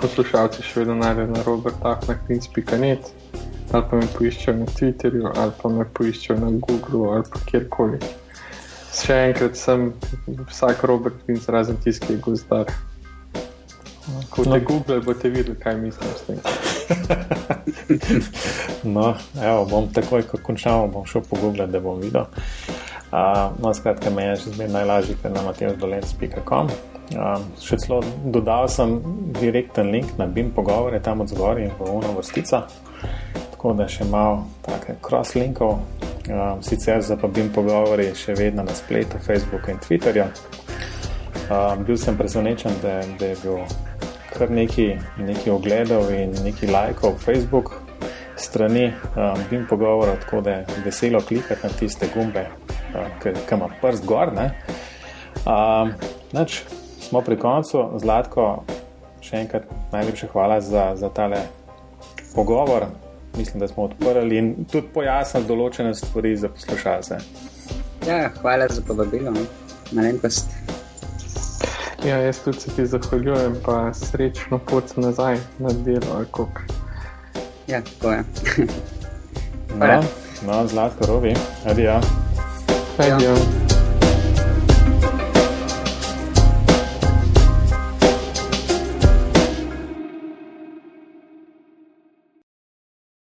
poslušalci 0.00 0.64
še 0.64 0.80
vedno 0.80 0.96
najdejo 1.00 1.28
na 1.34 1.42
robertahnak.net 1.44 3.10
ali 3.70 3.84
pa 3.90 3.96
me 3.96 4.06
poiščejo 4.16 4.56
na 4.56 4.66
Twitterju 4.66 5.30
ali 5.30 5.52
pa 5.60 5.70
me 5.70 5.84
poiščejo 5.98 6.38
na 6.40 6.50
Googlu 6.64 7.04
ali 7.12 7.28
pa 7.30 7.42
kjerkoli. 7.46 8.00
Še 8.90 9.18
enkrat 9.28 9.58
sem 9.58 9.90
vsak 10.50 10.82
Robert 10.90 11.20
Vinc 11.28 11.46
razen 11.52 11.78
tiskaj 11.84 12.18
gozdar. 12.24 12.72
Ko 14.32 14.42
te 14.42 14.56
no. 14.56 14.58
Google, 14.66 14.98
boste 15.04 15.30
videli, 15.30 15.54
kaj 15.60 15.76
mislim 15.78 16.10
s 16.16 16.22
tem. 16.26 16.40
no, 18.96 19.12
evo, 19.38 19.66
bom 19.70 19.86
takoj, 19.94 20.24
ko 20.26 20.40
končamo, 20.42 20.88
bom 20.90 21.06
šel 21.06 21.22
po 21.28 21.38
Google, 21.38 21.68
da 21.70 21.78
bom 21.84 22.00
videl. 22.02 22.26
Uh, 23.10 23.50
no, 23.58 23.74
skratka, 23.74 24.10
meni 24.14 24.30
je 24.30 24.42
še 24.44 24.52
zmeraj 24.54 24.72
najlažje, 24.74 25.16
ker 25.18 25.32
na 25.34 25.42
matejždolec.com. 25.48 26.70
Uh, 27.10 27.42
še 27.58 27.78
celo 27.82 27.98
dodal 28.30 28.68
sem 28.70 29.00
direkten 29.34 29.90
link 29.90 30.14
na 30.18 30.28
BIM 30.30 30.52
pogovore 30.54 31.00
tam 31.02 31.24
od 31.24 31.32
zgoraj 31.32 31.66
in 31.66 31.74
uno 31.90 32.12
vrstica, 32.14 32.62
tako 33.50 33.74
da 33.74 33.88
še 33.90 34.06
malo 34.06 34.44
take 34.62 34.94
cross-linkov. 35.02 35.80
Uh, 36.30 36.60
sicer 36.62 37.02
za 37.02 37.18
pa 37.18 37.26
BIM 37.26 37.50
pogovori 37.50 38.12
še 38.14 38.38
vedno 38.38 38.62
na 38.62 38.78
spletu, 38.78 39.18
Facebooku 39.18 39.74
in 39.74 39.82
Twitterju. 39.82 40.30
Uh, 41.50 41.74
bil 41.82 41.98
sem 41.98 42.14
presenečen, 42.14 42.78
da, 42.84 43.00
da 43.18 43.32
je 43.32 43.40
bil 43.42 43.64
kar 44.30 44.54
nekaj 44.54 45.50
ogledov 45.50 46.12
in 46.14 46.30
nekaj 46.46 46.70
lajkov 46.70 47.18
Facebook 47.18 47.74
strani 48.40 48.86
um, 48.86 49.42
BIM 49.50 49.66
pogovora, 49.66 50.14
tako 50.16 50.40
da 50.40 50.50
je 50.50 50.66
veselo 50.84 51.20
klikati 51.20 51.66
na 51.66 51.72
tiste 51.78 52.06
gumbe, 52.14 52.46
ki 53.22 53.54
ima 53.54 53.68
prst 53.80 54.06
gor. 54.06 54.32
Um, 55.46 55.92
nač, 56.32 56.62
smo 57.00 57.20
pri 57.20 57.38
koncu, 57.40 57.86
Zlatko, 57.98 58.64
še 59.24 59.44
enkrat 59.44 59.68
najlepša 59.92 60.28
hvala 60.32 60.60
za, 60.60 60.92
za 60.96 61.08
tale 61.08 61.44
pogovor. 62.34 62.86
Mislim, 63.36 63.60
da 63.60 63.68
smo 63.68 63.86
odprli 63.86 64.38
in 64.38 64.54
tudi 64.70 64.90
pojasnili 64.94 65.46
določene 65.46 65.94
stvari 65.94 66.34
za 66.36 66.50
poslušalce. 66.50 67.20
Ja, 68.06 68.30
hvala 68.40 68.66
za 68.70 68.82
povabilo, 68.86 69.30
no. 69.30 69.44
malenkost. 69.92 70.50
Ja, 72.04 72.16
jaz 72.16 72.40
tudi 72.44 72.60
se 72.60 72.72
ti 72.76 72.86
zahvaljujem, 72.86 73.58
pa 73.64 73.92
srečno 73.94 74.58
pot 74.58 74.96
nazaj 74.96 75.38
na 75.58 75.74
delo. 75.84 76.24
Ja, 77.68 77.82
tako 77.82 78.12
je. 78.12 78.24
no, 79.78 80.02
no, 80.46 80.66
zlatko 80.66 81.06
robi, 81.06 81.36
adijo. 81.68 82.00
Adijo. 82.98 83.34